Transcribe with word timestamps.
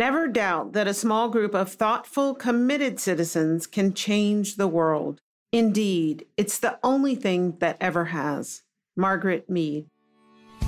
Never 0.00 0.28
doubt 0.28 0.72
that 0.72 0.88
a 0.88 0.94
small 0.94 1.28
group 1.28 1.54
of 1.54 1.70
thoughtful, 1.70 2.34
committed 2.34 2.98
citizens 2.98 3.66
can 3.66 3.92
change 3.92 4.56
the 4.56 4.66
world. 4.66 5.20
Indeed, 5.52 6.24
it's 6.38 6.58
the 6.58 6.78
only 6.82 7.14
thing 7.14 7.58
that 7.58 7.76
ever 7.82 8.06
has. 8.06 8.62
Margaret 8.96 9.50
Mead. 9.50 9.88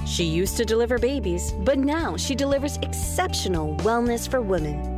She 0.04 0.24
used 0.24 0.58
to 0.58 0.66
deliver 0.66 0.98
babies, 0.98 1.54
but 1.64 1.79
now 1.79 2.14
she 2.18 2.34
delivers 2.34 2.76
exceptional 2.82 3.74
wellness 3.79 4.30
for 4.30 4.42
women. 4.42 4.92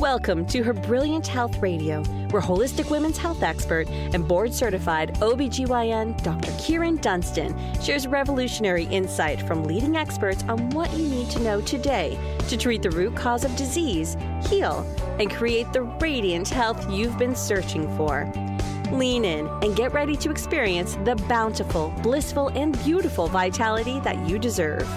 Welcome 0.00 0.46
to 0.46 0.62
her 0.62 0.72
Brilliant 0.72 1.26
Health 1.26 1.58
Radio, 1.58 2.04
where 2.30 2.40
holistic 2.40 2.88
women's 2.88 3.18
health 3.18 3.42
expert 3.42 3.88
and 3.88 4.28
board 4.28 4.54
certified 4.54 5.14
OBGYN 5.14 6.22
Dr. 6.22 6.52
Kyrin 6.52 7.00
Dunston 7.00 7.52
shares 7.82 8.06
revolutionary 8.06 8.84
insight 8.84 9.42
from 9.42 9.64
leading 9.64 9.96
experts 9.96 10.44
on 10.44 10.70
what 10.70 10.92
you 10.92 11.08
need 11.08 11.28
to 11.30 11.40
know 11.40 11.60
today 11.60 12.16
to 12.46 12.56
treat 12.56 12.82
the 12.82 12.90
root 12.90 13.16
cause 13.16 13.44
of 13.44 13.56
disease, 13.56 14.16
heal, 14.48 14.86
and 15.18 15.32
create 15.32 15.72
the 15.72 15.82
radiant 15.82 16.48
health 16.48 16.88
you've 16.88 17.18
been 17.18 17.34
searching 17.34 17.84
for. 17.96 18.32
Lean 18.92 19.24
in 19.24 19.48
and 19.64 19.74
get 19.74 19.92
ready 19.92 20.16
to 20.16 20.30
experience 20.30 20.96
the 21.02 21.16
bountiful, 21.28 21.92
blissful, 22.04 22.50
and 22.50 22.78
beautiful 22.84 23.26
vitality 23.26 23.98
that 24.00 24.28
you 24.28 24.38
deserve. 24.38 24.88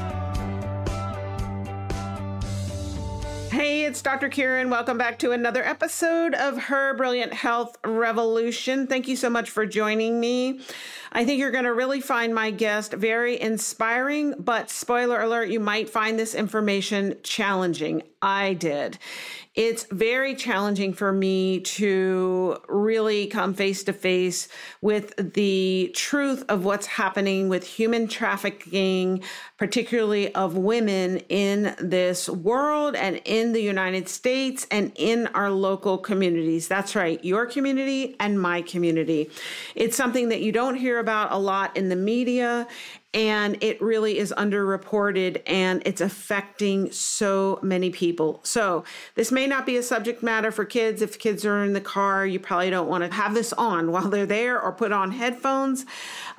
Hey, 3.51 3.83
it's 3.83 4.01
Dr. 4.01 4.29
Kyrin. 4.29 4.69
Welcome 4.69 4.97
back 4.97 5.19
to 5.19 5.33
another 5.33 5.61
episode 5.61 6.33
of 6.35 6.57
Her 6.57 6.93
Brilliant 6.93 7.33
Health 7.33 7.75
Revolution. 7.83 8.87
Thank 8.87 9.09
you 9.09 9.17
so 9.17 9.29
much 9.29 9.49
for 9.49 9.65
joining 9.65 10.21
me. 10.21 10.61
I 11.11 11.25
think 11.25 11.37
you're 11.37 11.51
going 11.51 11.65
to 11.65 11.73
really 11.73 11.99
find 11.99 12.33
my 12.33 12.51
guest 12.51 12.93
very 12.93 13.39
inspiring, 13.41 14.35
but 14.39 14.69
spoiler 14.69 15.19
alert, 15.21 15.49
you 15.49 15.59
might 15.59 15.89
find 15.89 16.17
this 16.17 16.33
information 16.33 17.17
challenging. 17.23 18.03
I 18.21 18.53
did. 18.53 18.99
It's 19.53 19.85
very 19.91 20.35
challenging 20.35 20.93
for 20.93 21.11
me 21.11 21.59
to 21.59 22.57
really 22.69 23.27
come 23.27 23.53
face 23.53 23.83
to 23.83 23.93
face 23.93 24.47
with 24.79 25.33
the 25.33 25.91
truth 25.93 26.45
of 26.47 26.63
what's 26.63 26.85
happening 26.85 27.49
with 27.49 27.67
human 27.67 28.07
trafficking, 28.07 29.23
particularly 29.61 30.33
of 30.33 30.57
women 30.57 31.17
in 31.29 31.75
this 31.77 32.27
world 32.27 32.95
and 32.95 33.21
in 33.25 33.53
the 33.53 33.61
United 33.61 34.09
States 34.09 34.65
and 34.71 34.91
in 34.95 35.27
our 35.35 35.51
local 35.51 35.99
communities. 35.99 36.67
That's 36.67 36.95
right, 36.95 37.23
your 37.23 37.45
community 37.45 38.15
and 38.19 38.41
my 38.41 38.63
community. 38.63 39.29
It's 39.75 39.95
something 39.95 40.29
that 40.29 40.41
you 40.41 40.51
don't 40.51 40.77
hear 40.77 40.97
about 40.97 41.31
a 41.31 41.37
lot 41.37 41.77
in 41.77 41.89
the 41.89 41.95
media 41.95 42.67
and 43.13 43.61
it 43.61 43.81
really 43.81 44.17
is 44.17 44.33
underreported 44.37 45.41
and 45.45 45.81
it's 45.85 45.99
affecting 45.99 46.89
so 46.91 47.59
many 47.61 47.89
people. 47.89 48.39
So, 48.43 48.85
this 49.15 49.31
may 49.31 49.47
not 49.47 49.65
be 49.65 49.75
a 49.75 49.83
subject 49.83 50.23
matter 50.23 50.49
for 50.49 50.63
kids. 50.63 51.01
If 51.01 51.19
kids 51.19 51.45
are 51.45 51.63
in 51.63 51.73
the 51.73 51.81
car, 51.81 52.25
you 52.25 52.39
probably 52.39 52.69
don't 52.69 52.87
want 52.87 53.03
to 53.03 53.13
have 53.13 53.33
this 53.33 53.51
on 53.53 53.91
while 53.91 54.07
they're 54.09 54.25
there 54.25 54.61
or 54.61 54.71
put 54.71 54.93
on 54.93 55.11
headphones. 55.11 55.85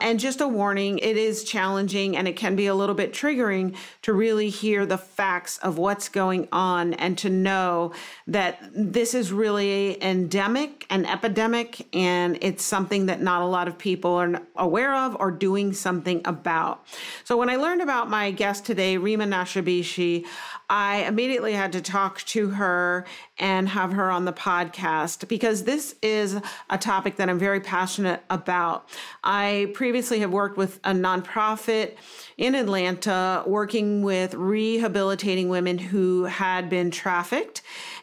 And 0.01 0.19
just 0.19 0.41
a 0.41 0.49
warning, 0.49 0.99
it 0.99 1.17
is 1.19 1.45
challenging 1.45 2.17
and 2.17 2.27
it 2.27 2.37
can 2.37 2.57
be 2.57 2.67
a 2.67 2.75
little 2.75 2.95
bit 2.95 3.12
triggering 3.13 3.77
to 4.03 4.13
really 4.13 4.49
hear 4.49 4.87
the 4.87 4.99
facts 4.99 5.59
of 5.59 5.79
what's 5.79 6.09
going 6.09 6.49
on 6.53 6.95
and 6.95 7.17
to 7.19 7.31
know 7.31 7.93
that 8.27 8.59
this 8.75 9.15
is 9.15 9.33
really 9.33 10.03
endemic, 10.03 10.87
an 10.91 11.07
epidemic, 11.07 11.87
and 11.95 12.39
it's 12.41 12.65
something 12.65 13.07
that 13.07 13.21
not 13.21 13.43
a 13.43 13.47
lot 13.47 13.69
of 13.69 13.79
people 13.79 14.15
are 14.15 14.43
aware 14.57 14.95
of 14.95 15.17
or 15.21 15.31
doing 15.31 15.73
something 15.73 16.21
about. 16.25 16.85
So 17.25 17.37
when 17.37 17.49
I 17.49 17.57
learned 17.57 17.83
about 17.83 18.09
my 18.11 18.31
guest 18.31 18.65
today, 18.65 18.97
Rima 18.97 19.25
Nashashibi, 19.25 20.25
I 20.73 21.03
immediately 21.03 21.53
had 21.53 21.73
to 21.73 21.83
talk 21.83 22.23
to 22.23 22.49
her 22.49 23.05
and 23.39 23.69
have 23.69 23.93
her 23.93 24.11
on 24.11 24.25
the 24.25 24.33
podcast 24.33 25.29
because 25.29 25.65
this 25.65 25.95
is 26.01 26.41
a 26.71 26.79
topic 26.79 27.17
that 27.17 27.29
I'm 27.29 27.39
very 27.39 27.61
passionate 27.61 28.23
about. 28.31 28.89
I 29.23 29.71
previously 29.75 30.21
have 30.21 30.31
worked 30.31 30.57
with 30.57 30.81
a 30.83 30.93
nonprofit 30.93 31.97
in 32.39 32.55
Atlanta 32.55 33.43
working 33.47 34.01
with 34.01 34.33
rehabilitating 34.33 35.51
women 35.51 35.77
who 35.77 36.25
had 36.25 36.71
been 36.71 36.91
trafficked. 36.91 37.61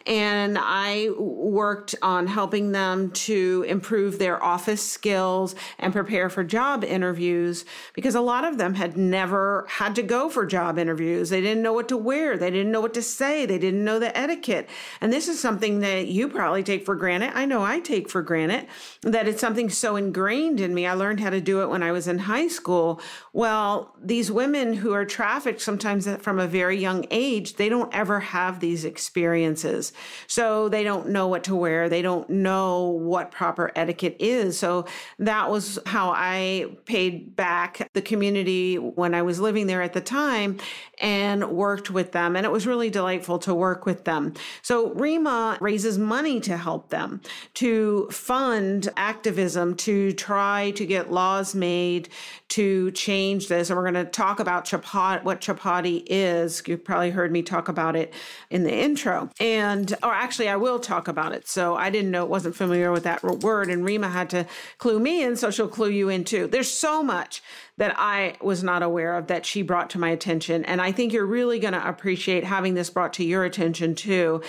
And 0.09 0.58
I 0.59 1.12
worked 1.20 1.94
on 2.02 2.25
helping 2.25 2.72
them 2.72 3.12
to 3.12 3.64
improve 3.68 4.18
their 4.18 4.44
office 4.44 4.81
skills 4.81 5.53
and 5.78 5.94
prepare 5.94 6.31
for 6.31 6.44
job 6.44 6.84
interviews 6.84 7.64
because 7.94 8.16
a 8.16 8.22
lot 8.22 8.44
of 8.44 8.58
them 8.58 8.74
had 8.74 8.97
never 8.97 9.68
had 9.70 9.96
to 9.97 10.02
go 10.02 10.28
for 10.28 10.47
job 10.47 10.80
interviews. 10.80 11.30
They 11.30 11.42
didn't 11.42 11.62
know 11.62 11.74
what 11.74 11.88
to 11.90 11.97
wear, 11.97 12.40
they 12.40 12.50
didn't 12.50 12.72
know 12.72 12.81
what 12.81 12.96
to 12.96 13.03
say, 13.03 13.46
they 13.46 13.59
didn't 13.59 13.86
know 13.86 14.00
the 14.00 14.18
etiquette. 14.18 14.68
And 15.00 15.14
this 15.14 15.28
is 15.28 15.40
something 15.40 15.81
that 15.81 16.08
you 16.08 16.28
probably 16.28 16.64
take 16.64 16.86
for 16.86 16.96
granted. 16.96 17.34
I 17.36 17.46
know 17.46 17.62
I 17.62 17.80
take 17.80 18.09
for 18.09 18.24
granted 18.24 18.66
that 19.03 19.28
it's 19.28 19.41
something 19.41 19.70
so 19.70 19.96
ingrained 19.96 20.59
in 20.59 20.74
me. 20.74 20.88
I 20.88 20.94
learned 20.94 21.20
how 21.20 21.30
to 21.30 21.40
do 21.40 21.62
it 21.62 21.70
when 21.70 21.84
I 21.84 21.91
was 21.91 22.08
in 22.08 22.18
high 22.18 22.47
school. 22.47 23.00
Well, 23.31 23.94
these 24.02 24.31
women 24.31 24.74
who 24.74 24.91
are 24.91 25.06
trafficked, 25.06 25.62
sometimes 25.62 26.08
from 26.18 26.40
a 26.40 26.47
very 26.47 26.80
young 26.80 27.06
age, 27.12 27.58
they 27.58 27.70
don't 27.70 27.94
ever 27.94 28.20
have 28.22 28.59
these 28.59 28.84
experiences. 28.84 29.94
So 30.28 30.70
they 30.70 30.84
don't 30.84 31.10
know 31.10 31.28
what 31.28 31.44
to 31.46 31.56
wear. 31.56 31.90
They 31.90 32.02
don't 32.02 32.30
know 32.30 32.84
what 32.84 33.32
proper 33.32 33.72
etiquette 33.76 34.18
is. 34.20 34.58
So 34.58 34.86
that 35.20 35.50
was 35.50 35.80
how 35.86 36.12
I 36.16 36.68
paid 36.86 37.36
back 37.36 37.90
the 37.94 38.02
community 38.02 38.78
when 38.78 39.14
I 39.14 39.22
was 39.22 39.40
living 39.40 39.68
there 39.68 39.82
at 39.82 39.94
the 39.94 40.02
time 40.02 40.58
and 41.00 41.50
worked 41.50 41.90
with 41.90 42.12
them. 42.12 42.36
And 42.36 42.46
it 42.46 42.52
was 42.52 42.68
really 42.68 42.90
delightful 42.90 43.40
to 43.40 43.54
work 43.54 43.86
with 43.86 44.04
them. 44.04 44.34
So 44.62 44.94
Rima 44.94 45.58
raises 45.62 45.98
money 45.98 46.40
to 46.42 46.58
help 46.58 46.90
them, 46.90 47.22
to 47.56 48.08
fund 48.10 48.90
activism, 48.98 49.76
to 49.78 50.12
try 50.14 50.72
to 50.72 50.86
get 50.86 51.12
laws 51.12 51.56
made 51.56 52.09
to 52.50 52.92
change 52.92 53.48
this. 53.48 53.70
And 53.70 53.78
we're 53.78 53.92
going 53.92 54.06
to 54.06 54.12
talk 54.12 54.40
about 54.40 54.66
chhaupadi, 54.66 55.24
what 55.24 55.40
chhaupadi 55.40 56.04
is. 56.08 56.64
You've 56.66 56.84
probably 56.84 57.12
heard 57.12 57.32
me 57.32 57.44
talk 57.44 57.68
about 57.68 57.96
it 57.96 58.14
in 58.50 58.64
the 58.64 58.74
intro. 58.74 59.30
And, 59.40 59.94
or 60.04 60.14
actually, 60.14 60.50
I 60.50 60.56
will 60.56 60.80
talk 60.80 61.08
about 61.08 61.32
it. 61.32 61.48
So 61.48 61.76
I 61.76 61.90
didn't 61.90 62.12
know, 62.12 62.24
it 62.24 62.30
wasn't 62.30 62.56
familiar 62.56 62.92
with 62.92 63.04
that 63.04 63.24
word. 63.24 63.70
And 63.70 63.86
Rima 63.86 64.09
had 64.09 64.30
to 64.32 64.48
clue 64.80 65.00
me 65.00 65.24
in, 65.24 65.36
so 65.36 65.52
she'll 65.52 65.68
clue 65.68 65.90
you 65.90 66.09
in 66.09 66.24
too. 66.24 66.48
There's 66.48 66.72
so 66.72 67.04
much 67.04 67.44
that 67.79 67.95
I 67.97 68.35
was 68.41 68.62
not 68.62 68.84
aware 68.84 69.16
of 69.16 69.28
that 69.28 69.45
she 69.45 69.62
brought 69.62 69.90
to 69.91 70.00
my 70.00 70.09
attention. 70.09 70.66
And 70.66 70.81
I 70.81 70.91
think 70.91 71.13
you're 71.13 71.25
really 71.25 71.59
going 71.59 71.73
to 71.73 71.90
appreciate 71.90 72.44
having 72.44 72.73
this 72.73 72.90
brought 72.90 73.13
to 73.13 73.23
your 73.23 73.45
attention 73.45 73.95
too. 73.95 74.41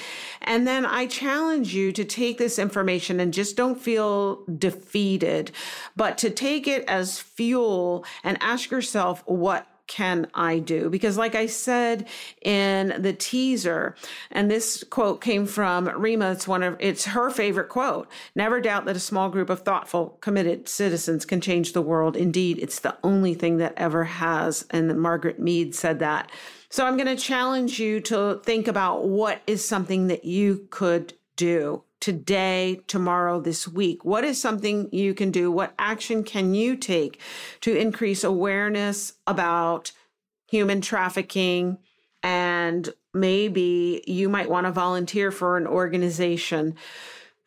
And 0.43 0.67
then 0.67 0.85
I 0.85 1.07
challenge 1.07 1.73
you 1.73 1.93
to 1.93 2.05
take 2.05 2.39
this 2.39 2.59
information 2.59 3.21
and 3.21 3.33
just 3.33 3.57
don't 3.57 3.81
feel 3.81 4.45
defeated, 4.59 5.53
but 5.97 6.19
to 6.19 6.31
take 6.31 6.67
it 6.67 6.85
as 6.89 7.21
fuel 7.21 8.05
and 8.25 8.37
ask 8.41 8.73
yourself 8.73 9.23
what 9.27 9.67
can 9.91 10.29
I 10.35 10.61
do? 10.61 10.89
Because, 10.89 11.19
like 11.19 11.35
I 11.35 11.47
said 11.47 12.07
in 12.43 12.95
the 12.97 13.13
teaser, 13.13 13.97
and 14.31 14.49
this 14.49 14.85
quote 14.85 15.21
came 15.21 15.47
from 15.47 15.89
Rima, 15.89 16.31
it's 16.31 16.47
one 16.47 16.63
of 16.63 16.77
it's 16.79 17.07
her 17.07 17.29
favorite 17.29 17.69
quote. 17.69 18.09
Never 18.37 18.61
doubt 18.61 18.85
that 18.85 18.95
a 18.95 19.01
small 19.01 19.29
group 19.31 19.51
of 19.51 19.63
thoughtful, 19.63 20.17
committed 20.21 20.69
citizens 20.69 21.25
can 21.25 21.41
change 21.41 21.73
the 21.73 21.83
world. 21.83 22.17
Indeed, 22.17 22.61
it's 22.61 22.79
the 22.79 22.97
only 23.03 23.35
thing 23.35 23.57
that 23.57 23.75
ever 23.77 24.05
has. 24.05 24.65
And 24.71 24.97
Margaret 24.97 25.41
Mead 25.41 25.75
said 25.75 25.99
that. 25.99 26.31
So 26.69 26.87
I'm 26.87 26.97
going 26.97 27.09
to 27.09 27.21
challenge 27.21 27.81
you 27.81 27.99
to 28.03 28.41
think 28.45 28.69
about 28.69 29.09
what 29.09 29.43
is 29.49 29.67
something 29.67 30.07
that 30.07 30.25
you 30.25 30.69
could 30.71 31.15
do 31.35 31.83
today, 32.01 32.81
tomorrow, 32.87 33.41
this 33.41 33.69
week? 33.69 34.05
What 34.05 34.25
is 34.25 34.41
something 34.41 34.89
you 34.93 35.15
can 35.15 35.31
do? 35.31 35.51
What 35.51 35.75
action 35.79 36.25
can 36.25 36.55
you 36.55 36.77
take 36.77 37.21
to 37.61 37.77
increase 37.77 38.25
awareness 38.25 39.15
about 39.27 39.93
human 40.49 40.81
trafficking? 40.81 41.79
And 42.23 42.89
maybe 43.15 44.03
you 44.07 44.29
might 44.29 44.51
want 44.51 44.67
to 44.67 44.73
volunteer 44.73 45.31
for 45.31 45.57
an 45.57 45.67
organization 45.67 46.75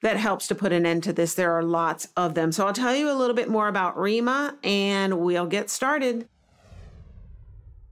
that 0.02 0.18
helps 0.18 0.48
to 0.48 0.56
put 0.56 0.74
an 0.74 0.86
end 0.86 1.04
to 1.04 1.14
this. 1.14 1.34
There 1.34 1.54
are 1.54 1.64
lots 1.64 2.10
of 2.18 2.34
them. 2.34 2.52
So 2.52 2.68
I'll 2.68 2.74
tell 2.74 2.96
you 2.96 3.10
a 3.10 3.16
little 3.16 3.36
bit 3.36 3.50
more 3.50 3.68
about 3.68 3.98
Rima 3.98 4.58
and 4.64 5.20
we'll 5.20 5.46
get 5.46 5.70
started. 5.70 6.28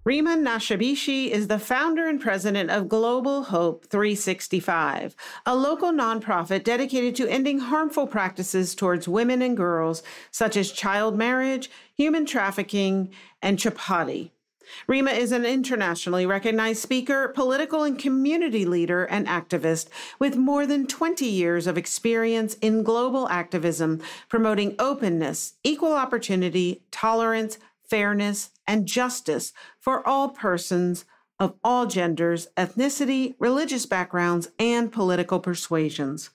Rima 0.03 0.36
Nashashibi 0.36 1.30
is 1.30 1.48
the 1.48 1.59
founder 1.59 2.07
and 2.07 2.19
president 2.19 2.71
of 2.71 2.89
Global 2.89 3.44
Hope 3.44 3.86
365, 3.86 5.15
a 5.45 5.56
local 5.56 5.92
nonprofit 5.92 6.63
dedicated 6.63 7.15
to 7.18 7.30
ending 7.30 7.59
harmful 7.59 8.07
practices 8.07 8.74
towards 8.74 9.07
women 9.07 9.44
and 9.44 9.56
girls, 9.56 10.01
such 10.31 10.57
as 10.57 10.71
child 10.71 11.15
marriage, 11.15 11.69
human 11.94 12.25
trafficking, 12.25 13.13
and 13.44 13.59
chhaupadi. 13.59 14.31
Rima 14.88 15.12
is 15.12 15.31
an 15.31 15.45
internationally 15.45 16.25
recognized 16.25 16.81
speaker, 16.81 17.27
political 17.27 17.83
and 17.83 18.00
community 18.00 18.65
leader, 18.65 19.04
and 19.04 19.27
activist 19.27 19.88
with 20.18 20.36
more 20.36 20.65
than 20.65 20.88
20 20.88 21.25
years 21.25 21.68
of 21.68 21.77
experience 21.77 22.56
in 22.56 22.81
global 22.81 23.30
activism, 23.30 24.01
promoting 24.30 24.75
openness, 24.80 25.54
equal 25.63 25.94
opportunity, 25.94 26.81
tolerance, 26.89 27.59
fairness, 27.91 28.51
and 28.65 28.88
justice 28.88 29.51
for 29.77 30.07
all 30.07 30.29
persons 30.29 31.03
of 31.39 31.55
all 31.61 31.85
genders, 31.85 32.47
ethnicity, 32.55 33.35
religious 33.38 33.85
backgrounds, 33.85 34.49
and 34.57 34.93
political 34.93 35.41
persuasions. 35.41 36.29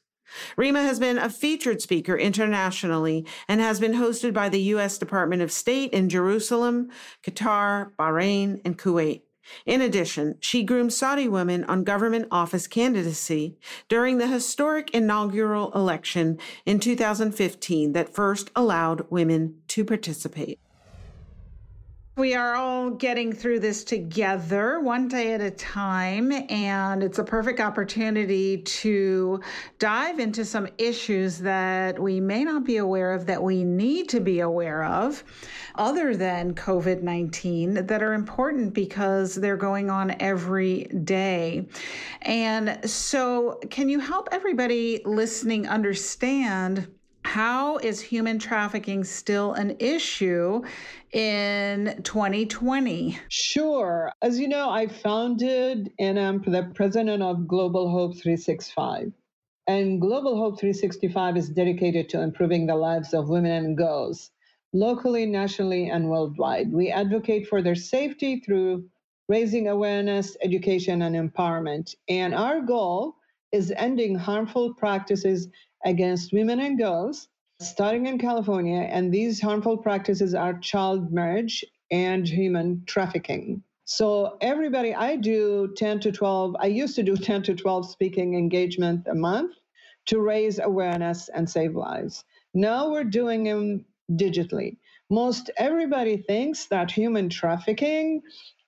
Rima 0.57 0.83
has 0.83 0.99
been 0.99 1.17
a 1.17 1.31
featured 1.31 1.81
speaker 1.81 2.15
internationally 2.15 3.25
and 3.49 3.61
has 3.63 3.81
been 3.81 3.95
hosted 3.95 4.35
by 4.35 4.51
the 4.51 4.61
U.S. 4.75 4.99
Department 4.99 5.41
of 5.41 5.51
State 5.51 5.93
in 5.93 6.11
Jerusalem, 6.11 6.91
Qatar, 7.23 7.93
Bahrain, 7.99 8.61
and 8.65 8.77
Kuwait. 8.77 9.23
In 9.65 9.81
addition, 9.81 10.37
she 10.41 10.63
groomed 10.63 10.93
Saudi 10.93 11.29
women 11.29 11.65
on 11.65 11.85
government 11.85 12.29
office 12.31 12.67
candidacy 12.67 13.57
during 13.89 14.19
the 14.19 14.27
historic 14.27 14.91
inaugural 14.91 15.73
election 15.73 16.39
in 16.67 16.81
2015 16.81 17.93
that 17.93 18.13
first 18.13 18.51
allowed 18.57 19.07
women 19.09 19.63
to 19.69 19.85
participate. 19.85 20.59
We 22.19 22.33
are 22.33 22.55
all 22.55 22.89
getting 22.89 23.31
through 23.31 23.61
this 23.61 23.85
together, 23.85 24.81
one 24.81 25.07
day 25.07 25.35
at 25.35 25.43
a 25.43 25.51
time, 25.51 26.33
and 26.49 27.03
it's 27.03 27.19
a 27.19 27.25
perfect 27.25 27.61
opportunity 27.61 28.57
to 28.57 29.43
dive 29.79 30.19
into 30.19 30.43
some 30.43 30.67
issues 30.79 31.37
that 31.41 31.99
we 31.99 32.19
may 32.21 32.43
not 32.43 32.65
be 32.65 32.79
aware 32.79 33.13
of 33.13 33.27
that 33.27 33.43
we 33.43 33.65
need 33.65 34.09
to 34.09 34.21
be 34.21 34.41
aware 34.41 34.83
of, 34.83 35.23
other 35.75 36.17
than 36.17 36.55
COVID 36.55 37.03
19, 37.03 37.87
that 37.87 38.03
are 38.03 38.15
important 38.15 38.73
because 38.73 39.35
they're 39.35 39.59
going 39.59 39.91
on 39.91 40.17
every 40.19 40.85
day. 41.05 41.69
And 42.23 42.81
so, 42.89 43.61
can 43.69 43.91
you 43.91 44.01
help 44.01 44.31
everybody 44.33 45.03
listening 45.05 45.69
understand? 45.69 46.89
How 47.27 47.79
is 47.79 48.01
human 48.01 48.39
trafficking 48.39 49.03
still 49.03 49.53
an 49.55 49.77
issue 49.81 50.63
in 51.13 52.01
2020? 52.05 53.19
Sure. 53.29 54.13
As 54.23 54.39
you 54.39 54.47
know, 54.47 54.71
I 54.71 54.87
founded 54.87 55.91
and 55.99 56.21
I'm 56.21 56.41
the 56.41 56.71
president 56.73 57.25
of 57.25 57.49
Global 57.49 57.91
Hope 57.91 58.13
365. 58.13 59.13
And 59.67 60.01
Global 60.01 60.37
Hope 60.37 60.61
365 60.61 61.37
is 61.37 61.49
dedicated 61.49 62.09
to 62.11 62.23
improving 62.23 62.69
the 62.69 62.77
lives 62.77 63.13
of 63.13 63.29
women 63.29 63.51
and 63.51 63.77
girls 63.77 64.31
locally, 64.73 65.27
nationally, 65.27 65.91
and 65.91 66.09
worldwide. 66.09 66.73
We 66.73 66.91
advocate 66.91 67.49
for 67.49 67.61
their 67.61 67.75
safety 67.75 68.39
through 68.39 68.89
raising 69.29 69.67
awareness, 69.67 70.37
education, 70.43 71.03
and 71.03 71.17
empowerment. 71.17 71.93
And 72.09 72.37
our 72.37 72.61
goal 72.61 73.17
is 73.51 73.73
ending 73.77 74.15
harmful 74.15 74.75
practices 74.75 75.49
against 75.87 76.33
women 76.33 76.61
and 76.61 76.77
girls, 76.77 77.29
starting 77.61 78.07
in 78.07 78.19
California. 78.19 78.81
And 78.81 79.13
these 79.13 79.41
harmful 79.41 79.79
practices 79.79 80.35
are 80.35 80.59
child 80.59 81.13
marriage 81.13 81.65
and 81.91 82.29
human 82.29 82.83
trafficking. 82.87 83.63
So, 83.85 84.37
everybody, 84.41 84.93
I 84.93 85.15
do 85.15 85.73
10 85.77 86.01
to 86.01 86.13
12, 86.13 86.57
I 86.59 86.67
used 86.67 86.97
to 86.97 87.05
do 87.05 87.17
10 87.31 87.45
to 87.45 87.55
12 87.55 87.89
speaking 87.89 88.35
engagement 88.35 89.07
a 89.07 89.15
month 89.15 89.55
to 90.07 90.21
raise 90.21 90.59
awareness 90.59 91.29
and 91.29 91.49
save 91.49 91.77
lives. 91.77 92.25
Now 92.53 92.91
we're 92.91 93.05
doing 93.05 93.45
them 93.45 93.85
digitally. 94.13 94.77
Most 95.09 95.51
everybody 95.57 96.17
thinks 96.17 96.67
that 96.67 96.91
human 96.91 97.29
trafficking 97.29 98.23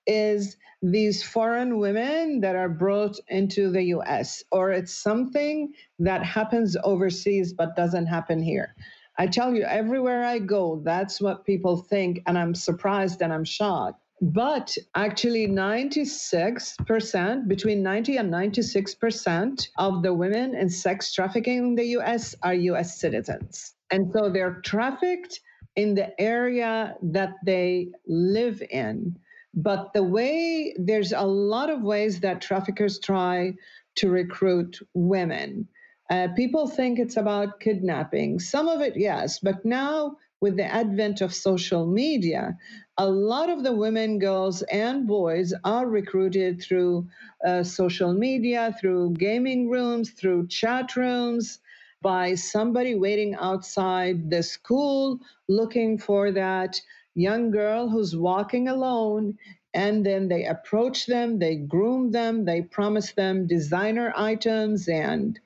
is 0.09 0.57
these 0.81 1.21
foreign 1.21 1.77
women 1.77 2.41
that 2.41 2.55
are 2.55 2.69
brought 2.69 3.17
into 3.27 3.69
the 3.69 3.83
US, 3.97 4.43
or 4.51 4.71
it's 4.71 4.93
something 4.93 5.73
that 5.99 6.23
happens 6.23 6.75
overseas 6.83 7.53
but 7.53 7.75
doesn't 7.75 8.07
happen 8.07 8.41
here. 8.41 8.75
I 9.17 9.27
tell 9.27 9.53
you, 9.53 9.63
everywhere 9.63 10.23
I 10.23 10.39
go, 10.39 10.81
that's 10.83 11.21
what 11.21 11.45
people 11.45 11.77
think, 11.77 12.21
and 12.25 12.37
I'm 12.37 12.55
surprised 12.55 13.21
and 13.21 13.33
I'm 13.33 13.43
shocked. 13.43 14.01
But 14.21 14.75
actually, 14.95 15.47
96%, 15.47 17.47
between 17.47 17.83
90 17.83 18.17
and 18.17 18.33
96% 18.33 19.67
of 19.77 20.03
the 20.03 20.13
women 20.13 20.55
in 20.55 20.69
sex 20.69 21.13
trafficking 21.13 21.57
in 21.59 21.75
the 21.75 21.85
US 21.99 22.35
are 22.43 22.53
US 22.53 22.99
citizens. 22.99 23.75
And 23.91 24.11
so 24.13 24.29
they're 24.29 24.61
trafficked 24.61 25.39
in 25.75 25.95
the 25.95 26.19
area 26.19 26.95
that 27.01 27.33
they 27.45 27.89
live 28.07 28.61
in. 28.69 29.17
But 29.53 29.93
the 29.93 30.03
way 30.03 30.73
there's 30.77 31.11
a 31.11 31.25
lot 31.25 31.69
of 31.69 31.81
ways 31.81 32.19
that 32.21 32.41
traffickers 32.41 32.99
try 32.99 33.53
to 33.95 34.09
recruit 34.09 34.79
women. 34.93 35.67
Uh, 36.09 36.27
people 36.35 36.67
think 36.67 36.99
it's 36.99 37.17
about 37.17 37.59
kidnapping. 37.59 38.39
Some 38.39 38.67
of 38.67 38.81
it, 38.81 38.95
yes, 38.97 39.39
but 39.39 39.63
now 39.65 40.17
with 40.41 40.57
the 40.57 40.65
advent 40.65 41.21
of 41.21 41.33
social 41.33 41.85
media, 41.85 42.57
a 42.97 43.09
lot 43.09 43.49
of 43.49 43.63
the 43.63 43.73
women, 43.73 44.19
girls, 44.19 44.61
and 44.63 45.07
boys 45.07 45.53
are 45.63 45.87
recruited 45.87 46.61
through 46.61 47.07
uh, 47.45 47.63
social 47.63 48.13
media, 48.13 48.75
through 48.79 49.13
gaming 49.13 49.69
rooms, 49.69 50.11
through 50.11 50.47
chat 50.47 50.95
rooms, 50.95 51.59
by 52.01 52.33
somebody 52.35 52.95
waiting 52.95 53.35
outside 53.35 54.29
the 54.29 54.41
school 54.41 55.19
looking 55.49 55.97
for 55.97 56.31
that 56.31 56.81
young 57.19 57.51
girl 57.51 57.89
who's 57.89 58.15
walking 58.15 58.67
alone 58.67 59.37
and 59.73 60.05
then 60.05 60.29
they 60.29 60.45
approach 60.45 61.05
them, 61.07 61.39
they 61.39 61.55
groom 61.57 62.11
them, 62.11 62.45
they 62.45 62.61
promise 62.61 63.13
them 63.13 63.47
designer 63.47 64.13
items 64.15 64.87
and 64.87 65.39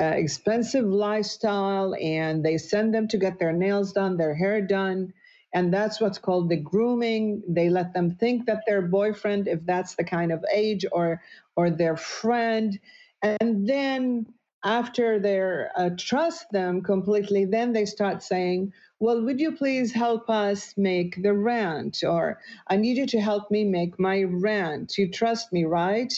uh, 0.00 0.04
expensive 0.16 0.84
lifestyle, 0.84 1.94
and 2.02 2.44
they 2.44 2.58
send 2.58 2.94
them 2.94 3.08
to 3.08 3.18
get 3.18 3.38
their 3.38 3.52
nails 3.52 3.92
done, 3.92 4.16
their 4.18 4.34
hair 4.34 4.60
done. 4.60 5.12
And 5.54 5.72
that's 5.72 6.00
what's 6.00 6.18
called 6.18 6.50
the 6.50 6.56
grooming. 6.56 7.42
They 7.48 7.70
let 7.70 7.94
them 7.94 8.10
think 8.16 8.46
that 8.46 8.64
their 8.66 8.82
boyfriend, 8.82 9.48
if 9.48 9.64
that's 9.64 9.94
the 9.94 10.04
kind 10.04 10.32
of 10.32 10.44
age, 10.52 10.84
or 10.92 11.22
or 11.56 11.70
their 11.70 11.96
friend. 11.96 12.78
And 13.22 13.66
then 13.66 14.26
after 14.64 15.18
they 15.18 15.40
uh, 15.76 15.90
trust 15.96 16.50
them 16.52 16.82
completely, 16.82 17.46
then 17.46 17.72
they 17.72 17.86
start 17.86 18.22
saying, 18.22 18.74
well, 19.00 19.22
would 19.22 19.40
you 19.40 19.52
please 19.52 19.92
help 19.92 20.30
us 20.30 20.74
make 20.76 21.22
the 21.22 21.34
rent? 21.34 22.02
Or 22.04 22.40
I 22.68 22.76
need 22.76 22.96
you 22.98 23.06
to 23.08 23.20
help 23.20 23.50
me 23.50 23.64
make 23.64 24.00
my 24.00 24.24
rent. 24.24 24.98
You 24.98 25.10
trust 25.10 25.52
me, 25.52 25.64
right? 25.64 26.12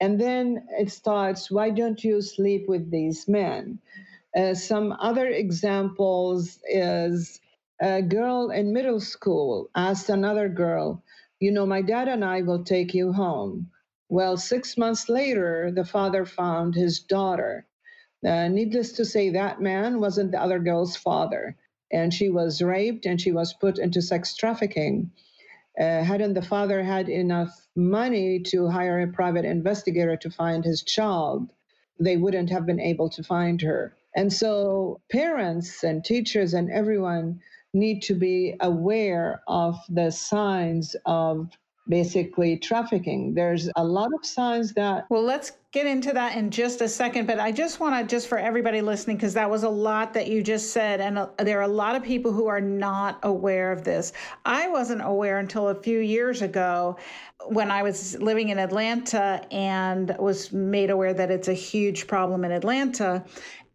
And 0.00 0.20
then 0.20 0.66
it 0.78 0.90
starts, 0.92 1.50
why 1.50 1.70
don't 1.70 2.02
you 2.04 2.22
sleep 2.22 2.66
with 2.68 2.90
these 2.90 3.28
men? 3.28 3.80
Uh, 4.36 4.54
some 4.54 4.92
other 5.00 5.28
examples 5.28 6.60
is 6.68 7.40
a 7.80 8.02
girl 8.02 8.50
in 8.50 8.72
middle 8.72 9.00
school 9.00 9.70
asked 9.76 10.10
another 10.10 10.48
girl, 10.48 11.02
you 11.40 11.52
know, 11.52 11.66
my 11.66 11.82
dad 11.82 12.08
and 12.08 12.24
I 12.24 12.42
will 12.42 12.64
take 12.64 12.94
you 12.94 13.12
home. 13.12 13.70
Well, 14.08 14.36
six 14.36 14.78
months 14.78 15.08
later, 15.08 15.72
the 15.74 15.84
father 15.84 16.26
found 16.26 16.74
his 16.74 17.00
daughter 17.00 17.66
uh, 18.26 18.48
needless 18.48 18.92
to 18.92 19.04
say, 19.04 19.30
that 19.30 19.60
man 19.62 20.00
wasn't 20.00 20.32
the 20.32 20.42
other 20.42 20.58
girl's 20.58 20.96
father. 20.96 21.56
And 21.92 22.12
she 22.12 22.28
was 22.28 22.62
raped 22.62 23.06
and 23.06 23.20
she 23.20 23.32
was 23.32 23.52
put 23.52 23.78
into 23.78 24.02
sex 24.02 24.36
trafficking. 24.36 25.10
Uh, 25.78 26.02
hadn't 26.02 26.34
the 26.34 26.42
father 26.42 26.82
had 26.82 27.08
enough 27.08 27.66
money 27.76 28.40
to 28.40 28.68
hire 28.68 29.00
a 29.00 29.12
private 29.12 29.44
investigator 29.44 30.16
to 30.16 30.30
find 30.30 30.64
his 30.64 30.82
child, 30.82 31.50
they 31.98 32.16
wouldn't 32.16 32.50
have 32.50 32.66
been 32.66 32.80
able 32.80 33.08
to 33.10 33.22
find 33.22 33.62
her. 33.62 33.94
And 34.16 34.32
so, 34.32 35.00
parents 35.10 35.84
and 35.84 36.04
teachers 36.04 36.54
and 36.54 36.70
everyone 36.70 37.40
need 37.72 38.02
to 38.02 38.14
be 38.14 38.56
aware 38.60 39.42
of 39.46 39.78
the 39.88 40.10
signs 40.10 40.96
of 41.06 41.48
basically 41.88 42.56
trafficking. 42.56 43.34
There's 43.34 43.70
a 43.76 43.84
lot 43.84 44.10
of 44.18 44.26
signs 44.26 44.74
that. 44.74 45.06
Well, 45.10 45.22
let's 45.22 45.52
get 45.72 45.86
into 45.86 46.12
that 46.12 46.36
in 46.36 46.50
just 46.50 46.80
a 46.80 46.88
second, 46.88 47.26
but 47.26 47.38
I 47.38 47.52
just 47.52 47.78
want 47.78 47.94
to, 47.94 48.12
just 48.12 48.26
for 48.26 48.38
everybody 48.38 48.80
listening, 48.80 49.16
because 49.16 49.34
that 49.34 49.48
was 49.48 49.62
a 49.62 49.68
lot 49.68 50.12
that 50.14 50.26
you 50.26 50.42
just 50.42 50.72
said, 50.72 51.00
and 51.00 51.16
uh, 51.16 51.28
there 51.38 51.58
are 51.60 51.62
a 51.62 51.68
lot 51.68 51.94
of 51.94 52.02
people 52.02 52.32
who 52.32 52.48
are 52.48 52.60
not 52.60 53.20
aware 53.22 53.70
of 53.70 53.84
this. 53.84 54.12
I 54.44 54.66
wasn't 54.68 55.02
aware 55.04 55.38
until 55.38 55.68
a 55.68 55.80
few 55.80 56.00
years 56.00 56.42
ago 56.42 56.96
when 57.46 57.70
I 57.70 57.84
was 57.84 58.18
living 58.18 58.48
in 58.48 58.58
Atlanta 58.58 59.46
and 59.52 60.14
was 60.18 60.52
made 60.52 60.90
aware 60.90 61.14
that 61.14 61.30
it's 61.30 61.48
a 61.48 61.54
huge 61.54 62.08
problem 62.08 62.44
in 62.44 62.50
Atlanta 62.50 63.24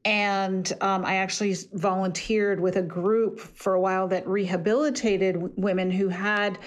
and 0.05 0.71
um, 0.81 1.03
I 1.03 1.15
actually 1.15 1.55
volunteered 1.73 2.59
with 2.59 2.75
a 2.75 2.81
group 2.83 3.39
for 3.39 3.73
a 3.73 3.81
while 3.81 4.07
that 4.09 4.27
rehabilitated 4.27 5.57
women 5.57 5.89
who 5.89 6.09
had 6.09 6.59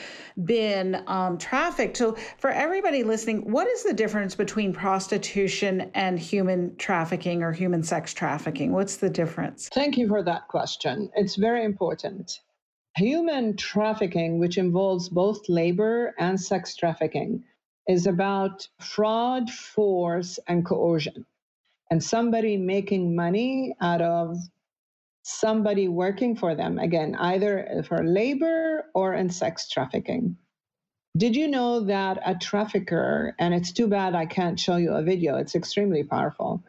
been 0.45 1.05
um, 1.07 1.39
trafficked. 1.39 1.97
So, 1.97 2.17
for 2.39 2.51
everybody 2.51 3.05
listening, 3.05 3.51
what 3.51 3.69
is 3.69 3.85
the 3.85 3.95
difference 3.95 4.35
between 4.35 4.73
prostitution 4.73 5.93
and 5.95 6.19
human 6.19 6.75
trafficking 6.77 7.45
or 7.45 7.53
human 7.53 7.85
sex 7.85 8.13
trafficking? 8.13 8.73
What's 8.73 8.97
the 8.97 9.09
difference? 9.09 9.69
Thank 9.73 9.97
you 9.97 10.09
for 10.09 10.25
that 10.25 10.49
question. 10.49 11.09
It's 11.15 11.37
very 11.37 11.65
important. 11.65 12.41
Human 12.97 13.57
trafficking, 13.57 14.41
which 14.41 14.59
involves 14.59 15.09
both 15.09 15.49
labor 15.49 16.13
and 16.19 16.41
sex 16.41 16.75
trafficking, 16.75 17.45
is 17.87 18.09
about 18.09 18.67
fraud, 18.81 19.49
force, 19.49 20.41
and 20.49 20.67
coercion 20.67 21.25
and 21.91 22.03
somebody 22.03 22.57
making 22.57 23.17
money 23.17 23.75
out 23.81 24.03
of 24.03 24.37
somebody 25.25 25.89
working 25.89 26.37
for 26.37 26.55
them 26.55 26.79
again 26.79 27.15
either 27.17 27.85
for 27.89 28.05
labor 28.05 28.87
or 28.95 29.15
in 29.15 29.31
sex 29.31 29.69
trafficking 29.69 30.37
Did 31.17 31.37
you 31.37 31.49
know 31.49 31.81
that 31.83 32.21
a 32.27 32.35
trafficker, 32.37 33.37
and 33.39 33.55
it's 33.55 33.73
too 33.73 33.87
bad 33.87 34.17
I 34.17 34.27
can't 34.27 34.59
show 34.61 34.77
you 34.77 34.95
a 34.95 35.03
video, 35.03 35.37
it's 35.37 35.55
extremely 35.55 36.05
powerful, 36.05 36.65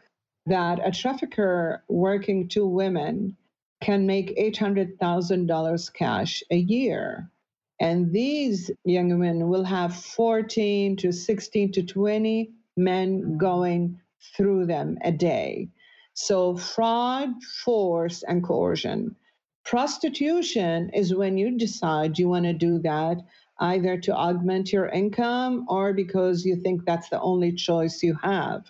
that 0.48 0.80
a 0.86 0.92
trafficker 0.92 1.84
working 1.90 2.48
two 2.50 2.68
women 2.68 3.38
can 3.82 4.06
make 4.06 4.38
$800,000 4.38 5.94
cash 5.94 6.44
a 6.52 6.58
year. 6.58 7.32
And 7.80 8.12
these 8.14 8.72
young 8.86 9.10
women 9.10 9.50
will 9.50 9.64
have 9.64 9.96
14 9.96 10.98
to 10.98 11.14
16 11.14 11.72
to 11.74 11.84
20 11.84 12.52
men 12.78 13.38
going 13.38 14.02
through 14.36 14.66
them 14.66 14.98
a 15.04 15.12
day. 15.12 15.70
So, 16.14 16.58
fraud, 16.58 17.30
force, 17.64 18.24
and 18.24 18.44
coercion. 18.44 19.16
Prostitution 19.64 20.90
is 20.94 21.16
when 21.16 21.38
you 21.38 21.58
decide 21.58 22.18
you 22.18 22.30
want 22.30 22.46
to 22.46 22.54
do 22.54 22.80
that 22.80 23.18
either 23.60 23.98
to 23.98 24.16
augment 24.16 24.72
your 24.72 24.88
income 24.88 25.66
or 25.70 25.94
because 25.94 26.46
you 26.46 26.56
think 26.56 26.86
that's 26.86 27.10
the 27.10 27.20
only 27.22 27.52
choice 27.52 28.02
you 28.02 28.18
have. 28.24 28.64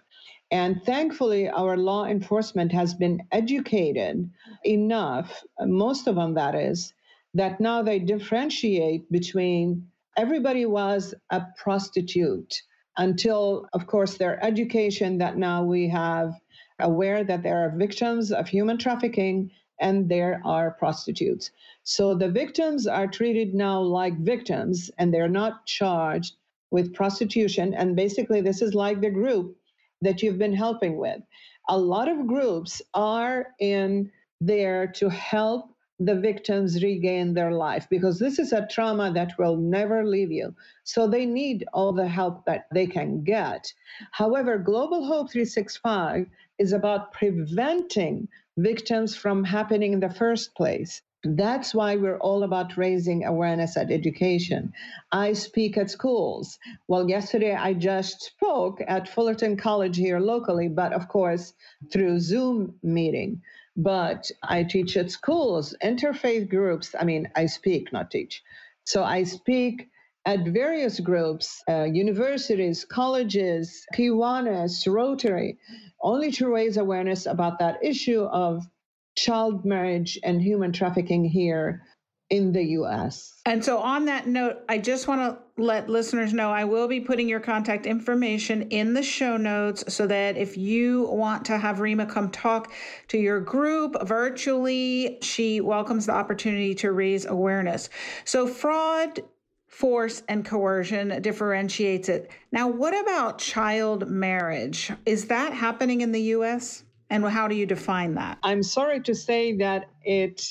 And 0.52 0.82
thankfully, 0.84 1.48
our 1.48 1.78
law 1.78 2.06
enforcement 2.06 2.72
has 2.72 2.94
been 2.96 3.22
educated 3.32 4.30
enough, 4.66 5.44
most 5.62 6.08
of 6.08 6.16
them 6.16 6.34
that 6.34 6.56
is, 6.56 6.94
that 7.36 7.62
now 7.62 7.84
they 7.84 8.00
differentiate 8.00 9.12
between 9.12 9.88
everybody 10.18 10.66
was 10.66 11.14
a 11.30 11.44
prostitute 11.58 12.62
until, 13.00 13.66
of 13.72 13.88
course, 13.88 14.18
their 14.18 14.44
education 14.44 15.18
that 15.18 15.38
now 15.38 15.64
we 15.64 15.88
have 15.88 16.34
aware 16.80 17.24
that 17.24 17.42
there 17.44 17.64
are 17.64 17.78
victims 17.78 18.32
of 18.32 18.48
human 18.48 18.78
trafficking 18.78 19.50
and 19.80 20.10
there 20.10 20.42
are 20.44 20.72
prostitutes. 20.72 21.52
So 21.84 22.14
the 22.14 22.30
victims 22.30 22.88
are 22.88 23.08
treated 23.08 23.54
now 23.56 23.80
like 23.80 24.20
victims 24.20 24.92
and 24.98 25.14
they're 25.14 25.30
not 25.30 25.66
charged 25.66 26.36
with 26.72 26.94
prostitution. 26.94 27.74
And 27.74 27.96
basically, 27.96 28.42
this 28.42 28.62
is 28.62 28.74
like 28.74 29.00
the 29.00 29.10
group 29.10 29.56
that 30.02 30.22
you've 30.22 30.38
been 30.38 30.54
helping 30.54 30.98
with. 30.98 31.22
A 31.70 31.78
lot 31.78 32.10
of 32.10 32.28
groups 32.28 32.82
are 32.94 33.48
in 33.60 34.12
there 34.42 34.88
to 34.88 35.10
help 35.10 35.69
the 36.00 36.16
victims 36.16 36.84
regain 36.84 37.34
their 37.34 37.52
life 37.52 37.88
because 37.90 38.20
this 38.20 38.40
is 38.40 38.54
a 38.54 38.68
trauma 38.68 39.12
that 39.14 39.38
will 39.38 39.58
never 39.58 40.06
leave 40.06 40.32
you. 40.32 40.56
So 40.84 41.08
they 41.08 41.26
need 41.26 41.66
all 41.74 41.94
the 41.94 42.08
help 42.08 42.46
that 42.46 42.68
they 42.74 42.88
can 42.88 43.24
get. 43.24 43.74
However, 44.12 44.58
Global 44.58 45.06
Hope 45.06 45.32
365 45.32 46.28
is 46.60 46.74
about 46.74 47.14
preventing 47.14 48.28
victims 48.58 49.16
from 49.16 49.44
happening 49.44 49.94
in 49.94 50.00
the 50.00 50.10
first 50.10 50.56
place. 50.56 51.02
That's 51.24 51.76
why 51.76 51.98
we're 51.98 52.18
all 52.20 52.44
about 52.44 52.78
raising 52.78 53.26
awareness 53.26 53.76
at 53.76 53.92
education. 53.92 54.74
I 55.12 55.34
speak 55.34 55.78
at 55.78 55.92
schools. 55.92 56.58
Well, 56.88 57.10
yesterday 57.10 57.54
I 57.56 57.74
just 57.74 58.22
spoke 58.22 58.80
at 58.88 59.10
Fullerton 59.10 59.58
College 59.58 59.98
here 59.98 60.20
locally, 60.20 60.70
but 60.70 60.94
of 60.94 61.10
course 61.10 61.54
through 61.92 62.22
Zoom 62.22 62.76
meeting. 62.84 63.42
But 63.76 64.30
I 64.44 64.64
teach 64.64 64.98
at 64.98 65.12
schools, 65.12 65.76
interfaith 65.84 66.50
groups. 66.50 66.96
I 67.00 67.06
mean, 67.06 67.30
I 67.36 67.46
speak, 67.46 67.94
not 67.94 68.12
teach. 68.12 68.44
So 68.84 69.04
I 69.04 69.24
speak 69.24 69.90
at 70.26 70.46
various 70.46 71.00
groups, 71.00 71.64
uh, 71.70 71.84
universities, 71.84 72.86
colleges, 72.86 73.86
Kiwanis, 73.96 74.86
Rotary, 74.92 75.58
only 76.02 76.32
to 76.34 76.50
raise 76.50 76.78
awareness 76.78 77.26
about 77.26 77.60
that 77.60 77.84
issue 77.84 78.24
of 78.24 78.68
child 79.16 79.66
marriage 79.66 80.20
and 80.24 80.42
human 80.42 80.72
trafficking 80.72 81.26
here 81.26 81.84
in 82.30 82.52
the 82.52 82.64
US. 82.80 83.34
And 83.46 83.64
so, 83.64 83.80
on 83.80 84.06
that 84.06 84.28
note, 84.28 84.58
I 84.70 84.78
just 84.78 85.08
want 85.08 85.22
to 85.22 85.44
let 85.60 85.90
listeners 85.90 86.34
know 86.34 86.52
I 86.52 86.64
will 86.64 86.88
be 86.88 87.00
putting 87.00 87.28
your 87.28 87.40
contact 87.40 87.86
information 87.86 88.64
in 88.70 88.94
the 88.94 89.04
show 89.04 89.38
notes 89.38 89.94
so 89.94 90.08
that 90.08 90.38
if 90.38 90.58
you 90.58 91.08
want 91.12 91.46
to 91.46 91.58
have 91.58 91.80
Rima 91.80 92.06
come 92.06 92.32
talk 92.32 92.72
to 93.10 93.18
your 93.18 93.40
group 93.40 93.96
virtually, 94.08 95.20
she 95.22 95.62
welcomes 95.62 96.06
the 96.06 96.14
opportunity 96.14 96.74
to 96.76 96.92
raise 96.92 97.26
awareness. 97.26 97.90
So, 98.26 98.48
fraud. 98.48 99.22
Force 99.68 100.24
and 100.28 100.44
coercion 100.44 101.22
differentiates 101.22 102.10
it. 102.10 102.32
Now, 102.52 102.68
what 102.68 103.00
about 103.00 103.38
child 103.38 104.10
marriage? 104.10 104.92
Is 105.06 105.28
that 105.28 105.54
happening 105.54 106.02
in 106.02 106.12
the 106.12 106.22
US? 106.34 106.84
And 107.10 107.24
how 107.24 107.48
do 107.48 107.56
you 107.56 107.66
define 107.66 108.16
that? 108.16 108.40
I'm 108.44 108.64
sorry 108.64 109.00
to 109.02 109.16
say 109.16 109.56
that 109.58 109.90
it 110.04 110.42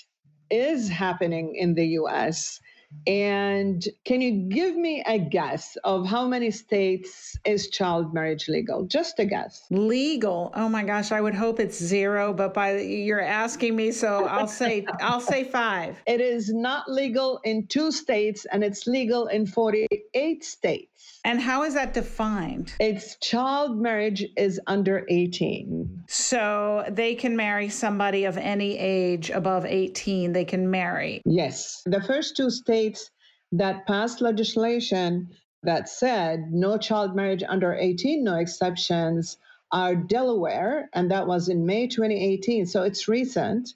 is 0.51 0.89
happening 0.89 1.55
in 1.57 1.75
the 1.75 1.87
US. 2.01 2.61
And 3.07 3.83
can 4.05 4.21
you 4.21 4.49
give 4.49 4.77
me 4.77 5.03
a 5.07 5.19
guess 5.19 5.77
of 5.85 6.07
how 6.07 6.27
many 6.27 6.51
states 6.51 7.39
is 7.45 7.69
child 7.69 8.15
marriage 8.15 8.49
legal? 8.49 8.87
Just 8.87 9.19
a 9.19 9.25
guess. 9.25 9.67
Legal. 9.71 10.51
Oh 10.55 10.69
my 10.69 10.85
gosh, 10.85 11.13
I 11.13 11.21
would 11.21 11.35
hope 11.35 11.61
it's 11.61 11.79
zero, 11.79 12.33
but 12.33 12.55
by 12.55 12.79
you're 12.79 13.21
asking 13.21 13.77
me, 13.77 13.93
so 13.93 14.27
I'll 14.27 14.47
say 14.47 14.87
I'll 15.01 15.21
say 15.21 15.45
5. 15.45 16.03
It 16.07 16.21
is 16.21 16.53
not 16.53 16.91
legal 16.91 17.41
in 17.45 17.67
2 17.67 17.93
states 17.93 18.47
and 18.53 18.63
it's 18.65 18.87
legal 18.87 19.27
in 19.27 19.47
48 19.47 20.45
states. 20.45 21.18
And 21.25 21.41
how 21.41 21.65
is 21.65 21.75
that 21.75 21.95
defined? 21.95 22.73
It's 22.81 23.17
child 23.17 23.79
marriage 23.79 24.25
is 24.37 24.61
under 24.67 25.05
18. 25.09 26.05
So 26.09 26.85
they 26.91 27.15
can 27.15 27.37
marry 27.37 27.69
somebody 27.69 28.25
of 28.25 28.37
any 28.39 28.79
age 28.79 29.31
above 29.31 29.65
18, 29.65 30.33
they 30.33 30.45
can 30.45 30.71
marry. 30.71 31.21
Yes. 31.25 31.83
The 31.85 32.03
first 32.03 32.37
two 32.37 32.51
states 32.51 33.11
that 33.53 33.87
passed 33.87 34.21
legislation 34.21 35.29
that 35.63 35.89
said 35.89 36.53
no 36.53 36.79
child 36.79 37.17
marriage 37.17 37.43
under 37.47 37.75
18, 37.75 38.23
no 38.23 38.37
exceptions, 38.37 39.39
are 39.73 39.95
Delaware, 39.95 40.89
and 40.95 41.11
that 41.11 41.27
was 41.27 41.49
in 41.49 41.67
May 41.67 41.87
2018. 41.87 42.67
So 42.67 42.85
it's 42.85 43.09
recent, 43.09 43.75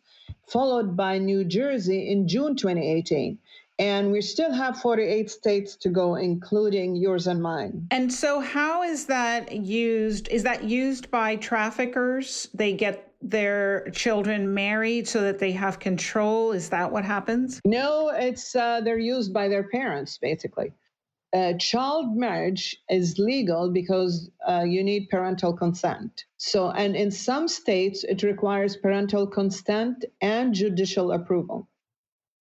followed 0.48 0.96
by 0.96 1.18
New 1.18 1.44
Jersey 1.44 2.10
in 2.10 2.28
June 2.28 2.56
2018. 2.56 3.38
And 3.82 4.12
we 4.12 4.20
still 4.20 4.52
have 4.52 4.80
48 4.80 5.28
states 5.28 5.74
to 5.78 5.88
go, 5.88 6.14
including 6.14 6.94
yours 6.94 7.26
and 7.26 7.42
mine. 7.42 7.88
And 7.90 8.12
so, 8.12 8.38
how 8.38 8.84
is 8.84 9.06
that 9.06 9.50
used? 9.50 10.28
Is 10.28 10.44
that 10.44 10.62
used 10.62 11.10
by 11.10 11.34
traffickers? 11.34 12.48
They 12.54 12.74
get 12.74 13.12
their 13.20 13.90
children 13.90 14.54
married 14.54 15.08
so 15.08 15.22
that 15.22 15.40
they 15.40 15.50
have 15.50 15.80
control? 15.80 16.52
Is 16.52 16.68
that 16.68 16.92
what 16.92 17.04
happens? 17.04 17.60
No, 17.64 18.10
it's 18.14 18.54
uh, 18.54 18.82
they're 18.82 19.00
used 19.00 19.34
by 19.34 19.48
their 19.48 19.64
parents, 19.64 20.16
basically. 20.16 20.72
Uh, 21.34 21.54
child 21.54 22.16
marriage 22.16 22.76
is 22.88 23.18
legal 23.18 23.68
because 23.72 24.30
uh, 24.46 24.62
you 24.64 24.84
need 24.84 25.08
parental 25.08 25.52
consent. 25.52 26.24
So, 26.36 26.70
and 26.70 26.94
in 26.94 27.10
some 27.10 27.48
states, 27.48 28.04
it 28.04 28.22
requires 28.22 28.76
parental 28.76 29.26
consent 29.26 30.04
and 30.20 30.54
judicial 30.54 31.10
approval. 31.10 31.68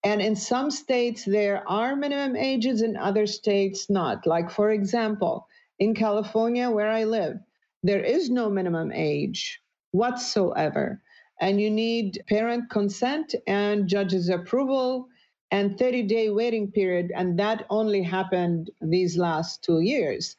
And 0.03 0.22
in 0.22 0.36
some 0.36 0.72
states, 0.72 1.25
there 1.25 1.67
are 1.70 1.96
minimum 1.96 2.36
ages, 2.36 2.81
in 2.81 2.98
other 2.98 3.27
states, 3.27 3.89
not. 3.89 4.25
Like, 4.25 4.50
for 4.50 4.72
example, 4.72 5.48
in 5.77 5.93
California, 5.93 6.70
where 6.70 6.89
I 6.89 7.03
live, 7.03 7.38
there 7.84 8.03
is 8.03 8.29
no 8.29 8.50
minimum 8.50 8.91
age 8.91 9.62
whatsoever. 9.91 11.01
And 11.39 11.62
you 11.62 11.70
need 11.70 12.24
parent 12.27 12.70
consent 12.70 13.36
and 13.48 13.88
judge's 13.88 14.29
approval 14.29 15.08
and 15.51 15.77
30 15.77 16.03
day 16.03 16.29
waiting 16.29 16.72
period. 16.72 17.12
And 17.15 17.38
that 17.39 17.65
only 17.70 18.03
happened 18.03 18.72
these 18.81 19.17
last 19.17 19.63
two 19.63 19.81
years. 19.81 20.36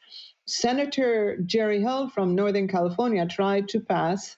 Senator 0.47 1.37
Jerry 1.47 1.81
Hill 1.81 2.09
from 2.09 2.35
Northern 2.35 2.67
California 2.67 3.27
tried 3.27 3.69
to 3.69 3.81
pass 3.81 4.37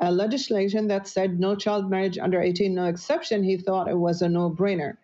a 0.00 0.10
legislation 0.10 0.88
that 0.88 1.06
said 1.06 1.38
no 1.38 1.54
child 1.54 1.90
marriage 1.90 2.18
under 2.18 2.40
18, 2.40 2.74
no 2.74 2.86
exception, 2.86 3.42
he 3.42 3.56
thought 3.56 3.88
it 3.88 3.98
was 3.98 4.22
a 4.22 4.28
no 4.28 4.50
brainer. 4.50 4.96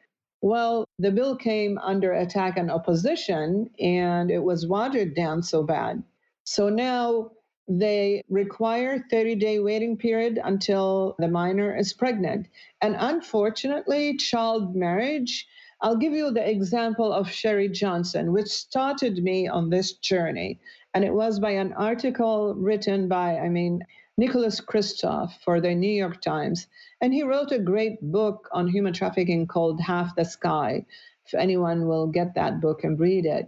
Well, 0.42 0.86
the 0.98 1.10
bill 1.10 1.36
came 1.36 1.78
under 1.78 2.12
attack 2.12 2.56
and 2.56 2.70
opposition, 2.70 3.70
and 3.78 4.30
it 4.30 4.42
was 4.42 4.66
watered 4.66 5.14
down 5.14 5.42
so 5.42 5.62
bad. 5.62 6.02
So 6.44 6.68
now 6.70 7.32
they 7.68 8.22
require 8.28 9.04
30 9.10 9.36
day 9.36 9.60
waiting 9.60 9.96
period 9.96 10.40
until 10.42 11.14
the 11.18 11.28
minor 11.28 11.76
is 11.76 11.92
pregnant. 11.92 12.48
And 12.80 12.96
unfortunately, 12.98 14.16
child 14.16 14.74
marriage, 14.74 15.46
I'll 15.80 15.96
give 15.96 16.12
you 16.12 16.30
the 16.30 16.48
example 16.48 17.12
of 17.12 17.30
Sherry 17.30 17.68
Johnson, 17.68 18.32
which 18.32 18.48
started 18.48 19.22
me 19.22 19.46
on 19.46 19.70
this 19.70 19.92
journey. 19.92 20.58
And 20.94 21.04
it 21.04 21.14
was 21.14 21.38
by 21.38 21.52
an 21.52 21.72
article 21.74 22.54
written 22.54 23.06
by, 23.08 23.38
I 23.38 23.48
mean, 23.48 23.84
Nicholas 24.20 24.60
Kristof 24.60 25.32
for 25.42 25.62
the 25.62 25.74
New 25.74 25.94
York 26.04 26.20
Times. 26.20 26.66
And 27.00 27.14
he 27.14 27.22
wrote 27.22 27.52
a 27.52 27.58
great 27.58 27.96
book 28.02 28.50
on 28.52 28.68
human 28.68 28.92
trafficking 28.92 29.46
called 29.46 29.80
Half 29.80 30.14
the 30.14 30.26
Sky. 30.26 30.84
If 31.24 31.32
anyone 31.32 31.88
will 31.88 32.06
get 32.06 32.34
that 32.34 32.60
book 32.60 32.84
and 32.84 33.00
read 33.00 33.24
it. 33.24 33.46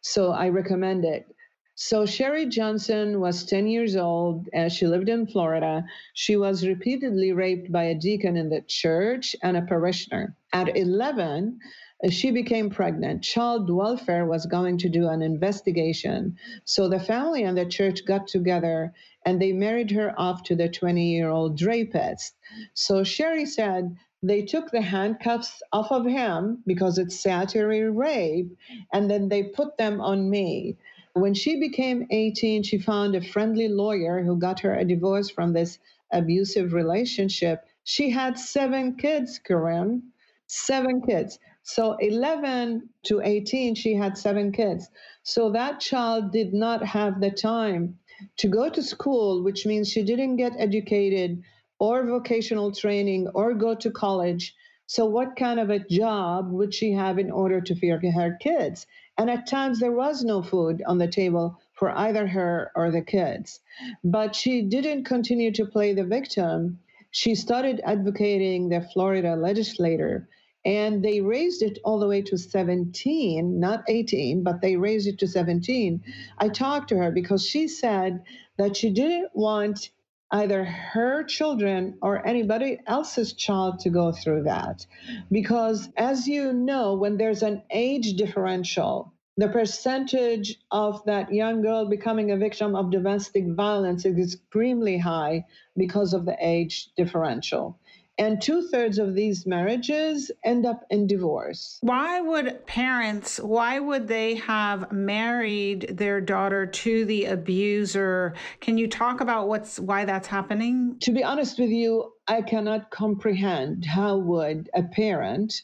So 0.00 0.32
I 0.32 0.48
recommend 0.48 1.04
it. 1.04 1.26
So 1.74 2.06
Sherry 2.06 2.46
Johnson 2.46 3.20
was 3.20 3.44
10 3.44 3.66
years 3.66 3.96
old. 3.96 4.48
Uh, 4.54 4.70
she 4.70 4.86
lived 4.86 5.10
in 5.10 5.26
Florida. 5.26 5.84
She 6.14 6.36
was 6.36 6.66
repeatedly 6.66 7.32
raped 7.32 7.70
by 7.70 7.84
a 7.84 7.94
deacon 7.94 8.34
in 8.38 8.48
the 8.48 8.62
church 8.62 9.36
and 9.42 9.58
a 9.58 9.62
parishioner. 9.62 10.34
At 10.54 10.74
11, 10.74 11.58
Uh, 12.04 12.10
she 12.10 12.30
became 12.30 12.70
pregnant. 12.70 13.22
Child 13.22 13.70
welfare 13.70 14.24
was 14.26 14.46
going 14.46 14.78
to 14.78 14.88
do 14.88 15.08
an 15.08 15.22
investigation. 15.22 16.36
So 16.64 16.88
the 16.88 17.00
family 17.00 17.42
and 17.42 17.56
the 17.56 17.66
church 17.66 18.04
got 18.04 18.28
together 18.28 18.92
and 19.24 19.40
they 19.40 19.52
married 19.52 19.90
her 19.92 20.14
off 20.18 20.42
to 20.44 20.56
the 20.56 20.68
20 20.68 21.12
year 21.12 21.28
old 21.28 21.60
rapist. 21.60 22.34
So 22.74 23.04
Sherry 23.04 23.46
said, 23.46 23.96
they 24.22 24.42
took 24.42 24.70
the 24.70 24.80
handcuffs 24.80 25.62
off 25.72 25.92
of 25.92 26.04
him 26.04 26.62
because 26.66 26.98
it's 26.98 27.20
statutory 27.20 27.88
rape, 27.88 28.50
and 28.92 29.08
then 29.08 29.28
they 29.28 29.44
put 29.44 29.76
them 29.76 30.00
on 30.00 30.28
me. 30.28 30.76
When 31.12 31.34
she 31.34 31.60
became 31.60 32.06
18, 32.10 32.64
she 32.64 32.78
found 32.78 33.14
a 33.14 33.20
friendly 33.20 33.68
lawyer 33.68 34.22
who 34.24 34.36
got 34.36 34.60
her 34.60 34.74
a 34.74 34.84
divorce 34.84 35.30
from 35.30 35.52
this 35.52 35.78
abusive 36.12 36.72
relationship. 36.72 37.64
She 37.84 38.10
had 38.10 38.38
seven 38.38 38.96
kids, 38.96 39.38
Kyrin, 39.38 40.02
seven 40.48 41.00
kids. 41.02 41.38
So 41.70 41.98
11 42.00 42.88
to 43.02 43.20
18, 43.20 43.74
she 43.74 43.92
had 43.92 44.16
seven 44.16 44.52
kids. 44.52 44.88
So 45.22 45.50
that 45.50 45.80
child 45.80 46.32
did 46.32 46.54
not 46.54 46.82
have 46.82 47.20
the 47.20 47.30
time 47.30 47.98
to 48.38 48.48
go 48.48 48.70
to 48.70 48.82
school, 48.82 49.44
which 49.44 49.66
means 49.66 49.90
she 49.90 50.02
didn't 50.02 50.36
get 50.36 50.54
educated 50.56 51.42
or 51.78 52.06
vocational 52.06 52.72
training 52.72 53.28
or 53.34 53.52
go 53.52 53.74
to 53.74 53.90
college. 53.90 54.56
So, 54.86 55.04
what 55.04 55.36
kind 55.36 55.60
of 55.60 55.68
a 55.68 55.78
job 55.78 56.50
would 56.50 56.72
she 56.72 56.92
have 56.92 57.18
in 57.18 57.30
order 57.30 57.60
to 57.60 57.74
feed 57.74 57.90
her 57.90 58.38
kids? 58.40 58.86
And 59.18 59.28
at 59.28 59.46
times, 59.46 59.78
there 59.78 59.92
was 59.92 60.24
no 60.24 60.40
food 60.42 60.82
on 60.86 60.96
the 60.96 61.06
table 61.06 61.58
for 61.74 61.90
either 61.90 62.26
her 62.28 62.72
or 62.76 62.90
the 62.90 63.02
kids. 63.02 63.60
But 64.02 64.34
she 64.34 64.62
didn't 64.62 65.04
continue 65.04 65.52
to 65.52 65.66
play 65.66 65.92
the 65.92 66.04
victim. 66.04 66.78
She 67.10 67.34
started 67.34 67.82
advocating 67.84 68.70
the 68.70 68.80
Florida 68.80 69.36
legislator 69.36 70.30
and 70.64 71.04
they 71.04 71.20
raised 71.20 71.62
it 71.62 71.78
all 71.84 71.98
the 72.00 72.08
way 72.08 72.22
to 72.22 72.36
17 72.38 73.60
not 73.60 73.84
18 73.88 74.42
but 74.42 74.60
they 74.60 74.76
raised 74.76 75.08
it 75.08 75.18
to 75.18 75.26
17 75.28 76.02
i 76.38 76.48
talked 76.48 76.88
to 76.88 76.96
her 76.96 77.10
because 77.10 77.46
she 77.46 77.68
said 77.68 78.22
that 78.58 78.76
she 78.76 78.90
didn't 78.90 79.30
want 79.34 79.90
either 80.30 80.64
her 80.64 81.24
children 81.24 81.96
or 82.02 82.26
anybody 82.26 82.78
else's 82.86 83.32
child 83.32 83.78
to 83.80 83.90
go 83.90 84.12
through 84.12 84.42
that. 84.42 84.86
Because 85.30 85.88
as 85.96 86.28
you 86.28 86.52
know 86.52 86.94
when 86.94 87.16
there's 87.16 87.42
an 87.42 87.62
age 87.70 88.14
differential 88.14 89.12
the 89.38 89.48
percentage 89.48 90.58
of 90.72 91.04
that 91.04 91.32
young 91.32 91.62
girl 91.62 91.88
becoming 91.88 92.32
a 92.32 92.36
victim 92.36 92.74
of 92.74 92.90
domestic 92.90 93.46
violence 93.46 94.04
is 94.04 94.34
extremely 94.34 94.98
high 94.98 95.44
because 95.76 96.12
of 96.12 96.26
the 96.26 96.36
age 96.40 96.90
differential 96.96 97.78
and 98.18 98.42
two 98.42 98.68
thirds 98.68 98.98
of 98.98 99.14
these 99.14 99.46
marriages 99.46 100.30
end 100.44 100.66
up 100.66 100.84
in 100.90 101.06
divorce. 101.06 101.78
Why 101.82 102.20
would 102.20 102.66
parents, 102.66 103.38
why 103.38 103.78
would 103.78 104.08
they 104.08 104.34
have 104.36 104.90
married 104.90 105.96
their 105.96 106.20
daughter 106.20 106.66
to 106.66 107.04
the 107.04 107.26
abuser? 107.26 108.34
Can 108.60 108.76
you 108.76 108.88
talk 108.88 109.20
about 109.20 109.48
what's 109.48 109.78
why 109.78 110.04
that's 110.04 110.26
happening? 110.28 110.96
To 111.00 111.12
be 111.12 111.22
honest 111.22 111.58
with 111.58 111.70
you, 111.70 112.12
I 112.26 112.42
cannot 112.42 112.90
comprehend 112.90 113.84
how 113.84 114.18
would 114.18 114.68
a 114.74 114.82
parent 114.82 115.62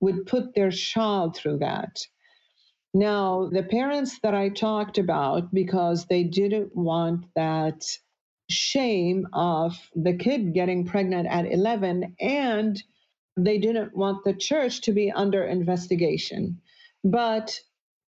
would 0.00 0.26
put 0.26 0.54
their 0.54 0.70
child 0.70 1.34
through 1.36 1.58
that. 1.58 2.06
Now, 2.92 3.48
the 3.50 3.64
parents 3.64 4.20
that 4.22 4.34
I 4.34 4.50
talked 4.50 4.98
about, 4.98 5.52
because 5.52 6.06
they 6.06 6.22
didn't 6.22 6.76
want 6.76 7.24
that 7.34 7.84
shame 8.50 9.28
of 9.32 9.76
the 9.94 10.14
kid 10.14 10.54
getting 10.54 10.86
pregnant 10.86 11.28
at 11.28 11.50
11 11.50 12.16
and 12.20 12.82
they 13.36 13.58
didn't 13.58 13.96
want 13.96 14.24
the 14.24 14.34
church 14.34 14.82
to 14.82 14.92
be 14.92 15.10
under 15.10 15.44
investigation. 15.44 16.60
But 17.04 17.58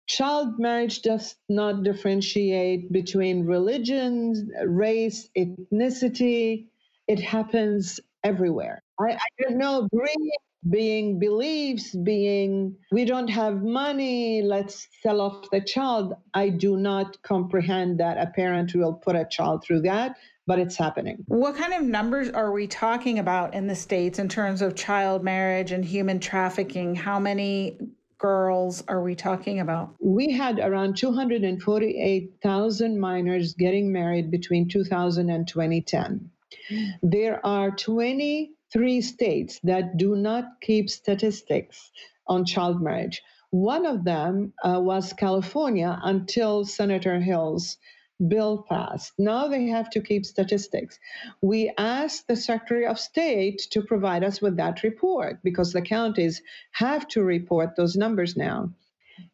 child 0.08 0.60
marriage 0.60 1.01
does 1.01 1.36
not 1.50 1.84
differentiate 1.84 2.92
between 2.92 3.46
religions, 3.46 4.44
race, 4.65 5.30
ethnicity. 5.38 6.68
It 7.08 7.20
happens 7.20 8.00
everywhere. 8.24 8.82
I, 9.00 9.13
I 9.13 9.28
don't 9.41 9.58
know, 9.58 9.88
being 10.69 11.19
beliefs, 11.19 11.95
being 11.95 12.75
we 12.91 13.06
don't 13.06 13.28
have 13.28 13.62
money, 13.62 14.41
let's 14.41 14.88
sell 15.01 15.21
off 15.21 15.49
the 15.51 15.62
child. 15.62 16.15
I 16.34 16.49
do 16.49 16.75
not 16.78 17.21
comprehend 17.21 17.99
that 17.99 18.17
a 18.17 18.32
parent 18.32 18.73
will 18.73 18.93
put 18.93 19.15
a 19.15 19.28
child 19.30 19.63
through 19.63 19.82
that, 19.82 20.17
but 20.47 20.58
it's 20.60 20.75
happening. 20.75 21.23
What 21.28 21.56
kind 21.56 21.73
of 21.73 21.84
numbers 21.84 22.30
are 22.30 22.51
we 22.51 22.67
talking 22.67 23.19
about 23.19 23.54
in 23.54 23.67
the 23.67 23.75
States 23.75 24.17
in 24.19 24.28
terms 24.28 24.62
of 24.62 24.75
child 24.75 25.23
marriage 25.23 25.71
and 25.71 25.86
human 25.86 26.19
trafficking? 26.19 26.95
How 26.95 27.19
many 27.19 27.78
girls 28.17 28.84
are 28.88 29.04
we 29.04 29.13
talking 29.13 29.60
about? 29.60 29.93
We 29.99 30.32
had 30.32 30.60
around 30.60 30.97
248,000 30.97 32.99
minors 32.99 33.54
getting 33.54 33.91
married 33.91 34.32
between 34.32 34.67
2000 34.67 35.30
and 35.30 35.47
2010. 35.47 36.32
There 37.04 37.45
are 37.45 37.69
20 37.69 38.55
three 38.75 39.01
states 39.01 39.59
that 39.63 39.95
do 39.97 40.17
not 40.17 40.59
keep 40.61 40.89
statistics 40.89 41.91
on 42.27 42.43
child 42.45 42.81
marriage. 42.81 43.23
One 43.51 43.85
of 43.85 44.03
them 44.03 44.53
uh, 44.65 44.81
was 44.83 45.13
California 45.13 45.97
until 46.03 46.65
Senator 46.65 47.21
Hill's 47.21 47.77
bill 48.27 48.65
passed. 48.69 49.13
Now 49.17 49.47
they 49.47 49.67
have 49.67 49.89
to 49.91 50.01
keep 50.01 50.25
statistics. 50.25 50.99
We 51.41 51.71
asked 51.77 52.27
the 52.27 52.35
Secretary 52.35 52.85
of 52.85 52.99
State 52.99 53.59
to 53.71 53.81
provide 53.81 54.25
us 54.25 54.41
with 54.41 54.57
that 54.57 54.83
report 54.83 55.39
because 55.41 55.71
the 55.71 55.81
counties 55.81 56.41
have 56.71 57.07
to 57.09 57.23
report 57.23 57.77
those 57.77 57.95
numbers 57.95 58.35
now. 58.35 58.73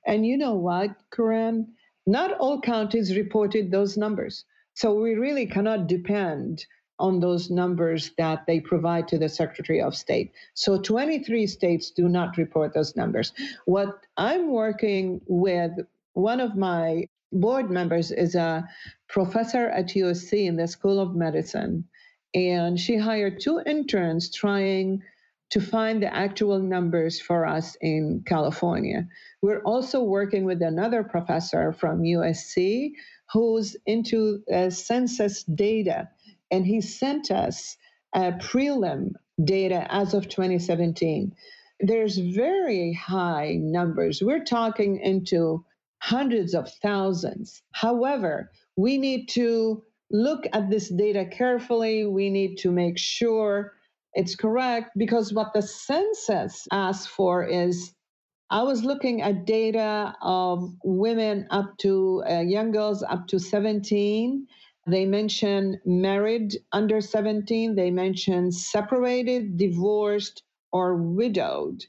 And 0.06 0.26
you 0.26 0.38
know 0.38 0.56
what, 0.56 0.92
Kyrin? 1.12 1.68
Not 2.06 2.34
all 2.34 2.62
counties 2.62 3.18
reported 3.18 3.72
those 3.72 3.98
numbers. 3.98 4.46
So 4.76 4.94
we 4.94 5.16
really 5.16 5.48
cannot 5.48 5.88
depend 5.88 6.66
on 7.02 7.20
those 7.20 7.50
numbers 7.50 8.12
that 8.18 8.46
they 8.46 8.60
provide 8.60 9.08
to 9.10 9.18
the 9.18 9.28
Secretary 9.28 9.82
of 9.82 9.96
State. 9.96 10.32
So 10.54 10.80
23 10.80 11.48
states 11.48 11.92
do 11.92 12.08
not 12.08 12.38
report 12.38 12.74
those 12.74 12.96
numbers. 12.96 13.34
What 13.66 14.06
I'm 14.16 14.52
working 14.52 15.20
with, 15.28 15.72
one 16.14 16.40
of 16.40 16.56
my 16.56 17.08
board 17.32 17.72
members 17.72 18.12
is 18.12 18.36
a 18.36 18.68
professor 19.10 19.68
at 19.70 19.88
USC 19.88 20.46
in 20.46 20.56
the 20.56 20.68
School 20.68 21.00
of 21.00 21.16
Medicine, 21.16 21.86
and 22.34 22.80
she 22.80 22.98
hired 22.98 23.40
two 23.40 23.62
interns 23.66 24.30
trying 24.30 25.02
to 25.50 25.60
find 25.60 26.02
the 26.02 26.14
actual 26.14 26.60
numbers 26.60 27.20
for 27.20 27.46
us 27.46 27.76
in 27.82 28.24
California. 28.26 29.08
We're 29.42 29.64
also 29.64 30.02
working 30.02 30.46
with 30.46 30.62
another 30.62 31.04
professor 31.04 31.74
from 31.74 32.04
USC 32.04 32.94
who's 33.34 33.76
into 33.86 34.44
uh, 34.54 34.70
census 34.70 35.44
data 35.44 36.10
and 36.52 36.66
he 36.66 36.82
sent 36.82 37.32
us 37.32 37.78
prelim 38.16 39.14
data 39.44 39.88
as 39.90 40.14
of 40.14 40.28
2017. 40.30 41.34
There's 41.80 42.18
very 42.18 42.94
high 42.94 43.58
numbers. 43.60 44.22
We're 44.22 44.44
talking 44.44 45.00
into 45.00 45.66
hundreds 46.00 46.54
of 46.54 46.72
thousands. 46.82 47.64
However, 47.72 48.52
we 48.76 48.98
need 48.98 49.30
to 49.30 49.84
look 50.12 50.46
at 50.54 50.70
this 50.70 50.90
data 50.90 51.26
carefully. 51.26 52.06
We 52.06 52.30
need 52.30 52.58
to 52.58 52.72
make 52.72 52.98
sure 52.98 53.74
it's 54.14 54.36
correct 54.36 54.92
because 54.98 55.34
what 55.34 55.54
the 55.54 55.62
census 55.62 56.68
asks 56.72 57.08
for 57.08 57.46
is 57.46 57.94
I 58.50 58.64
was 58.64 58.84
looking 58.84 59.22
at 59.22 59.46
data 59.46 60.14
of 60.22 60.74
women 60.84 61.48
up 61.52 61.78
to 61.80 62.24
uh, 62.30 62.40
young 62.42 62.72
girls 62.72 63.02
up 63.02 63.28
to 63.28 63.40
17 63.40 64.46
they 64.88 65.06
mention 65.06 65.80
married 65.86 66.58
under 66.72 67.02
17, 67.02 67.76
they 67.76 67.92
mention 67.92 68.52
separated, 68.52 69.58
divorced, 69.58 70.44
or 70.72 70.96
widowed. 70.96 71.84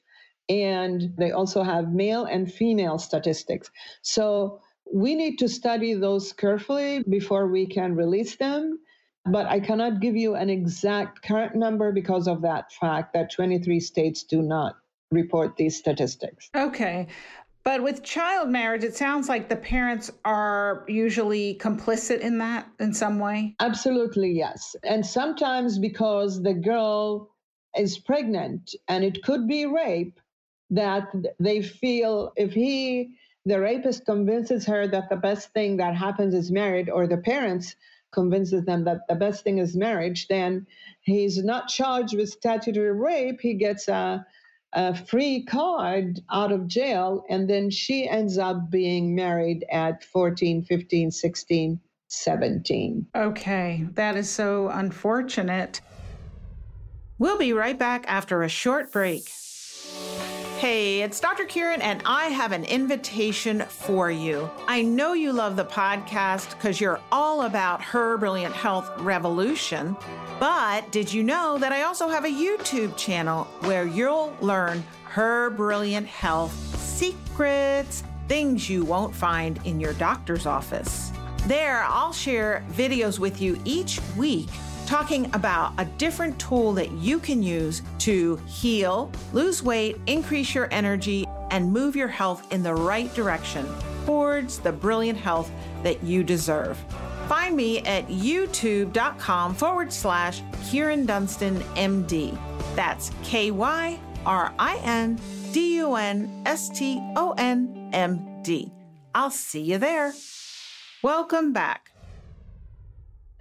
And 0.48 1.14
they 1.16 1.30
also 1.30 1.62
have 1.62 1.92
male 1.92 2.24
and 2.24 2.52
female 2.52 2.98
statistics. 2.98 3.70
So 4.02 4.60
we 4.92 5.14
need 5.14 5.38
to 5.38 5.48
study 5.48 5.94
those 5.94 6.32
carefully 6.32 7.02
before 7.08 7.48
we 7.48 7.66
can 7.66 7.94
release 7.94 8.36
them. 8.36 8.78
But 9.24 9.46
I 9.46 9.60
cannot 9.60 10.00
give 10.00 10.16
you 10.16 10.34
an 10.34 10.50
exact 10.50 11.22
current 11.22 11.54
number 11.54 11.92
because 11.92 12.26
of 12.26 12.42
that 12.42 12.72
fact 12.72 13.14
that 13.14 13.30
23 13.30 13.78
states 13.78 14.24
do 14.24 14.42
not 14.42 14.76
report 15.12 15.56
these 15.56 15.76
statistics. 15.76 16.50
Okay. 16.56 17.06
But 17.64 17.82
with 17.82 18.02
child 18.02 18.48
marriage, 18.48 18.82
it 18.82 18.96
sounds 18.96 19.28
like 19.28 19.48
the 19.48 19.56
parents 19.56 20.10
are 20.24 20.84
usually 20.88 21.56
complicit 21.60 22.20
in 22.20 22.38
that 22.38 22.66
in 22.80 22.92
some 22.92 23.18
way. 23.20 23.54
Absolutely, 23.60 24.32
yes. 24.32 24.74
And 24.82 25.06
sometimes 25.06 25.78
because 25.78 26.42
the 26.42 26.54
girl 26.54 27.30
is 27.76 27.98
pregnant 27.98 28.74
and 28.88 29.04
it 29.04 29.22
could 29.22 29.46
be 29.46 29.66
rape, 29.66 30.18
that 30.70 31.12
they 31.38 31.62
feel 31.62 32.32
if 32.36 32.52
he, 32.52 33.10
the 33.44 33.60
rapist, 33.60 34.06
convinces 34.06 34.66
her 34.66 34.88
that 34.88 35.10
the 35.10 35.16
best 35.16 35.52
thing 35.52 35.76
that 35.76 35.94
happens 35.94 36.34
is 36.34 36.50
married, 36.50 36.88
or 36.88 37.06
the 37.06 37.18
parents 37.18 37.76
convinces 38.10 38.64
them 38.64 38.84
that 38.84 39.06
the 39.08 39.14
best 39.14 39.44
thing 39.44 39.58
is 39.58 39.76
marriage, 39.76 40.28
then 40.28 40.66
he's 41.02 41.42
not 41.44 41.68
charged 41.68 42.16
with 42.16 42.28
statutory 42.28 42.92
rape. 42.92 43.40
He 43.40 43.54
gets 43.54 43.88
a 43.88 44.26
a 44.72 44.94
free 44.94 45.44
card 45.44 46.20
out 46.30 46.52
of 46.52 46.66
jail. 46.66 47.24
And 47.28 47.48
then 47.48 47.70
she 47.70 48.08
ends 48.08 48.38
up 48.38 48.70
being 48.70 49.14
married 49.14 49.64
at 49.70 50.04
14, 50.04 50.62
15, 50.64 51.10
16, 51.10 51.80
17. 52.08 53.06
Okay, 53.16 53.86
that 53.94 54.16
is 54.16 54.28
so 54.28 54.68
unfortunate. 54.68 55.80
We'll 57.18 57.38
be 57.38 57.52
right 57.52 57.78
back 57.78 58.04
after 58.08 58.42
a 58.42 58.48
short 58.48 58.90
break. 58.92 59.30
Hey, 60.62 61.02
it's 61.02 61.18
Dr. 61.18 61.44
Kyrin, 61.44 61.80
and 61.80 62.02
I 62.06 62.26
have 62.26 62.52
an 62.52 62.62
invitation 62.62 63.62
for 63.62 64.12
you. 64.12 64.48
I 64.68 64.82
know 64.82 65.12
you 65.12 65.32
love 65.32 65.56
the 65.56 65.64
podcast 65.64 66.50
because 66.50 66.80
you're 66.80 67.00
all 67.10 67.42
about 67.42 67.82
her 67.82 68.16
brilliant 68.16 68.54
health 68.54 68.88
revolution. 69.00 69.96
But 70.38 70.88
did 70.92 71.12
you 71.12 71.24
know 71.24 71.58
that 71.58 71.72
I 71.72 71.82
also 71.82 72.06
have 72.06 72.24
a 72.24 72.28
YouTube 72.28 72.96
channel 72.96 73.46
where 73.62 73.88
you'll 73.88 74.36
learn 74.40 74.84
her 75.06 75.50
brilliant 75.50 76.06
health 76.06 76.54
secrets, 76.78 78.04
things 78.28 78.70
you 78.70 78.84
won't 78.84 79.12
find 79.12 79.58
in 79.64 79.80
your 79.80 79.94
doctor's 79.94 80.46
office? 80.46 81.10
There, 81.46 81.82
I'll 81.88 82.12
share 82.12 82.64
videos 82.70 83.18
with 83.18 83.42
you 83.42 83.60
each 83.64 84.00
week 84.16 84.50
talking 84.86 85.30
about 85.34 85.72
a 85.78 85.84
different 85.84 86.38
tool 86.38 86.72
that 86.74 86.90
you 86.92 87.18
can 87.18 87.42
use 87.42 87.82
to 87.98 88.36
heal, 88.46 89.10
lose 89.32 89.62
weight, 89.62 89.96
increase 90.06 90.54
your 90.54 90.68
energy, 90.70 91.26
and 91.50 91.72
move 91.72 91.96
your 91.96 92.08
health 92.08 92.52
in 92.52 92.62
the 92.62 92.74
right 92.74 93.12
direction 93.14 93.66
towards 94.04 94.58
the 94.58 94.72
brilliant 94.72 95.18
health 95.18 95.50
that 95.82 96.02
you 96.02 96.24
deserve. 96.24 96.76
Find 97.28 97.56
me 97.56 97.78
at 97.80 98.08
youtube.com 98.08 99.54
forward 99.54 99.92
slash 99.92 100.42
Kyrin 100.64 101.06
Dunston 101.06 101.60
MD. 101.76 102.38
That's 102.74 103.10
K 103.22 103.50
Y 103.50 103.98
R 104.26 104.52
I 104.58 104.80
N 104.82 105.18
D 105.52 105.76
U 105.76 105.94
N 105.94 106.42
S 106.46 106.68
T 106.68 106.98
O 107.16 107.34
N 107.38 107.90
M 107.92 108.42
D. 108.42 108.72
I'll 109.14 109.30
see 109.30 109.62
you 109.62 109.78
there. 109.78 110.12
Welcome 111.02 111.52
back 111.52 111.91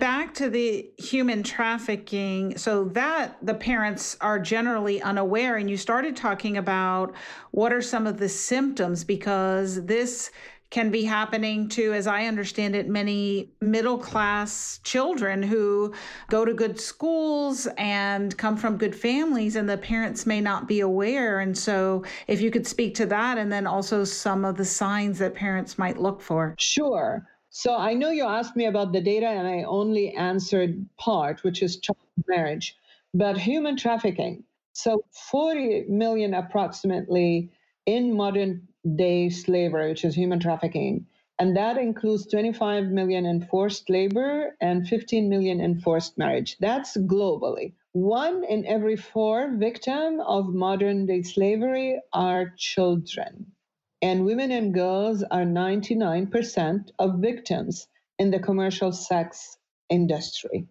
back 0.02 0.34
to 0.34 0.50
the 0.50 0.90
human 0.98 1.44
trafficking. 1.44 2.58
So 2.58 2.86
that 2.86 3.38
the 3.44 3.54
parents 3.54 4.18
are 4.20 4.40
generally 4.40 5.00
unaware 5.00 5.58
and 5.58 5.70
you 5.70 5.78
started 5.78 6.18
talking 6.18 6.58
about 6.58 7.14
what 7.52 7.72
are 7.72 7.84
some 7.84 8.08
of 8.08 8.18
the 8.18 8.28
symptoms 8.28 9.04
because 9.04 9.86
this 9.86 10.32
can 10.72 10.90
be 10.90 11.04
happening 11.04 11.68
to 11.68 11.94
as 11.94 12.08
i 12.08 12.26
understand 12.26 12.78
it 12.78 12.88
many 12.88 13.52
middle 13.60 13.98
class 13.98 14.80
children 14.86 15.44
who 15.44 15.94
go 16.30 16.46
to 16.46 16.54
good 16.54 16.80
schools 16.80 17.68
and 17.78 18.38
come 18.38 18.56
from 18.56 18.78
good 18.78 18.96
families 18.96 19.58
and 19.58 19.70
the 19.70 19.78
parents 19.78 20.26
may 20.26 20.42
not 20.42 20.68
be 20.68 20.80
aware. 20.80 21.42
And 21.42 21.56
so 21.56 22.04
if 22.28 22.42
you 22.42 22.50
could 22.50 22.66
speak 22.66 22.96
to 22.96 23.06
that 23.08 23.38
and 23.38 23.52
then 23.52 23.68
also 23.68 24.04
some 24.04 24.46
of 24.46 24.58
the 24.58 24.66
signs 24.66 25.20
that 25.20 25.36
parents 25.36 25.78
might 25.78 25.98
look 26.00 26.22
for. 26.22 26.56
Sure 26.58 27.28
so 27.54 27.76
I 27.76 27.94
know 27.96 28.12
you 28.12 28.24
asked 28.24 28.56
me 28.56 28.66
about 28.66 28.94
the 28.94 29.02
data, 29.02 29.28
and 29.28 29.46
I 29.46 29.64
only 29.64 30.16
answered 30.16 30.88
part, 30.98 31.44
which 31.44 31.62
is 31.62 31.82
child 31.82 31.98
marriage, 32.26 32.78
but 33.14 33.38
human 33.38 33.76
trafficking. 33.76 34.46
So 34.72 35.04
40 35.12 35.88
million 35.90 36.34
approximately 36.34 37.52
in 37.86 38.16
modern 38.16 38.70
day 38.96 39.30
slavery, 39.30 39.90
which 39.90 40.06
is 40.06 40.16
human 40.16 40.40
trafficking. 40.40 41.08
And 41.40 41.58
that 41.58 41.78
includes 41.78 42.26
25 42.28 42.86
million 42.86 43.26
in 43.26 43.42
forced 43.42 43.90
labor 43.90 44.56
and 44.62 44.88
15 44.88 45.28
million 45.28 45.60
in 45.60 45.82
forced 45.82 46.18
marriage. 46.18 46.56
That's 46.60 46.96
globally. 46.96 47.74
One 47.92 48.46
in 48.46 48.66
every 48.66 48.96
four 48.96 49.58
victim 49.58 50.22
of 50.22 50.54
modern 50.54 51.06
day 51.06 51.24
slavery 51.24 52.00
are 52.14 52.54
children 52.58 53.52
and 54.02 54.26
women 54.26 54.52
and 54.52 54.74
girls 54.74 55.24
are 55.24 55.44
99% 55.44 56.90
of 56.98 57.20
victims 57.20 57.88
in 58.18 58.32
the 58.32 58.40
commercial 58.40 58.92
sex 58.92 59.58
industry. 59.90 60.68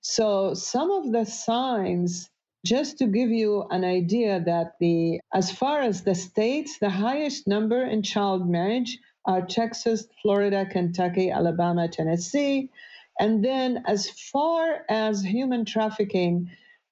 So 0.00 0.54
some 0.54 0.90
of 0.90 1.12
the 1.12 1.26
signs 1.26 2.30
just 2.64 2.98
to 2.98 3.06
give 3.06 3.30
you 3.30 3.66
an 3.70 3.84
idea 3.84 4.40
that 4.40 4.74
the 4.80 5.20
as 5.32 5.50
far 5.50 5.80
as 5.80 6.02
the 6.02 6.14
states 6.14 6.78
the 6.78 6.90
highest 6.90 7.46
number 7.46 7.82
in 7.82 8.02
child 8.02 8.48
marriage 8.48 8.98
are 9.26 9.46
Texas, 9.46 10.06
Florida, 10.22 10.66
Kentucky, 10.66 11.30
Alabama, 11.30 11.88
Tennessee. 11.88 12.70
And 13.18 13.44
then 13.44 13.84
as 13.86 14.08
far 14.10 14.84
as 14.88 15.22
human 15.22 15.64
trafficking, 15.64 16.50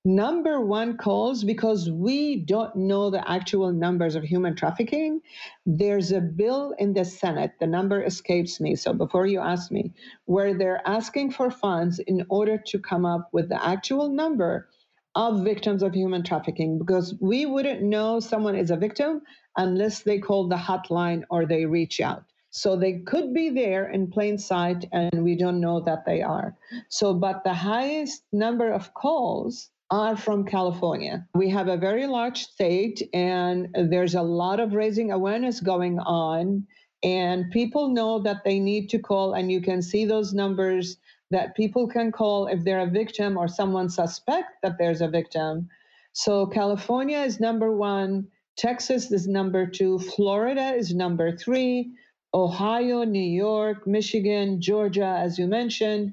number 0.08 0.58
one 0.58 0.96
cause 0.96 1.44
because 1.44 1.90
we 1.90 2.36
don't 2.36 2.74
know 2.74 3.10
the 3.10 3.30
actual 3.30 3.70
numbers 3.70 4.14
of 4.14 4.24
human 4.24 4.56
trafficking. 4.56 5.20
There's 5.66 6.12
a 6.12 6.20
bill 6.20 6.74
in 6.78 6.94
the 6.94 7.04
Senate, 7.04 7.52
the 7.60 7.66
number 7.66 8.02
escapes 8.02 8.58
me. 8.58 8.74
So 8.74 8.94
before 8.94 9.26
you 9.26 9.38
ask 9.40 9.70
me, 9.70 9.92
where 10.24 10.56
they're 10.56 10.80
asking 10.86 11.32
for 11.32 11.50
funds 11.50 11.98
in 11.98 12.24
order 12.30 12.56
to 12.68 12.78
come 12.78 13.04
up 13.04 13.28
with 13.32 13.50
the 13.50 13.62
actual 13.62 14.08
number 14.08 14.70
of 15.14 15.44
victims 15.44 15.82
of 15.82 15.92
human 15.92 16.22
trafficking 16.22 16.78
because 16.78 17.14
we 17.20 17.44
wouldn't 17.44 17.82
know 17.82 18.18
someone 18.18 18.56
is 18.56 18.70
a 18.70 18.76
victim 18.76 19.20
unless 19.58 20.04
they 20.04 20.18
call 20.18 20.48
the 20.48 20.56
hotline 20.56 21.22
or 21.28 21.44
they 21.44 21.66
reach 21.66 22.00
out. 22.00 22.24
So 22.50 22.76
they 22.76 23.00
could 23.00 23.34
be 23.34 23.50
there 23.50 23.90
in 23.90 24.10
plain 24.10 24.38
sight 24.38 24.86
and 24.90 25.22
we 25.22 25.36
don't 25.36 25.60
know 25.60 25.80
that 25.80 26.06
they 26.06 26.22
are. 26.22 26.56
So, 26.88 27.12
but 27.12 27.44
the 27.44 27.52
highest 27.52 28.22
number 28.32 28.72
of 28.72 28.94
calls 28.94 29.68
are 29.90 30.16
from 30.16 30.44
California. 30.44 31.26
We 31.34 31.48
have 31.50 31.68
a 31.68 31.76
very 31.76 32.06
large 32.06 32.42
state, 32.44 33.02
and 33.14 33.68
there's 33.74 34.14
a 34.14 34.22
lot 34.22 34.60
of 34.60 34.74
raising 34.74 35.12
awareness 35.12 35.60
going 35.60 35.98
on. 35.98 36.66
And 37.02 37.50
people 37.52 37.88
know 37.88 38.20
that 38.22 38.44
they 38.44 38.58
need 38.58 38.90
to 38.90 38.98
call, 38.98 39.34
and 39.34 39.50
you 39.50 39.60
can 39.60 39.80
see 39.80 40.04
those 40.04 40.34
numbers 40.34 40.98
that 41.30 41.56
people 41.56 41.88
can 41.88 42.10
call 42.10 42.46
if 42.48 42.64
they're 42.64 42.80
a 42.80 42.90
victim 42.90 43.36
or 43.36 43.48
someone 43.48 43.88
suspect 43.88 44.62
that 44.62 44.78
there's 44.78 45.00
a 45.00 45.08
victim. 45.08 45.68
So 46.12 46.46
California 46.46 47.20
is 47.20 47.38
number 47.38 47.74
one, 47.74 48.28
Texas 48.56 49.12
is 49.12 49.28
number 49.28 49.66
two, 49.66 49.98
Florida 50.00 50.74
is 50.74 50.94
number 50.94 51.36
three, 51.36 51.92
Ohio, 52.34 53.04
New 53.04 53.20
York, 53.20 53.86
Michigan, 53.86 54.60
Georgia, 54.60 55.16
as 55.18 55.38
you 55.38 55.46
mentioned, 55.46 56.12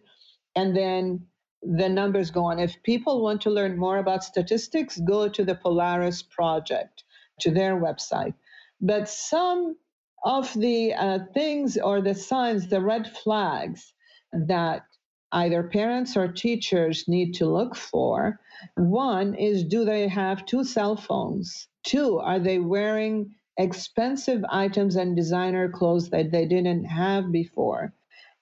and 0.56 0.76
then 0.76 1.26
the 1.66 1.90
numbers 1.90 2.32
go 2.32 2.46
on. 2.46 2.60
If 2.60 2.82
people 2.84 3.24
want 3.24 3.42
to 3.42 3.50
learn 3.50 3.78
more 3.78 3.98
about 3.98 4.24
statistics, 4.24 5.00
go 5.00 5.28
to 5.28 5.44
the 5.44 5.56
Polaris 5.56 6.22
Project, 6.22 7.04
to 7.42 7.52
their 7.52 7.76
website. 7.76 8.34
But 8.82 9.10
some 9.10 9.76
of 10.24 10.54
the 10.54 10.94
uh, 10.94 11.20
things 11.34 11.78
or 11.78 12.02
the 12.02 12.16
signs, 12.16 12.68
the 12.68 12.82
red 12.82 13.12
flags 13.12 13.94
that 14.32 14.86
either 15.32 15.64
parents 15.64 16.16
or 16.16 16.32
teachers 16.32 17.08
need 17.08 17.34
to 17.36 17.46
look 17.46 17.76
for 17.76 18.40
one 18.76 19.36
is 19.36 19.66
do 19.66 19.84
they 19.84 20.08
have 20.08 20.46
two 20.46 20.64
cell 20.64 20.96
phones? 20.96 21.68
Two, 21.84 22.20
are 22.20 22.40
they 22.40 22.60
wearing 22.60 23.36
expensive 23.58 24.44
items 24.50 24.96
and 24.96 25.16
designer 25.16 25.70
clothes 25.70 26.10
that 26.10 26.32
they 26.32 26.46
didn't 26.46 26.86
have 26.86 27.32
before? 27.32 27.94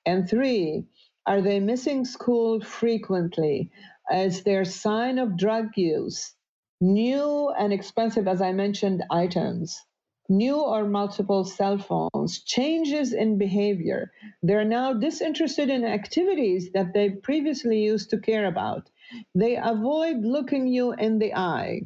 And 0.05 0.29
three, 0.29 0.85
are 1.25 1.41
they 1.41 1.59
missing 1.59 2.05
school 2.05 2.59
frequently? 2.61 3.71
Is 4.13 4.43
there 4.43 4.65
sign 4.65 5.19
of 5.19 5.37
drug 5.37 5.77
use? 5.77 6.33
New 6.81 7.49
and 7.57 7.71
expensive, 7.71 8.27
as 8.27 8.41
I 8.41 8.51
mentioned, 8.51 9.03
items, 9.09 9.79
new 10.27 10.59
or 10.59 10.83
multiple 10.83 11.45
cell 11.45 11.77
phones, 11.77 12.43
changes 12.43 13.13
in 13.13 13.37
behavior. 13.37 14.11
They're 14.41 14.65
now 14.65 14.93
disinterested 14.93 15.69
in 15.69 15.85
activities 15.85 16.71
that 16.73 16.93
they 16.93 17.11
previously 17.11 17.81
used 17.83 18.09
to 18.09 18.19
care 18.19 18.45
about. 18.45 18.89
They 19.33 19.55
avoid 19.55 20.25
looking 20.25 20.67
you 20.67 20.91
in 20.93 21.19
the 21.19 21.33
eye. 21.35 21.83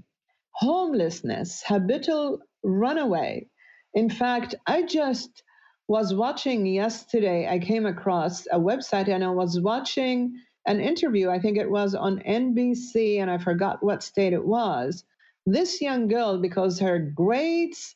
Homelessness, 0.53 1.63
habitual 1.67 2.39
runaway. 2.63 3.47
In 3.93 4.09
fact, 4.09 4.55
I 4.65 4.81
just 4.83 5.43
was 5.87 6.13
watching 6.13 6.65
yesterday, 6.65 7.47
I 7.47 7.59
came 7.59 7.85
across 7.85 8.45
a 8.47 8.59
website 8.59 9.07
and 9.07 9.23
I 9.23 9.29
was 9.29 9.59
watching 9.59 10.41
an 10.65 10.81
interview. 10.81 11.29
I 11.29 11.39
think 11.39 11.57
it 11.57 11.71
was 11.71 11.95
on 11.95 12.19
NBC, 12.19 13.21
and 13.21 13.31
I 13.31 13.37
forgot 13.37 13.81
what 13.81 14.03
state 14.03 14.33
it 14.33 14.45
was. 14.45 15.05
This 15.45 15.81
young 15.81 16.09
girl, 16.09 16.39
because 16.39 16.79
her 16.79 16.99
grades 16.99 17.95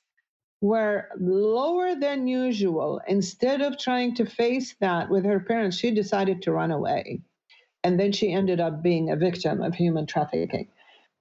were 0.61 1.09
lower 1.19 1.95
than 1.95 2.27
usual, 2.27 3.01
instead 3.07 3.61
of 3.61 3.77
trying 3.77 4.15
to 4.15 4.25
face 4.25 4.73
that 4.79 5.09
with 5.09 5.25
her 5.25 5.41
parents, 5.41 5.77
she 5.77 5.91
decided 5.91 6.41
to 6.43 6.53
run 6.53 6.71
away. 6.71 7.19
And 7.83 7.99
then 7.99 8.13
she 8.13 8.31
ended 8.31 8.61
up 8.61 8.81
being 8.81 9.09
a 9.09 9.17
victim 9.17 9.61
of 9.61 9.75
human 9.75 10.05
trafficking. 10.05 10.69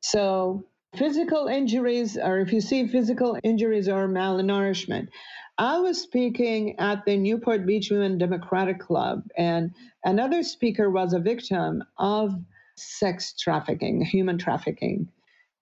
So, 0.03 0.65
physical 0.95 1.49
injuries, 1.49 2.17
or 2.17 2.39
if 2.39 2.53
you 2.53 2.61
see 2.61 2.87
physical 2.87 3.39
injuries 3.43 3.89
or 3.89 4.07
malnourishment, 4.07 5.09
I 5.61 5.79
was 5.79 6.01
speaking 6.01 6.79
at 6.79 7.05
the 7.05 7.19
Newport 7.19 7.67
Beach 7.67 7.91
Women 7.91 8.17
Democratic 8.17 8.79
Club, 8.79 9.29
and 9.37 9.75
another 10.03 10.43
speaker 10.43 10.89
was 10.89 11.13
a 11.13 11.19
victim 11.19 11.85
of 11.99 12.33
sex 12.77 13.35
trafficking, 13.39 14.01
human 14.01 14.39
trafficking. 14.39 15.07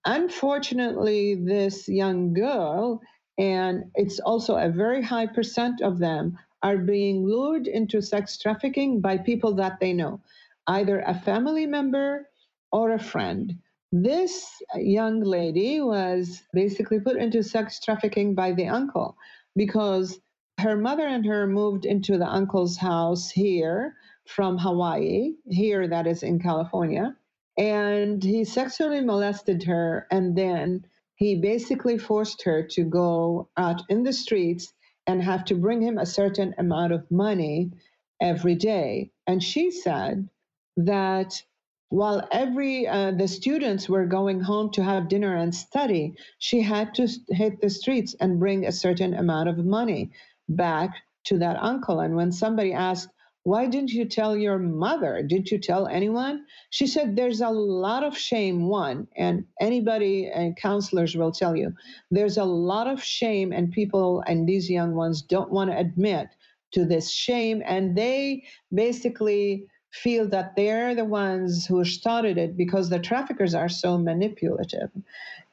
Unfortunately, 0.04 1.34
this 1.34 1.88
young 1.88 2.32
girl, 2.32 3.00
and 3.38 3.90
it's 3.96 4.20
also 4.20 4.56
a 4.56 4.70
very 4.70 5.02
high 5.02 5.26
percent 5.26 5.82
of 5.82 5.98
them, 5.98 6.38
are 6.62 6.78
being 6.78 7.26
lured 7.26 7.66
into 7.66 8.00
sex 8.00 8.38
trafficking 8.38 9.00
by 9.00 9.18
people 9.18 9.52
that 9.54 9.80
they 9.80 9.92
know, 9.92 10.20
either 10.68 11.00
a 11.00 11.14
family 11.18 11.66
member 11.66 12.28
or 12.70 12.92
a 12.92 13.02
friend. 13.02 13.58
This 13.90 14.48
young 14.76 15.22
lady 15.22 15.80
was 15.80 16.40
basically 16.52 17.00
put 17.00 17.16
into 17.16 17.42
sex 17.42 17.80
trafficking 17.80 18.37
by 18.37 18.52
the 18.52 18.68
uncle 18.68 19.16
because 19.59 20.18
her 20.61 20.77
mother 20.77 21.07
and 21.07 21.27
her 21.27 21.47
moved 21.47 21.85
into 21.85 22.16
the 22.16 22.27
uncle's 22.27 22.79
house 22.79 23.31
here 23.31 23.97
from 24.27 24.59
Hawaii, 24.59 25.35
here 25.47 25.88
that 25.88 26.07
is 26.07 26.23
in 26.23 26.38
California. 26.38 27.16
And 27.59 28.23
he 28.23 28.44
sexually 28.44 29.03
molested 29.03 29.64
her. 29.64 30.07
And 30.11 30.37
then 30.37 30.87
he 31.16 31.40
basically 31.40 31.99
forced 31.99 32.42
her 32.44 32.62
to 32.68 32.85
go 32.85 33.49
out 33.57 33.83
in 33.88 34.05
the 34.05 34.12
streets 34.12 34.73
and 35.07 35.23
have 35.23 35.44
to 35.47 35.57
bring 35.57 35.83
him 35.83 35.99
a 35.99 36.07
certain 36.07 36.55
amount 36.59 36.92
of 36.92 37.11
money 37.11 37.73
every 38.21 38.55
day. 38.55 39.11
And 39.27 39.42
she 39.42 39.73
said 39.73 40.29
that 40.77 41.42
while 41.90 42.27
every 42.31 42.87
uh, 42.87 43.11
the 43.12 43.29
students 43.29 43.88
were 43.88 44.07
going 44.07 44.40
home 44.40 44.70
to 44.70 44.83
have 44.85 45.09
dinner 45.09 45.35
and 45.37 45.55
study 45.55 46.14
she 46.38 46.61
had 46.61 46.94
to 46.94 47.09
hit 47.29 47.61
the 47.61 47.70
streets 47.70 48.14
and 48.20 48.40
bring 48.40 48.66
a 48.66 48.72
certain 48.72 49.14
amount 49.14 49.48
of 49.48 49.59
money 49.59 50.11
back 50.48 50.90
to 51.24 51.38
that 51.38 51.62
uncle. 51.62 52.01
And 52.01 52.16
when 52.16 52.33
somebody 52.33 52.72
asked 52.72 53.09
why 53.44 53.66
didn't 53.66 53.92
you 53.92 54.05
tell 54.05 54.37
your 54.37 54.59
mother? 54.59 55.22
Did 55.22 55.51
you 55.51 55.59
tell 55.59 55.87
anyone? 55.87 56.44
she 56.68 56.87
said 56.87 57.16
there's 57.16 57.40
a 57.40 57.48
lot 57.48 58.05
of 58.05 58.18
shame 58.18 58.68
one 58.68 59.09
and 59.16 59.46
anybody 59.59 60.29
and 60.29 60.55
counselors 60.57 61.16
will 61.16 61.33
tell 61.33 61.57
you. 61.57 61.72
There's 62.11 62.37
a 62.37 62.44
lot 62.44 62.87
of 62.88 63.03
shame 63.03 63.53
and 63.53 63.72
people 63.72 64.22
and 64.27 64.46
these 64.46 64.68
young 64.68 64.94
ones 64.94 65.22
don't 65.22 65.51
want 65.51 65.70
to 65.70 65.79
admit 65.79 66.29
to 66.72 66.85
this 66.85 67.11
shame. 67.11 67.62
And 67.64 67.96
they 67.96 68.44
basically 68.74 69.64
feel 70.02 70.28
that 70.28 70.56
they're 70.56 70.94
the 70.94 71.04
ones 71.04 71.66
who 71.66 71.84
started 71.84 72.38
it 72.38 72.56
because 72.56 72.88
the 72.88 72.98
traffickers 72.98 73.54
are 73.54 73.68
so 73.68 73.98
manipulative. 73.98 74.90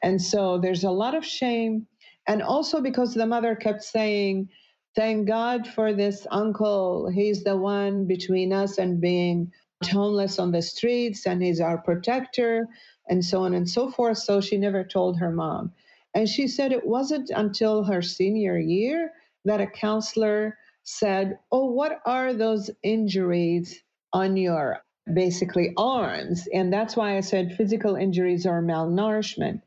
And 0.04 0.22
so 0.22 0.60
there's 0.60 0.84
a 0.84 0.92
lot 0.92 1.16
of 1.16 1.26
shame. 1.26 1.88
And 2.28 2.42
also 2.42 2.82
because 2.82 3.14
the 3.14 3.26
mother 3.26 3.56
kept 3.56 3.84
saying, 3.84 4.50
Thank 4.96 5.28
God 5.28 5.68
for 5.68 5.94
this 5.94 6.26
uncle. 6.32 7.10
He's 7.14 7.44
the 7.44 7.58
one 7.58 8.06
between 8.08 8.54
us 8.54 8.78
and 8.78 9.02
being 9.02 9.52
homeless 9.84 10.40
on 10.40 10.52
the 10.52 10.62
streets, 10.62 11.26
and 11.26 11.44
he's 11.44 11.60
our 11.60 11.78
protector, 11.78 12.68
and 13.10 13.24
so 13.24 13.44
on 13.44 13.54
and 13.54 13.70
so 13.70 13.92
forth. 13.92 14.20
So 14.20 14.40
she 14.40 14.58
never 14.58 14.86
told 14.86 15.20
her 15.20 15.32
mom. 15.32 15.74
And 16.14 16.30
she 16.30 16.48
said 16.48 16.72
it 16.72 16.88
wasn't 16.88 17.30
until 17.30 17.84
her 17.84 18.02
senior 18.02 18.58
year 18.58 19.12
that 19.44 19.60
a 19.60 19.68
counselor 19.68 20.58
said, 20.84 21.40
Oh, 21.52 21.66
what 21.66 22.00
are 22.06 22.34
those 22.34 22.72
injuries 22.84 23.84
on 24.16 24.38
your 24.38 24.80
basically 25.14 25.74
arms. 25.76 26.48
And 26.54 26.72
that's 26.72 26.96
why 26.96 27.18
I 27.18 27.20
said 27.20 27.58
physical 27.58 27.98
injuries 27.98 28.46
or 28.46 28.62
malnourishment. 28.62 29.62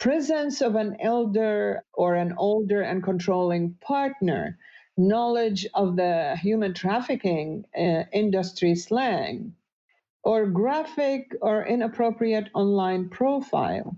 Presence 0.00 0.60
of 0.60 0.74
an 0.74 0.96
elder 1.00 1.84
or 1.94 2.16
an 2.16 2.34
older 2.36 2.82
and 2.82 3.00
controlling 3.00 3.74
partner, 3.80 4.58
knowledge 4.96 5.68
of 5.72 5.94
the 5.94 6.36
human 6.42 6.74
trafficking 6.74 7.64
uh, 7.78 8.02
industry 8.12 8.74
slang, 8.74 9.54
or 10.24 10.46
graphic 10.46 11.36
or 11.40 11.64
inappropriate 11.64 12.48
online 12.54 13.08
profile, 13.08 13.96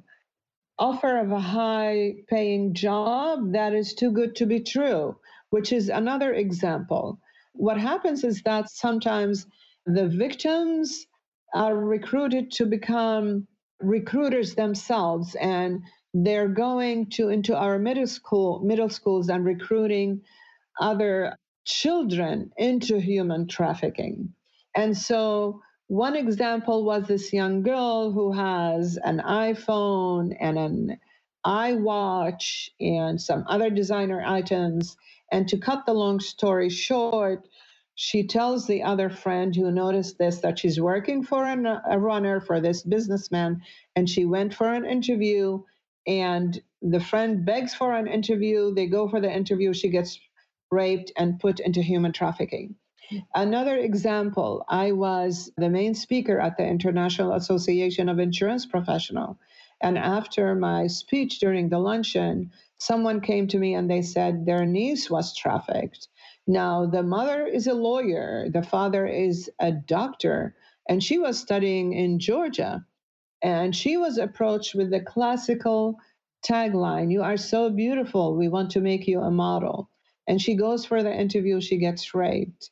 offer 0.79 1.17
of 1.17 1.33
a 1.33 1.41
high 1.41 2.15
paying 2.29 2.75
job 2.75 3.53
that 3.53 3.73
is 3.73 3.95
too 3.95 4.13
good 4.13 4.37
to 4.37 4.45
be 4.45 4.61
true, 4.61 5.17
which 5.49 5.73
is 5.73 5.89
another 5.89 6.35
example. 6.35 7.19
What 7.55 7.79
happens 7.79 8.23
is 8.23 8.43
that 8.43 8.71
sometimes 8.71 9.47
the 9.89 10.09
victims 10.09 11.07
are 11.55 11.77
recruited 11.77 12.51
to 12.53 12.67
become 12.67 13.47
recruiters 13.81 14.55
themselves 14.55 15.35
and 15.41 15.83
they're 16.15 16.49
going 16.49 17.09
to 17.11 17.29
into 17.31 17.57
our 17.57 17.79
middle 17.79 18.07
school 18.07 18.61
middle 18.65 18.89
schools 18.91 19.29
and 19.29 19.45
recruiting 19.45 20.21
other 20.81 21.37
children 21.65 22.51
into 22.57 23.01
human 23.01 23.47
trafficking. 23.49 24.33
And 24.77 24.97
so 24.97 25.61
one 25.89 26.17
example 26.17 26.85
was 26.85 27.07
this 27.07 27.33
young 27.33 27.63
girl 27.63 28.13
who 28.13 28.33
has 28.33 28.99
an 29.03 29.21
iphone 29.27 30.37
and 30.41 30.59
an 30.59 30.99
iwatch 31.47 32.69
and 32.81 33.21
some 33.21 33.45
other 33.49 33.71
designer 33.71 34.23
items. 34.27 34.97
And 35.33 35.49
to 35.49 35.59
cut 35.59 35.87
the 35.87 35.95
long 35.95 36.21
story 36.21 36.71
short 36.71 37.47
she 38.01 38.25
tells 38.25 38.65
the 38.65 38.85
other 38.85 39.11
friend 39.11 39.57
who 39.57 39.73
noticed 39.73 40.19
this 40.19 40.39
that 40.39 40.57
she's 40.57 40.81
working 40.81 41.25
for 41.25 41.45
an, 41.45 41.67
a 41.67 41.99
runner 41.99 42.41
for 42.41 42.61
this 42.61 42.85
businessman 42.85 43.61
and 43.97 44.09
she 44.09 44.25
went 44.25 44.55
for 44.55 44.73
an 44.73 44.87
interview 44.87 45.61
and 46.07 46.63
the 46.81 47.01
friend 47.01 47.45
begs 47.45 47.75
for 47.75 47.93
an 47.93 48.07
interview. 48.07 48.73
They 48.73 48.87
go 48.87 49.09
for 49.09 49.21
the 49.21 49.35
interview. 49.35 49.75
She 49.75 49.89
gets 49.89 50.21
raped 50.71 51.11
and 51.17 51.41
put 51.41 51.59
into 51.59 51.83
human 51.83 52.13
trafficking. 52.13 52.77
Another 53.35 53.77
example 53.77 54.65
i 54.69 54.93
was 54.93 55.51
the 55.57 55.69
main 55.69 55.93
speaker 55.93 56.39
at 56.39 56.57
the 56.57 56.65
international 56.65 57.33
association 57.33 58.09
of 58.09 58.21
insurance 58.21 58.65
professional 58.65 59.37
and 59.81 59.99
after 59.99 60.55
my 60.55 60.87
speech 60.87 61.41
during 61.41 61.69
the 61.69 61.81
luncheon 61.81 62.53
someone 62.79 63.21
came 63.21 63.49
to 63.49 63.59
me 63.59 63.75
and 63.75 63.91
they 63.91 64.03
said 64.03 64.47
their 64.47 64.65
niece 64.67 65.11
was 65.11 65.37
trafficked 65.37 66.09
now, 66.51 66.87
the 66.87 67.03
mother 67.03 67.47
is 67.47 67.67
a 67.67 67.75
lawyer, 67.75 68.49
the 68.49 68.63
father 68.63 69.07
is 69.07 69.51
a 69.61 69.71
doctor, 69.71 70.57
and 70.89 71.05
she 71.05 71.19
was 71.19 71.39
studying 71.39 71.93
in 71.93 72.19
Georgia. 72.19 72.87
And 73.43 73.77
she 73.77 73.99
was 73.99 74.17
approached 74.17 74.75
with 74.75 74.91
the 74.91 75.01
classical 75.01 76.01
tagline 76.43 77.13
You 77.13 77.23
are 77.23 77.37
so 77.37 77.69
beautiful, 77.69 78.35
we 78.35 78.49
want 78.49 78.71
to 78.71 78.81
make 78.81 79.07
you 79.07 79.21
a 79.21 79.31
model. 79.31 79.91
And 80.27 80.41
she 80.41 80.55
goes 80.55 80.87
for 80.87 81.03
the 81.03 81.15
interview, 81.15 81.61
she 81.61 81.77
gets 81.77 82.15
raped. 82.15 82.71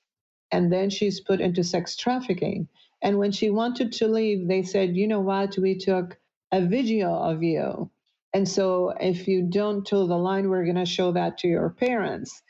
And 0.50 0.72
then 0.72 0.88
she's 0.88 1.20
put 1.20 1.42
into 1.42 1.62
sex 1.62 1.96
trafficking. 1.96 2.68
And 3.02 3.18
when 3.18 3.30
she 3.30 3.50
wanted 3.50 3.92
to 3.92 4.08
leave, 4.08 4.48
they 4.48 4.62
said, 4.62 4.96
You 4.96 5.06
know 5.06 5.20
what? 5.20 5.58
We 5.58 5.76
took 5.76 6.18
a 6.50 6.62
video 6.62 7.14
of 7.14 7.42
you. 7.42 7.90
And 8.36 8.46
so 8.46 8.92
if 9.00 9.26
you 9.28 9.40
don't 9.40 9.86
toe 9.86 10.06
the 10.06 10.18
line, 10.18 10.50
we're 10.50 10.64
going 10.64 10.76
to 10.76 10.84
show 10.84 11.10
that 11.12 11.38
to 11.38 11.48
your 11.48 11.70
parents. 11.70 12.42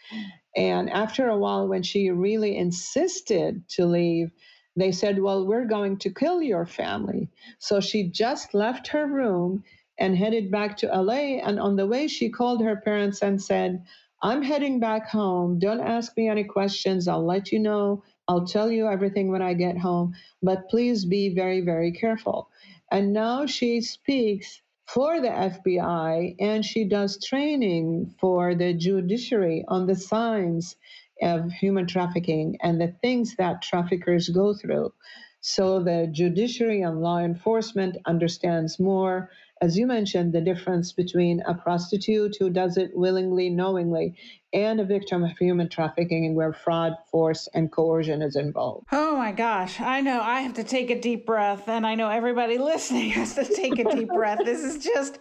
And 0.56 0.90
after 0.90 1.28
a 1.28 1.38
while, 1.38 1.68
when 1.68 1.84
she 1.84 2.10
really 2.10 2.56
insisted 2.56 3.68
to 3.68 3.86
leave, 3.86 4.32
they 4.74 4.90
said, 4.90 5.22
Well, 5.22 5.46
we're 5.46 5.68
going 5.68 5.98
to 5.98 6.12
kill 6.12 6.42
your 6.42 6.66
family. 6.66 7.30
So 7.60 7.78
she 7.78 8.10
just 8.10 8.52
left 8.52 8.88
her 8.88 9.06
room 9.06 9.62
and 9.96 10.18
headed 10.18 10.50
back 10.50 10.76
to 10.78 10.88
LA. 10.88 11.38
And 11.46 11.60
on 11.60 11.76
the 11.76 11.86
way, 11.86 12.08
she 12.08 12.30
called 12.30 12.64
her 12.64 12.80
parents 12.84 13.22
and 13.22 13.40
said, 13.40 13.84
I'm 14.24 14.42
heading 14.42 14.80
back 14.80 15.08
home. 15.08 15.60
Don't 15.60 15.86
ask 15.86 16.16
me 16.16 16.28
any 16.28 16.42
questions. 16.42 17.06
I'll 17.06 17.24
let 17.24 17.52
you 17.52 17.60
know. 17.60 18.02
I'll 18.26 18.44
tell 18.44 18.72
you 18.72 18.88
everything 18.88 19.30
when 19.30 19.40
I 19.40 19.54
get 19.54 19.78
home. 19.78 20.14
But 20.42 20.68
please 20.68 21.04
be 21.04 21.32
very, 21.32 21.60
very 21.60 21.92
careful. 21.92 22.50
And 22.90 23.12
now 23.12 23.46
she 23.46 23.80
speaks 23.80 24.62
for 24.86 25.20
the 25.20 25.28
FBI, 25.28 26.36
and 26.38 26.64
she 26.64 26.84
does 26.84 27.22
training 27.24 28.14
for 28.18 28.54
the 28.54 28.72
judiciary 28.72 29.64
on 29.68 29.86
the 29.86 29.96
signs 29.96 30.76
of 31.22 31.50
human 31.50 31.86
trafficking 31.86 32.56
and 32.62 32.80
the 32.80 32.94
things 33.02 33.34
that 33.36 33.62
traffickers 33.62 34.28
go 34.28 34.54
through. 34.54 34.92
So 35.40 35.82
the 35.82 36.08
judiciary 36.10 36.82
and 36.82 37.00
law 37.00 37.18
enforcement 37.18 37.96
understands 38.06 38.78
more 38.78 39.30
as 39.62 39.76
you 39.76 39.86
mentioned, 39.86 40.32
the 40.32 40.40
difference 40.40 40.92
between 40.92 41.40
a 41.42 41.54
prostitute 41.54 42.36
who 42.38 42.50
does 42.50 42.76
it 42.76 42.90
willingly, 42.94 43.48
knowingly, 43.48 44.14
and 44.52 44.80
a 44.80 44.84
victim 44.84 45.24
of 45.24 45.36
human 45.38 45.68
trafficking 45.68 46.34
where 46.34 46.52
fraud, 46.52 46.92
force, 47.10 47.48
and 47.54 47.72
coercion 47.72 48.20
is 48.20 48.36
involved. 48.36 48.86
Oh 48.92 49.16
my 49.16 49.32
gosh. 49.32 49.80
I 49.80 50.02
know 50.02 50.20
I 50.20 50.40
have 50.42 50.54
to 50.54 50.64
take 50.64 50.90
a 50.90 51.00
deep 51.00 51.26
breath, 51.26 51.68
and 51.68 51.86
I 51.86 51.94
know 51.94 52.10
everybody 52.10 52.58
listening 52.72 53.10
has 53.10 53.34
to 53.34 53.44
take 53.44 53.78
a 53.78 53.84
deep 53.84 54.08
breath. 54.08 54.40
This 54.44 54.62
is 54.62 54.82
just. 54.82 55.18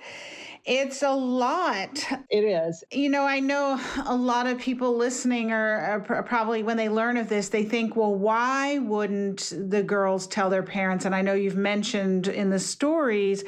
It's 0.68 1.04
a 1.04 1.12
lot. 1.12 2.04
It 2.32 2.40
is. 2.40 2.84
You 2.92 3.10
know, 3.10 3.22
I 3.22 3.40
know 3.40 3.80
a 4.04 4.16
lot 4.16 4.48
of 4.48 4.58
people 4.58 4.98
listening 4.98 5.52
are, 5.52 6.04
are, 6.10 6.24
probably, 6.24 6.64
when 6.64 6.76
they 6.76 6.90
learn 6.90 7.18
of 7.18 7.30
this, 7.30 7.50
they 7.50 7.64
think, 7.64 7.96
well, 7.96 8.16
why 8.16 8.80
wouldn't 8.80 9.54
the 9.56 9.84
girls 9.84 10.26
tell 10.26 10.50
their 10.50 10.64
parents? 10.64 11.06
And 11.06 11.14
I 11.14 11.22
know 11.22 11.36
you've 11.36 11.56
mentioned 11.56 12.28
in 12.28 12.50
the 12.50 12.58
stories 12.58 13.44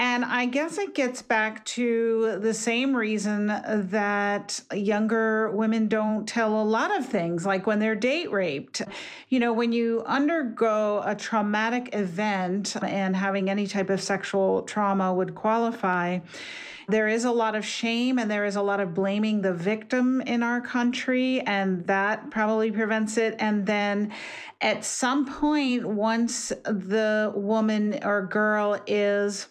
And 0.00 0.24
I 0.24 0.46
guess 0.46 0.78
it 0.78 0.94
gets 0.94 1.20
back 1.20 1.62
to 1.76 2.38
the 2.40 2.54
same 2.54 2.96
reason 2.96 3.48
that 3.48 4.58
younger 4.72 5.50
women 5.50 5.88
don't 5.88 6.26
tell 6.26 6.58
a 6.58 6.64
lot 6.64 6.96
of 6.98 7.04
things, 7.04 7.44
like 7.44 7.66
when 7.66 7.80
they're 7.80 7.94
date 7.94 8.32
raped. 8.32 8.80
You 9.28 9.40
know, 9.40 9.52
when 9.52 9.72
you 9.72 10.02
undergo 10.06 11.02
a 11.04 11.14
traumatic 11.14 11.94
event 11.94 12.76
and 12.82 13.14
having 13.14 13.50
any 13.50 13.66
type 13.66 13.90
of 13.90 14.00
sexual 14.00 14.62
trauma 14.62 15.12
would 15.12 15.34
qualify 15.34 16.20
there 16.88 17.06
is 17.06 17.24
a 17.24 17.30
lot 17.30 17.54
of 17.54 17.64
shame 17.64 18.18
and 18.18 18.28
there 18.28 18.44
is 18.44 18.56
a 18.56 18.62
lot 18.62 18.80
of 18.80 18.94
blaming 18.94 19.42
the 19.42 19.54
victim 19.54 20.20
in 20.22 20.42
our 20.42 20.60
country, 20.60 21.40
and 21.42 21.86
that 21.86 22.32
probably 22.32 22.72
prevents 22.72 23.16
it. 23.16 23.36
And 23.38 23.64
then 23.64 24.12
at 24.60 24.84
some 24.84 25.24
point, 25.24 25.86
once 25.86 26.48
the 26.64 27.32
woman 27.36 28.00
or 28.02 28.26
girl 28.26 28.82
is 28.88 29.46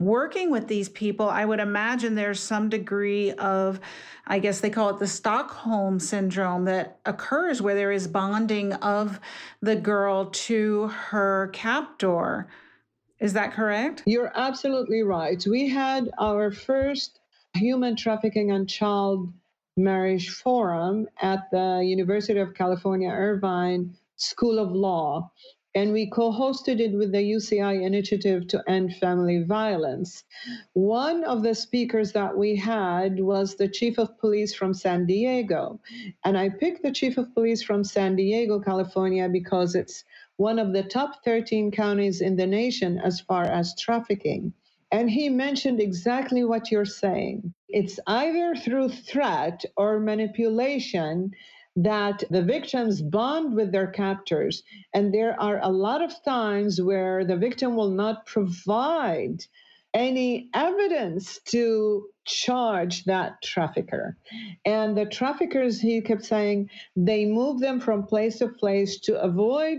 working 0.00 0.50
with 0.50 0.66
these 0.66 0.88
people, 0.88 1.28
I 1.28 1.44
would 1.44 1.60
imagine 1.60 2.14
there's 2.14 2.40
some 2.40 2.68
degree 2.68 3.32
of, 3.32 3.78
I 4.26 4.38
guess 4.38 4.60
they 4.60 4.70
call 4.70 4.90
it 4.90 4.98
the 4.98 5.06
Stockholm 5.06 6.00
syndrome 6.00 6.64
that 6.64 6.98
occurs 7.04 7.62
where 7.62 7.74
there 7.74 7.92
is 7.92 8.08
bonding 8.08 8.72
of 8.72 9.20
the 9.60 9.76
girl 9.76 10.26
to 10.30 10.88
her 10.88 11.50
captor. 11.52 12.48
Is 13.20 13.34
that 13.34 13.52
correct? 13.52 14.02
You're 14.06 14.32
absolutely 14.34 15.02
right. 15.02 15.44
We 15.46 15.68
had 15.68 16.10
our 16.18 16.50
first 16.50 17.20
human 17.54 17.94
trafficking 17.94 18.50
and 18.50 18.68
child 18.68 19.30
marriage 19.76 20.30
forum 20.30 21.08
at 21.20 21.50
the 21.52 21.82
University 21.84 22.40
of 22.40 22.54
California, 22.54 23.10
Irvine 23.10 23.94
School 24.16 24.58
of 24.58 24.72
Law. 24.72 25.30
And 25.74 25.92
we 25.92 26.10
co 26.10 26.32
hosted 26.32 26.80
it 26.80 26.92
with 26.92 27.12
the 27.12 27.18
UCI 27.18 27.84
Initiative 27.86 28.48
to 28.48 28.62
End 28.68 28.96
Family 28.96 29.44
Violence. 29.44 30.24
One 30.72 31.22
of 31.24 31.42
the 31.44 31.54
speakers 31.54 32.10
that 32.12 32.36
we 32.36 32.56
had 32.56 33.20
was 33.20 33.54
the 33.54 33.68
chief 33.68 33.98
of 33.98 34.18
police 34.18 34.52
from 34.52 34.74
San 34.74 35.06
Diego. 35.06 35.80
And 36.24 36.36
I 36.36 36.48
picked 36.48 36.82
the 36.82 36.90
chief 36.90 37.18
of 37.18 37.32
police 37.34 37.62
from 37.62 37.84
San 37.84 38.16
Diego, 38.16 38.58
California, 38.58 39.28
because 39.28 39.76
it's 39.76 40.04
one 40.38 40.58
of 40.58 40.72
the 40.72 40.82
top 40.82 41.24
13 41.24 41.70
counties 41.70 42.20
in 42.20 42.34
the 42.34 42.46
nation 42.46 42.98
as 42.98 43.20
far 43.20 43.44
as 43.44 43.78
trafficking. 43.78 44.52
And 44.90 45.08
he 45.08 45.28
mentioned 45.28 45.80
exactly 45.80 46.42
what 46.42 46.72
you're 46.72 46.84
saying. 46.84 47.54
It's 47.68 48.00
either 48.08 48.56
through 48.56 48.88
threat 48.88 49.64
or 49.76 50.00
manipulation 50.00 51.30
that 51.76 52.24
the 52.30 52.42
victims 52.42 53.00
bond 53.00 53.54
with 53.54 53.72
their 53.72 53.86
captors. 53.86 54.62
And 54.94 55.14
there 55.14 55.40
are 55.40 55.60
a 55.62 55.68
lot 55.68 56.02
of 56.02 56.12
times 56.24 56.80
where 56.80 57.24
the 57.24 57.36
victim 57.36 57.76
will 57.76 57.90
not 57.90 58.26
provide 58.26 59.44
any 59.94 60.48
evidence 60.54 61.40
to 61.46 62.06
charge 62.24 63.04
that 63.04 63.42
trafficker. 63.42 64.16
And 64.64 64.96
the 64.96 65.06
traffickers, 65.06 65.80
he 65.80 66.00
kept 66.00 66.24
saying, 66.24 66.70
they 66.96 67.26
move 67.26 67.60
them 67.60 67.80
from 67.80 68.04
place 68.04 68.38
to 68.38 68.48
place 68.48 69.00
to 69.00 69.20
avoid 69.20 69.78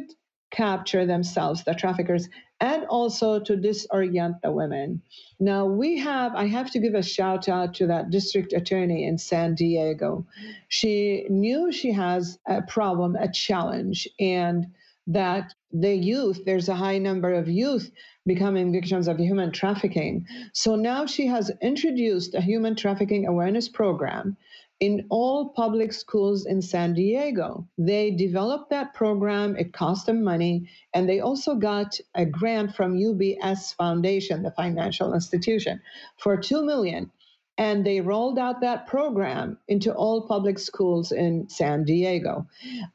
capture 0.52 1.06
themselves, 1.06 1.64
the 1.64 1.74
traffickers, 1.74 2.28
and 2.62 2.86
also 2.86 3.40
to 3.40 3.58
disorient 3.58 4.40
the 4.42 4.52
women. 4.52 5.02
Now, 5.40 5.66
we 5.66 5.98
have, 5.98 6.36
I 6.36 6.46
have 6.46 6.72
to 6.72 6.80
give 6.80 6.94
a 6.94 7.02
shout 7.02 7.50
out 7.50 7.74
to 7.76 7.88
that 7.88 8.12
district 8.12 8.54
attorney 8.54 9.06
in 9.06 9.18
San 9.18 9.56
Diego. 9.56 10.26
She 10.70 11.26
knew 11.30 11.72
she 11.72 11.92
has 11.92 12.38
a 12.48 12.62
problem, 12.62 13.16
a 13.16 13.32
challenge, 13.32 14.08
and 14.20 14.68
that 15.08 15.54
the 15.74 15.96
youth, 15.96 16.42
there's 16.46 16.70
a 16.70 16.76
high 16.76 17.00
number 17.00 17.34
of 17.34 17.50
youth 17.50 17.92
becoming 18.28 18.72
victims 18.72 19.08
of 19.08 19.18
human 19.18 19.52
trafficking. 19.52 20.28
So 20.54 20.76
now 20.76 21.08
she 21.08 21.26
has 21.26 21.52
introduced 21.62 22.36
a 22.36 22.42
human 22.42 22.76
trafficking 22.76 23.26
awareness 23.26 23.68
program 23.68 24.38
in 24.82 25.06
all 25.12 25.50
public 25.50 25.94
schools 25.94 26.48
in 26.48 26.60
San 26.62 26.96
Diego. 26.96 27.68
They 27.78 28.10
developed 28.12 28.72
that 28.72 28.96
program, 28.96 29.56
it 29.56 29.74
cost 29.74 30.08
them 30.08 30.24
money, 30.24 30.70
and 30.94 31.08
they 31.08 31.20
also 31.20 31.56
got 31.56 32.00
a 32.16 32.26
grant 32.26 32.76
from 32.76 32.98
UBS 32.98 33.76
Foundation, 33.76 34.42
the 34.42 34.52
financial 34.52 35.14
institution, 35.14 35.82
for 36.18 36.36
2 36.36 36.66
million. 36.66 37.12
And 37.60 37.86
they 37.86 38.02
rolled 38.02 38.40
out 38.40 38.62
that 38.62 38.88
program 38.88 39.60
into 39.68 39.94
all 39.94 40.28
public 40.28 40.58
schools 40.58 41.12
in 41.12 41.48
San 41.48 41.84
Diego. 41.84 42.48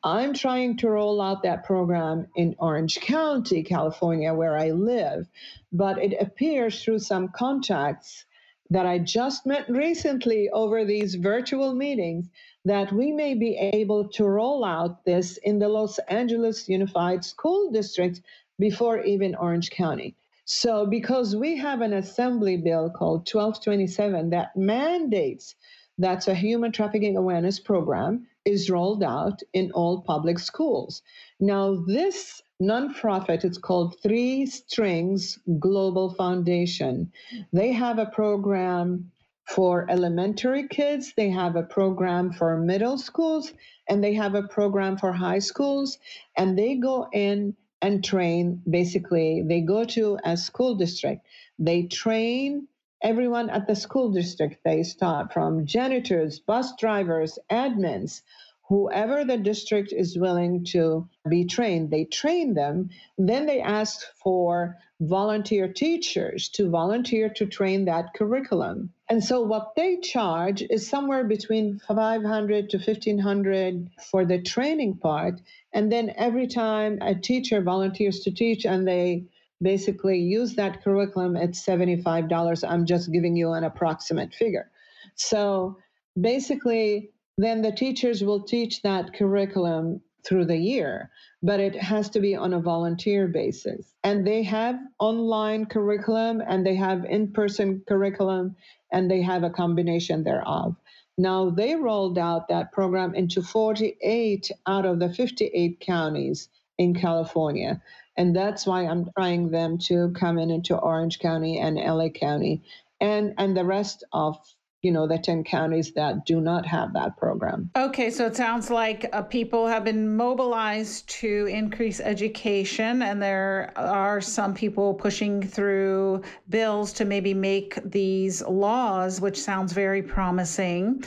I'm 0.03 0.35
trying 0.35 0.79
to 0.79 0.91
roll 0.91 1.23
out 1.23 1.45
that 1.45 1.65
program 1.65 2.27
in 2.35 2.57
Orange 2.59 2.99
County, 3.01 3.63
California, 3.63 4.35
where 4.35 4.59
I 4.59 4.73
live, 4.73 5.29
but 5.73 6.03
it 6.03 6.17
appears 6.21 6.83
through 6.83 6.99
some 6.99 7.29
contacts 7.29 8.25
that 8.71 8.87
I 8.87 8.99
just 8.99 9.47
met 9.47 9.69
recently 9.69 10.51
over 10.51 10.85
these 10.85 11.15
virtual 11.15 11.75
meetings 11.75 12.29
that 12.65 12.93
we 12.93 13.13
may 13.13 13.35
be 13.35 13.57
able 13.57 14.09
to 14.09 14.25
roll 14.25 14.65
out 14.65 15.05
this 15.05 15.37
in 15.39 15.59
the 15.59 15.69
Los 15.69 15.99
Angeles 16.09 16.69
Unified 16.69 17.25
School 17.25 17.71
District 17.71 18.21
before 18.59 19.03
even 19.03 19.35
Orange 19.37 19.71
County. 19.71 20.17
So, 20.45 20.87
because 20.87 21.35
we 21.35 21.57
have 21.57 21.81
an 21.81 21.93
assembly 21.93 22.57
bill 22.57 22.91
called 22.91 23.29
1227 23.29 24.31
that 24.31 24.57
mandates 24.57 25.55
that 25.99 26.29
a 26.29 26.35
human 26.35 26.73
trafficking 26.73 27.17
awareness 27.17 27.59
program 27.59 28.27
is 28.45 28.71
rolled 28.71 29.03
out 29.03 29.43
in 29.53 29.73
all 29.73 30.03
public 30.03 30.39
schools. 30.39 31.03
Now, 31.41 31.75
this 31.87 32.43
nonprofit. 32.63 33.45
It's 33.45 33.59
called 33.59 34.01
Three 34.03 34.47
Strands 34.47 35.39
Global 35.59 36.15
Foundation. 36.15 37.13
They 37.53 37.73
have 37.73 37.99
a 37.99 38.07
program 38.07 39.11
for 39.45 39.89
elementary 39.89 40.67
kids, 40.67 41.13
they 41.17 41.31
have 41.31 41.55
a 41.55 41.63
program 41.63 42.33
for 42.33 42.59
middle 42.59 42.99
schools, 42.99 43.53
and 43.89 44.03
they 44.03 44.13
have 44.15 44.35
a 44.35 44.43
program 44.43 44.99
for 44.99 45.13
high 45.13 45.39
schools. 45.39 45.99
And 46.37 46.59
they 46.59 46.75
go 46.75 47.07
in 47.13 47.55
and 47.81 48.03
train 48.03 48.61
basically, 48.69 49.43
they 49.47 49.61
go 49.61 49.85
to 49.85 50.19
a 50.25 50.37
school 50.37 50.75
district, 50.75 51.25
they 51.59 51.85
train 51.85 52.67
everyone 53.03 53.51
at 53.51 53.69
the 53.69 53.77
school 53.77 54.11
district. 54.11 54.59
They 54.65 54.83
start 54.83 55.33
from 55.33 55.67
janitors, 55.67 56.41
bus 56.41 56.75
drivers, 56.77 57.39
admins 57.51 58.23
whoever 58.69 59.25
the 59.25 59.37
district 59.37 59.93
is 59.93 60.19
willing 60.19 60.65
to 60.65 61.09
be 61.29 61.45
trained, 61.45 61.91
they 61.91 62.05
train 62.05 62.55
them. 62.55 62.91
Then 63.17 63.47
they 63.47 63.61
ask 63.61 64.01
for 64.23 64.77
volunteer 65.01 65.73
teachers 65.73 66.49
to 66.49 66.71
volunteer 66.71 67.29
to 67.29 67.47
train 67.47 67.85
that 67.85 68.15
curriculum. 68.15 68.91
And 69.09 69.23
so 69.23 69.43
what 69.43 69.75
they 69.77 69.99
charge 69.99 70.63
is 70.69 70.89
somewhere 70.89 71.23
between 71.25 71.79
500 71.87 72.71
to 72.71 72.79
1500 72.79 73.91
for 74.11 74.25
the 74.25 74.43
training 74.43 74.97
part. 74.97 75.41
And 75.73 75.93
then 75.93 76.13
every 76.17 76.49
time 76.49 76.99
a 77.03 77.15
teacher 77.15 77.61
volunteers 77.61 78.21
to 78.21 78.33
teach 78.33 78.65
and 78.65 78.89
they 78.89 79.27
basically 79.63 80.19
use 80.19 80.55
that 80.55 80.83
curriculum, 80.83 81.37
it's 81.37 81.65
$75. 81.65 82.69
I'm 82.69 82.85
just 82.85 83.13
giving 83.13 83.37
you 83.37 83.53
an 83.53 83.65
approximate 83.65 84.35
figure. 84.35 84.71
So 85.15 85.79
basically, 86.21 87.11
then 87.37 87.63
the 87.63 87.73
teachers 87.73 88.25
will 88.25 88.43
teach 88.43 88.83
that 88.83 89.13
curriculum 89.15 90.01
through 90.27 90.47
the 90.47 90.57
year, 90.57 91.11
but 91.43 91.61
it 91.61 91.77
has 91.77 92.11
to 92.11 92.21
be 92.21 92.35
on 92.35 92.53
a 92.53 92.61
volunteer 92.61 93.29
basis. 93.29 93.95
And 94.03 94.27
they 94.27 94.43
have 94.43 94.77
online 94.99 95.67
curriculum 95.67 96.43
and 96.47 96.67
they 96.67 96.75
have 96.75 97.05
in 97.05 97.33
person 97.33 97.83
curriculum 97.87 98.57
and 98.93 99.11
they 99.11 99.23
have 99.23 99.45
a 99.45 99.51
combination 99.51 100.25
thereof. 100.25 100.77
Now, 101.19 101.51
they 101.51 101.77
rolled 101.77 102.19
out 102.19 102.49
that 102.49 102.73
program 102.73 103.15
into 103.15 103.43
48 103.43 104.51
out 104.67 104.85
of 104.85 104.99
the 104.99 105.13
58 105.13 105.81
counties 105.81 106.49
in 106.79 106.95
California. 106.95 107.81
And 108.17 108.35
that's 108.35 108.67
why 108.67 108.87
I'm 108.87 109.11
trying 109.17 109.51
them 109.51 109.79
to 109.87 110.11
come 110.13 110.39
in 110.39 110.51
into 110.51 110.77
Orange 110.77 111.19
County 111.19 111.59
and 111.59 111.77
LA 111.77 112.09
County 112.09 112.63
and, 113.01 113.35
and 113.39 113.57
the 113.57 113.65
rest 113.65 114.05
of 114.13 114.39
you 114.83 114.93
know, 114.93 115.07
the 115.07 115.19
10 115.19 115.45
counties 115.45 115.93
that 115.95 116.25
do 116.27 116.41
not 116.41 116.67
have 116.67 116.93
that 116.93 117.17
program. 117.17 117.71
Okay, 117.77 118.11
so 118.11 118.27
it 118.27 118.37
sounds 118.37 118.71
like 118.71 119.09
uh, 119.13 119.23
people 119.23 119.67
have 119.67 119.85
been 119.85 120.17
mobilized 120.17 121.09
to 121.09 121.47
increase 121.47 121.99
education, 122.01 123.03
and 123.03 123.21
there 123.21 123.73
are 123.77 124.21
some 124.21 124.55
people 124.55 124.95
pushing 124.95 125.43
through 125.43 126.23
bills 126.49 126.93
to 126.93 127.05
maybe 127.05 127.35
make 127.35 127.79
these 127.85 128.43
laws, 128.43 129.21
which 129.21 129.41
sounds 129.41 129.73
very 129.73 130.03
promising. 130.03 131.03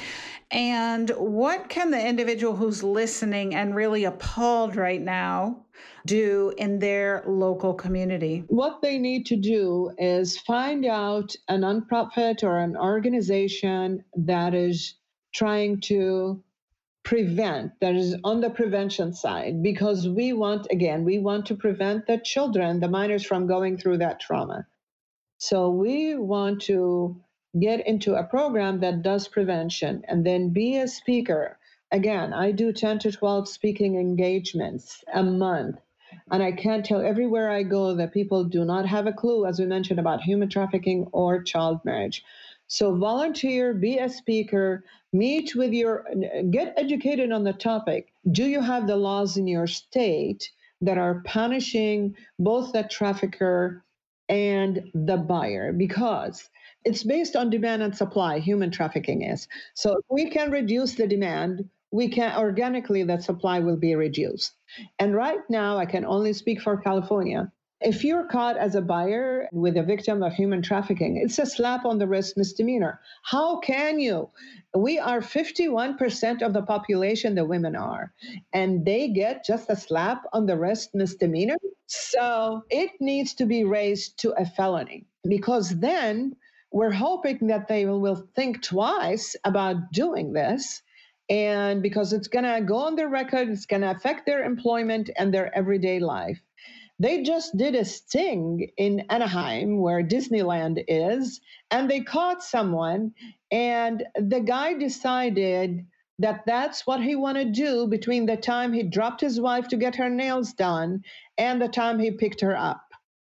And 0.52 1.12
what 1.12 1.70
can 1.70 1.92
the 1.92 2.06
individual 2.06 2.56
who's 2.56 2.84
listening 2.84 3.54
and 3.54 3.76
really 3.76 4.06
appalled 4.06 4.76
right 4.76 5.02
now 5.02 5.64
do 6.10 6.54
in 6.58 6.80
their 6.80 7.24
local 7.28 7.74
community? 7.76 8.44
What 8.48 8.82
they 8.82 8.98
need 9.00 9.28
to 9.28 9.38
do 9.38 9.92
is 9.98 10.40
find 10.40 10.86
out 10.86 11.36
a 11.50 11.56
nonprofit 11.56 12.44
or 12.44 12.60
an 12.60 12.78
organization 12.78 14.04
that 14.16 14.54
is 14.56 14.96
trying 15.36 15.82
to 15.82 16.44
prevent 17.04 17.74
that 17.82 17.96
is 17.96 18.16
on 18.24 18.42
the 18.42 18.50
prevention 18.50 19.14
side 19.14 19.64
because 19.64 20.08
we 20.10 20.34
want 20.34 20.68
again 20.72 21.06
we 21.06 21.20
want 21.20 21.46
to 21.48 21.56
prevent 21.56 22.08
the 22.08 22.18
children 22.20 22.80
the 22.82 22.90
minors 22.90 23.26
from 23.26 23.48
going 23.48 23.78
through 23.78 23.98
that 24.00 24.20
trauma 24.20 24.66
So 25.40 25.70
we 25.72 26.16
want 26.16 26.62
to 26.64 27.22
get 27.60 27.88
into 27.88 28.16
a 28.16 28.24
program 28.24 28.82
that 28.82 29.04
does 29.04 29.28
prevention 29.28 30.04
and 30.08 30.26
then 30.26 30.52
be 30.54 30.78
a 30.78 30.88
speaker. 30.88 31.60
Again, 31.92 32.34
I 32.34 32.52
do 32.52 32.74
10 32.74 33.00
to 33.00 33.12
12 33.12 33.50
speaking 33.50 33.98
engagements 33.98 35.04
a 35.14 35.24
month. 35.24 35.80
And 36.32 36.44
I 36.44 36.52
can't 36.52 36.86
tell 36.86 37.02
everywhere 37.02 37.50
I 37.50 37.64
go 37.64 37.96
that 37.96 38.14
people 38.14 38.44
do 38.44 38.66
not 38.66 38.86
have 38.86 39.08
a 39.08 39.14
clue, 39.14 39.46
as 39.46 39.60
we 39.60 39.66
mentioned, 39.66 40.00
about 40.00 40.22
human 40.22 40.50
trafficking 40.50 41.08
or 41.12 41.42
child 41.44 41.80
marriage. 41.86 42.24
So 42.68 42.96
volunteer, 42.96 43.74
be 43.74 43.98
a 43.98 44.10
speaker, 44.10 44.84
meet 45.12 45.56
with 45.56 45.74
your, 45.74 46.06
get 46.52 46.74
educated 46.78 47.32
on 47.32 47.44
the 47.44 47.54
topic. 47.54 48.14
Do 48.32 48.46
you 48.46 48.62
have 48.62 48.86
the 48.86 48.96
laws 48.96 49.38
in 49.38 49.48
your 49.48 49.66
state 49.66 50.52
that 50.82 51.00
are 51.00 51.22
punishing 51.26 52.16
both 52.38 52.72
the 52.74 52.84
trafficker 52.84 53.84
and 54.30 54.92
the 54.94 55.18
buyer? 55.18 55.74
Because 55.74 56.48
it's 56.86 57.04
based 57.04 57.36
on 57.36 57.50
demand 57.50 57.82
and 57.82 57.98
supply, 57.98 58.38
human 58.40 58.70
trafficking 58.72 59.24
is. 59.24 59.48
So 59.74 59.98
if 59.98 60.06
we 60.10 60.30
can 60.30 60.52
reduce 60.52 60.94
the 60.94 61.08
demand, 61.08 61.68
we 61.92 62.08
can 62.08 62.38
organically 62.38 63.04
that 63.04 63.24
supply 63.24 63.60
will 63.60 63.78
be 63.78 63.96
reduced. 63.96 64.54
And 65.00 65.16
right 65.16 65.40
now, 65.50 65.78
I 65.78 65.86
can 65.86 66.06
only 66.06 66.34
speak 66.34 66.62
for 66.62 66.78
California. 66.78 67.52
If 67.82 68.04
you're 68.04 68.28
caught 68.28 68.58
as 68.58 68.76
a 68.76 68.82
buyer 68.82 69.48
with 69.54 69.78
a 69.78 69.84
victim 69.84 70.22
of 70.22 70.34
human 70.34 70.62
trafficking, 70.62 71.16
it's 71.16 71.40
a 71.40 71.46
slap 71.46 71.86
on 71.86 71.98
the 71.98 72.08
wrist 72.08 72.36
misdemeanor. 72.36 73.00
How 73.24 73.60
can 73.60 74.00
you? 74.00 74.30
We 74.76 75.00
are 75.00 75.22
51% 75.22 76.42
of 76.42 76.52
the 76.52 76.62
population, 76.62 77.36
the 77.36 77.46
women 77.46 77.78
are, 77.78 78.12
and 78.54 78.86
they 78.86 79.08
get 79.08 79.46
just 79.46 79.70
a 79.70 79.78
slap 79.78 80.24
on 80.34 80.46
the 80.46 80.58
wrist 80.58 80.94
misdemeanor. 80.94 81.56
So 81.88 82.66
it 82.70 82.92
needs 83.00 83.34
to 83.36 83.46
be 83.46 83.64
raised 83.64 84.20
to 84.20 84.32
a 84.32 84.46
felony 84.46 85.06
because 85.24 85.80
then 85.80 86.36
we're 86.72 86.92
hoping 86.92 87.48
that 87.48 87.68
they 87.70 87.86
will 87.86 88.28
think 88.36 88.62
twice 88.62 89.38
about 89.46 89.92
doing 89.94 90.34
this. 90.34 90.82
And 91.30 91.84
because 91.84 92.14
it's 92.14 92.28
going 92.28 92.46
to 92.46 92.62
go 92.66 92.78
on 92.78 92.96
their 92.96 93.10
record, 93.10 93.50
it's 93.50 93.66
going 93.66 93.84
to 93.84 93.92
affect 93.92 94.26
their 94.26 94.44
employment 94.44 95.10
and 95.18 95.34
their 95.34 95.56
everyday 95.56 96.00
life. 96.00 96.40
They 97.00 97.24
just 97.24 97.56
did 97.56 97.76
a 97.76 97.86
sting 97.86 98.72
in 98.76 99.06
Anaheim, 99.10 99.80
where 99.80 100.04
Disneyland 100.04 100.84
is, 100.88 101.40
and 101.72 101.90
they 101.90 102.02
caught 102.02 102.44
someone, 102.44 103.14
and 103.52 104.04
the 104.16 104.42
guy 104.42 104.74
decided 104.74 105.86
that 106.20 106.44
that's 106.46 106.86
what 106.86 107.02
he 107.02 107.16
wanted 107.16 107.54
to 107.54 107.62
do 107.62 107.88
between 107.88 108.26
the 108.26 108.36
time 108.36 108.74
he 108.74 108.84
dropped 108.84 109.22
his 109.22 109.40
wife 109.40 109.70
to 109.70 109.78
get 109.78 109.96
her 109.96 110.10
nails 110.10 110.52
done 110.54 111.02
and 111.38 111.62
the 111.62 111.70
time 111.70 111.98
he 111.98 112.12
picked 112.12 112.42
her 112.42 112.58
up. 112.58 112.82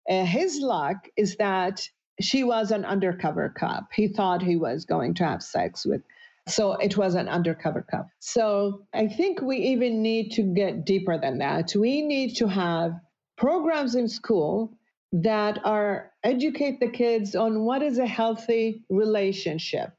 Uh, 0.09 0.25
his 0.25 0.59
luck 0.59 1.07
is 1.15 1.35
that 1.35 1.87
she 2.19 2.43
was 2.43 2.71
an 2.71 2.83
undercover 2.83 3.53
cop. 3.55 3.93
He 3.93 4.07
thought 4.07 4.41
he 4.41 4.55
was 4.55 4.85
going 4.85 5.13
to 5.15 5.25
have 5.25 5.43
sex 5.43 5.85
with. 5.85 6.01
So 6.47 6.73
it 6.73 6.97
was 6.97 7.15
an 7.15 7.27
undercover 7.27 7.85
cop. 7.89 8.07
So 8.19 8.85
I 8.93 9.07
think 9.07 9.41
we 9.41 9.57
even 9.57 10.01
need 10.01 10.31
to 10.33 10.43
get 10.43 10.85
deeper 10.85 11.17
than 11.19 11.39
that. 11.39 11.73
We 11.75 12.01
need 12.01 12.35
to 12.37 12.47
have 12.47 12.93
programs 13.37 13.95
in 13.95 14.07
school 14.07 14.77
that 15.11 15.59
are 15.63 16.11
educate 16.23 16.79
the 16.79 16.89
kids 16.89 17.35
on 17.35 17.63
what 17.63 17.81
is 17.81 17.97
a 17.97 18.05
healthy 18.05 18.83
relationship 18.89 19.91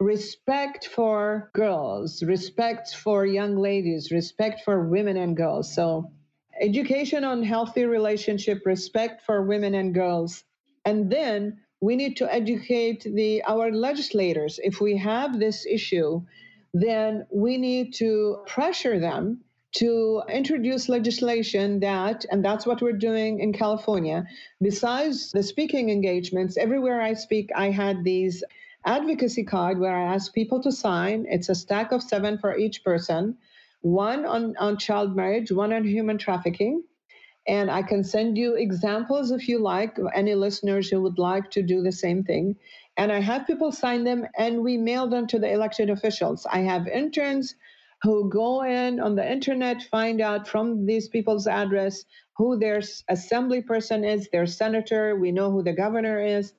respect 0.00 0.86
for 0.86 1.50
girls 1.54 2.22
respect 2.22 2.94
for 2.94 3.24
young 3.24 3.56
ladies 3.56 4.10
respect 4.10 4.62
for 4.64 4.88
women 4.88 5.16
and 5.16 5.36
girls 5.36 5.74
so 5.74 6.10
education 6.60 7.24
on 7.24 7.42
healthy 7.42 7.84
relationship 7.84 8.62
respect 8.66 9.22
for 9.24 9.42
women 9.42 9.74
and 9.74 9.94
girls 9.94 10.44
and 10.84 11.10
then 11.10 11.58
we 11.80 11.96
need 11.96 12.16
to 12.16 12.32
educate 12.32 13.02
the 13.04 13.42
our 13.44 13.70
legislators 13.70 14.60
if 14.62 14.80
we 14.80 14.96
have 14.96 15.38
this 15.38 15.66
issue 15.66 16.20
then 16.72 17.26
we 17.30 17.56
need 17.56 17.94
to 17.94 18.38
pressure 18.46 18.98
them 18.98 19.40
to 19.72 20.22
introduce 20.28 20.88
legislation 20.88 21.80
that, 21.80 22.24
and 22.30 22.44
that's 22.44 22.66
what 22.66 22.82
we're 22.82 22.92
doing 22.92 23.38
in 23.40 23.52
California, 23.52 24.26
besides 24.60 25.30
the 25.30 25.42
speaking 25.42 25.90
engagements, 25.90 26.56
everywhere 26.56 27.00
I 27.00 27.14
speak, 27.14 27.50
I 27.54 27.70
had 27.70 28.02
these 28.02 28.42
advocacy 28.84 29.44
card 29.44 29.78
where 29.78 29.96
I 29.96 30.14
ask 30.14 30.34
people 30.34 30.60
to 30.62 30.72
sign. 30.72 31.26
It's 31.28 31.48
a 31.48 31.54
stack 31.54 31.92
of 31.92 32.02
seven 32.02 32.38
for 32.38 32.56
each 32.56 32.82
person, 32.82 33.36
one 33.82 34.24
on, 34.24 34.56
on 34.56 34.76
child 34.76 35.14
marriage, 35.14 35.52
one 35.52 35.72
on 35.72 35.84
human 35.84 36.18
trafficking. 36.18 36.82
And 37.48 37.70
I 37.70 37.82
can 37.82 38.04
send 38.04 38.36
you 38.36 38.54
examples 38.54 39.30
if 39.30 39.48
you 39.48 39.58
like, 39.58 39.96
any 40.14 40.34
listeners 40.34 40.88
who 40.90 41.00
would 41.02 41.18
like 41.18 41.50
to 41.52 41.62
do 41.62 41.82
the 41.82 41.92
same 41.92 42.22
thing. 42.22 42.56
And 42.96 43.10
I 43.10 43.20
have 43.20 43.46
people 43.46 43.72
sign 43.72 44.04
them 44.04 44.26
and 44.36 44.62
we 44.62 44.76
mail 44.76 45.08
them 45.08 45.26
to 45.28 45.38
the 45.38 45.50
elected 45.50 45.90
officials. 45.90 46.46
I 46.50 46.60
have 46.60 46.86
interns 46.86 47.54
who 48.02 48.30
go 48.30 48.62
in 48.62 49.00
on 49.00 49.14
the 49.16 49.30
internet, 49.30 49.82
find 49.82 50.20
out 50.20 50.48
from 50.48 50.86
these 50.86 51.08
people's 51.08 51.46
address 51.46 52.04
who 52.36 52.58
their 52.58 52.80
assembly 53.08 53.62
person 53.62 54.04
is, 54.04 54.28
their 54.30 54.46
senator, 54.46 55.16
we 55.16 55.32
know 55.32 55.50
who 55.50 55.62
the 55.62 55.74
governor 55.74 56.18
is, 56.18 56.52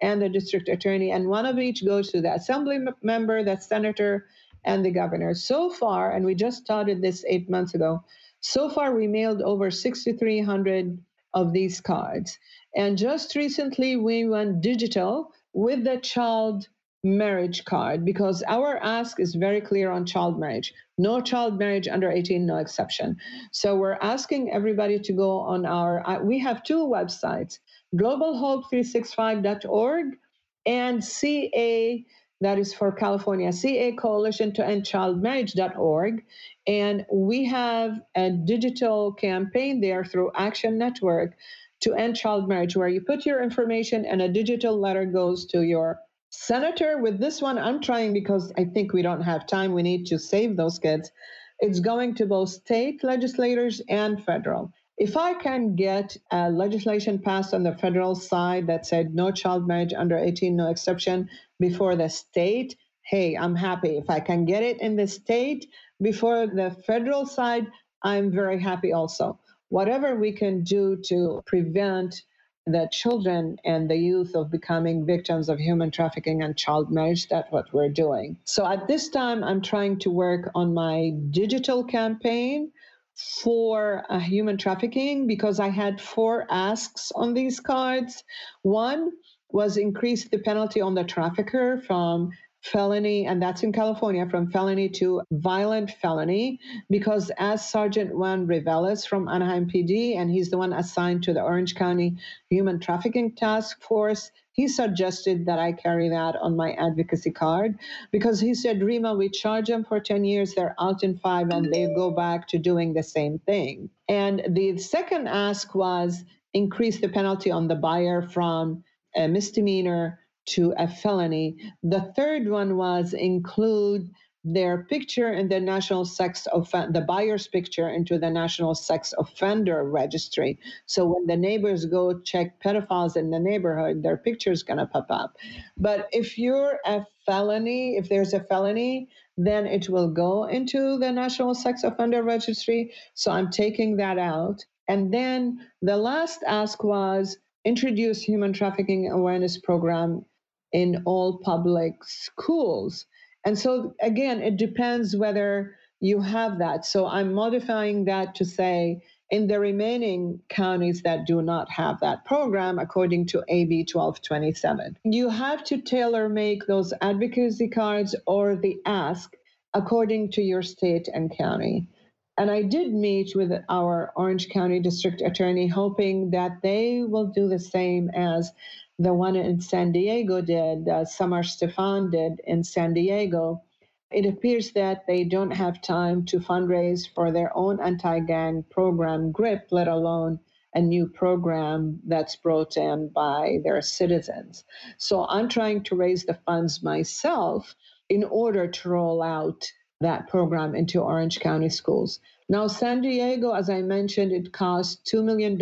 and 0.00 0.22
the 0.22 0.28
district 0.28 0.68
attorney. 0.68 1.10
And 1.10 1.28
one 1.28 1.46
of 1.46 1.58
each 1.58 1.84
goes 1.84 2.12
to 2.12 2.20
the 2.20 2.34
assembly 2.34 2.78
member, 3.02 3.42
the 3.42 3.56
senator, 3.56 4.26
and 4.64 4.84
the 4.84 4.90
governor. 4.90 5.34
So 5.34 5.70
far, 5.70 6.12
and 6.12 6.24
we 6.24 6.34
just 6.34 6.62
started 6.62 7.02
this 7.02 7.24
eight 7.28 7.50
months 7.50 7.74
ago, 7.74 8.04
so 8.44 8.68
far 8.68 8.94
we 8.94 9.06
mailed 9.06 9.40
over 9.40 9.70
6,300 9.70 10.98
of 11.32 11.54
these 11.54 11.80
cards. 11.80 12.38
And 12.76 12.98
just 12.98 13.34
recently 13.36 13.96
we 13.96 14.28
went 14.28 14.60
digital 14.60 15.32
with 15.54 15.82
the 15.82 15.96
child 15.96 16.68
marriage 17.02 17.64
card 17.64 18.04
because 18.04 18.42
our 18.46 18.76
ask 18.76 19.18
is 19.18 19.34
very 19.34 19.62
clear 19.62 19.90
on 19.90 20.04
child 20.04 20.38
marriage. 20.38 20.74
No 20.98 21.22
child 21.22 21.58
marriage 21.58 21.88
under 21.88 22.10
18, 22.10 22.44
no 22.44 22.58
exception. 22.58 23.16
So 23.50 23.76
we're 23.76 23.96
asking 24.02 24.52
everybody 24.52 24.98
to 24.98 25.12
go 25.14 25.38
on 25.38 25.64
our, 25.64 26.06
uh, 26.06 26.22
we 26.22 26.38
have 26.40 26.62
two 26.62 26.86
websites, 26.86 27.60
globalhope365.org 27.96 30.18
and 30.66 31.02
CA, 31.02 32.04
that 32.40 32.58
is 32.58 32.74
for 32.74 32.92
California, 32.92 33.52
CA 33.52 33.92
Coalition 33.92 34.52
to 34.54 34.66
End 34.66 34.84
Child 34.84 35.22
Marriage.org. 35.22 36.24
And 36.66 37.06
we 37.12 37.44
have 37.44 38.00
a 38.14 38.30
digital 38.30 39.12
campaign 39.12 39.80
there 39.80 40.04
through 40.04 40.32
Action 40.34 40.78
Network 40.78 41.36
to 41.80 41.94
end 41.94 42.16
child 42.16 42.48
marriage, 42.48 42.76
where 42.76 42.88
you 42.88 43.00
put 43.00 43.26
your 43.26 43.42
information 43.42 44.06
and 44.06 44.22
a 44.22 44.28
digital 44.28 44.78
letter 44.80 45.04
goes 45.04 45.44
to 45.46 45.62
your 45.62 45.98
Senator, 46.36 46.98
with 46.98 47.20
this 47.20 47.40
one, 47.40 47.58
I'm 47.58 47.80
trying 47.80 48.12
because 48.12 48.52
I 48.58 48.64
think 48.64 48.92
we 48.92 49.02
don't 49.02 49.20
have 49.20 49.46
time. 49.46 49.72
We 49.72 49.84
need 49.84 50.06
to 50.06 50.18
save 50.18 50.56
those 50.56 50.80
kids. 50.80 51.12
It's 51.60 51.78
going 51.78 52.16
to 52.16 52.26
both 52.26 52.48
state 52.48 53.04
legislators 53.04 53.80
and 53.88 54.22
federal. 54.24 54.72
If 54.96 55.16
I 55.16 55.34
can 55.34 55.74
get 55.74 56.16
legislation 56.32 57.18
passed 57.18 57.52
on 57.52 57.62
the 57.62 57.74
federal 57.74 58.14
side 58.14 58.66
that 58.68 58.86
said 58.86 59.14
no 59.14 59.30
child 59.30 59.66
marriage 59.66 59.92
under 59.92 60.16
18, 60.16 60.54
no 60.54 60.70
exception 60.70 61.28
before 61.58 61.96
the 61.96 62.08
state, 62.08 62.76
hey, 63.02 63.36
I'm 63.36 63.56
happy. 63.56 63.96
If 63.96 64.08
I 64.08 64.20
can 64.20 64.44
get 64.44 64.62
it 64.62 64.80
in 64.80 64.96
the 64.96 65.06
state 65.06 65.66
before 66.00 66.46
the 66.46 66.76
federal 66.86 67.26
side, 67.26 67.66
I'm 68.02 68.30
very 68.30 68.60
happy 68.60 68.92
also. 68.92 69.40
Whatever 69.68 70.14
we 70.16 70.32
can 70.32 70.62
do 70.62 70.96
to 71.06 71.42
prevent 71.44 72.22
the 72.66 72.88
children 72.90 73.58
and 73.64 73.90
the 73.90 73.96
youth 73.96 74.34
of 74.34 74.50
becoming 74.50 75.04
victims 75.04 75.50
of 75.50 75.58
human 75.58 75.90
trafficking 75.90 76.42
and 76.42 76.56
child 76.56 76.90
marriage. 76.90 77.28
That's 77.28 77.50
what 77.52 77.70
we're 77.74 77.90
doing. 77.90 78.38
So 78.44 78.64
at 78.64 78.88
this 78.88 79.10
time, 79.10 79.44
I'm 79.44 79.60
trying 79.60 79.98
to 79.98 80.10
work 80.10 80.50
on 80.54 80.72
my 80.72 81.12
digital 81.30 81.84
campaign 81.84 82.72
for 83.14 84.04
uh, 84.08 84.18
human 84.18 84.56
trafficking 84.56 85.26
because 85.26 85.60
I 85.60 85.68
had 85.68 86.00
four 86.00 86.46
asks 86.50 87.12
on 87.14 87.34
these 87.34 87.60
cards. 87.60 88.24
One 88.62 89.12
was 89.50 89.76
increase 89.76 90.28
the 90.28 90.38
penalty 90.38 90.80
on 90.80 90.94
the 90.94 91.04
trafficker 91.04 91.80
from 91.86 92.30
felony, 92.64 93.26
and 93.26 93.42
that's 93.42 93.62
in 93.62 93.72
California, 93.72 94.26
from 94.28 94.50
felony 94.50 94.88
to 94.88 95.20
violent 95.30 95.90
felony, 95.90 96.58
because 96.88 97.30
as 97.38 97.68
Sergeant 97.68 98.16
Juan 98.16 98.46
Reveles 98.46 99.04
from 99.04 99.28
Anaheim 99.28 99.68
PD, 99.68 100.16
and 100.16 100.30
he's 100.30 100.50
the 100.50 100.56
one 100.56 100.72
assigned 100.72 101.22
to 101.24 101.34
the 101.34 101.42
Orange 101.42 101.74
County 101.74 102.16
Human 102.48 102.80
Trafficking 102.80 103.34
Task 103.34 103.82
Force, 103.82 104.30
he 104.52 104.66
suggested 104.66 105.46
that 105.46 105.58
I 105.58 105.72
carry 105.72 106.08
that 106.08 106.36
on 106.36 106.56
my 106.56 106.72
advocacy 106.72 107.32
card 107.32 107.78
because 108.12 108.40
he 108.40 108.54
said, 108.54 108.82
Rima, 108.82 109.14
we 109.14 109.28
charge 109.28 109.66
them 109.66 109.84
for 109.84 110.00
10 110.00 110.24
years, 110.24 110.54
they're 110.54 110.76
out 110.80 111.02
in 111.02 111.18
five, 111.18 111.50
and 111.50 111.72
they 111.72 111.86
go 111.94 112.12
back 112.12 112.48
to 112.48 112.58
doing 112.58 112.94
the 112.94 113.02
same 113.02 113.40
thing. 113.40 113.90
And 114.08 114.42
the 114.48 114.78
second 114.78 115.28
ask 115.28 115.74
was 115.74 116.24
increase 116.54 117.00
the 117.00 117.08
penalty 117.08 117.50
on 117.50 117.68
the 117.68 117.74
buyer 117.74 118.22
from 118.22 118.84
a 119.16 119.28
misdemeanor 119.28 120.20
to 120.46 120.74
a 120.78 120.88
felony. 120.88 121.56
The 121.82 122.12
third 122.16 122.48
one 122.48 122.76
was 122.76 123.14
include 123.14 124.10
their 124.44 124.84
picture 124.84 125.32
in 125.32 125.48
the 125.48 125.58
national 125.58 126.04
sex 126.04 126.46
offen- 126.52 126.92
the 126.92 127.00
buyer's 127.00 127.48
picture 127.48 127.88
into 127.88 128.18
the 128.18 128.28
national 128.28 128.74
sex 128.74 129.14
offender 129.16 129.82
registry. 129.88 130.58
So 130.84 131.06
when 131.06 131.26
the 131.26 131.36
neighbors 131.36 131.86
go 131.86 132.20
check 132.20 132.60
pedophiles 132.62 133.16
in 133.16 133.30
the 133.30 133.40
neighborhood 133.40 134.02
their 134.02 134.18
picture 134.18 134.52
is 134.52 134.62
going 134.62 134.78
to 134.78 134.86
pop 134.86 135.06
up. 135.08 135.36
But 135.78 136.08
if 136.12 136.36
you're 136.36 136.78
a 136.84 137.06
felony 137.24 137.96
if 137.96 138.10
there's 138.10 138.34
a 138.34 138.40
felony 138.44 139.08
then 139.38 139.66
it 139.66 139.88
will 139.88 140.10
go 140.10 140.44
into 140.44 140.98
the 140.98 141.10
national 141.10 141.54
sex 141.54 141.82
offender 141.82 142.22
registry. 142.22 142.92
So 143.14 143.32
i'm 143.32 143.50
taking 143.50 143.96
that 143.96 144.18
out. 144.18 144.62
And 144.88 145.12
then 145.12 145.58
the 145.80 145.96
last 145.96 146.42
ask 146.46 146.84
was 146.84 147.38
introduce 147.64 148.20
human 148.20 148.52
trafficking 148.52 149.10
awareness 149.10 149.56
program 149.58 150.26
in 150.74 151.02
all 151.06 151.38
public 151.38 152.04
schools 152.04 153.06
and 153.44 153.58
so, 153.58 153.94
again, 154.00 154.42
it 154.42 154.56
depends 154.56 155.16
whether 155.16 155.76
you 156.00 156.20
have 156.20 156.58
that. 156.58 156.86
So 156.86 157.06
I'm 157.06 157.34
modifying 157.34 158.06
that 158.06 158.34
to 158.36 158.44
say 158.44 159.02
in 159.30 159.48
the 159.48 159.60
remaining 159.60 160.40
counties 160.48 161.02
that 161.02 161.26
do 161.26 161.42
not 161.42 161.70
have 161.70 162.00
that 162.00 162.24
program, 162.24 162.78
according 162.78 163.26
to 163.28 163.44
AB 163.48 163.86
1227, 163.92 164.98
you 165.04 165.28
have 165.28 165.64
to 165.64 165.80
tailor 165.80 166.28
make 166.28 166.66
those 166.66 166.94
advocacy 167.00 167.68
cards 167.68 168.14
or 168.26 168.56
the 168.56 168.78
ask 168.86 169.34
according 169.74 170.32
to 170.32 170.42
your 170.42 170.62
state 170.62 171.08
and 171.12 171.36
county. 171.36 171.88
And 172.36 172.50
I 172.50 172.62
did 172.62 172.92
meet 172.92 173.36
with 173.36 173.52
our 173.68 174.12
Orange 174.16 174.48
County 174.48 174.80
District 174.80 175.20
Attorney, 175.20 175.68
hoping 175.68 176.30
that 176.30 176.62
they 176.62 177.02
will 177.02 177.26
do 177.26 177.48
the 177.48 177.60
same 177.60 178.10
as 178.10 178.52
the 178.98 179.12
one 179.12 179.36
in 179.36 179.60
San 179.60 179.92
Diego 179.92 180.40
did, 180.40 180.88
uh, 180.88 181.04
Summer 181.04 181.42
Stephan 181.42 182.10
did 182.10 182.40
in 182.44 182.62
San 182.62 182.94
Diego, 182.94 183.62
it 184.10 184.26
appears 184.26 184.70
that 184.72 185.06
they 185.06 185.24
don't 185.24 185.50
have 185.50 185.82
time 185.82 186.24
to 186.26 186.38
fundraise 186.38 187.08
for 187.12 187.32
their 187.32 187.56
own 187.56 187.80
anti 187.80 188.20
gang 188.20 188.64
program, 188.70 189.32
GRIP, 189.32 189.66
let 189.72 189.88
alone 189.88 190.38
a 190.74 190.80
new 190.80 191.08
program 191.08 192.00
that's 192.06 192.36
brought 192.36 192.76
in 192.76 193.08
by 193.08 193.58
their 193.64 193.80
citizens. 193.82 194.64
So 194.98 195.26
I'm 195.26 195.48
trying 195.48 195.82
to 195.84 195.96
raise 195.96 196.24
the 196.24 196.38
funds 196.46 196.82
myself 196.82 197.74
in 198.08 198.24
order 198.24 198.68
to 198.68 198.88
roll 198.88 199.22
out 199.22 199.70
that 200.00 200.28
program 200.28 200.74
into 200.74 201.00
Orange 201.00 201.40
County 201.40 201.68
schools. 201.68 202.20
Now, 202.48 202.66
San 202.66 203.00
Diego, 203.00 203.52
as 203.52 203.70
I 203.70 203.82
mentioned, 203.82 204.32
it 204.32 204.52
costs 204.52 205.00
$2 205.10 205.24
million 205.24 205.58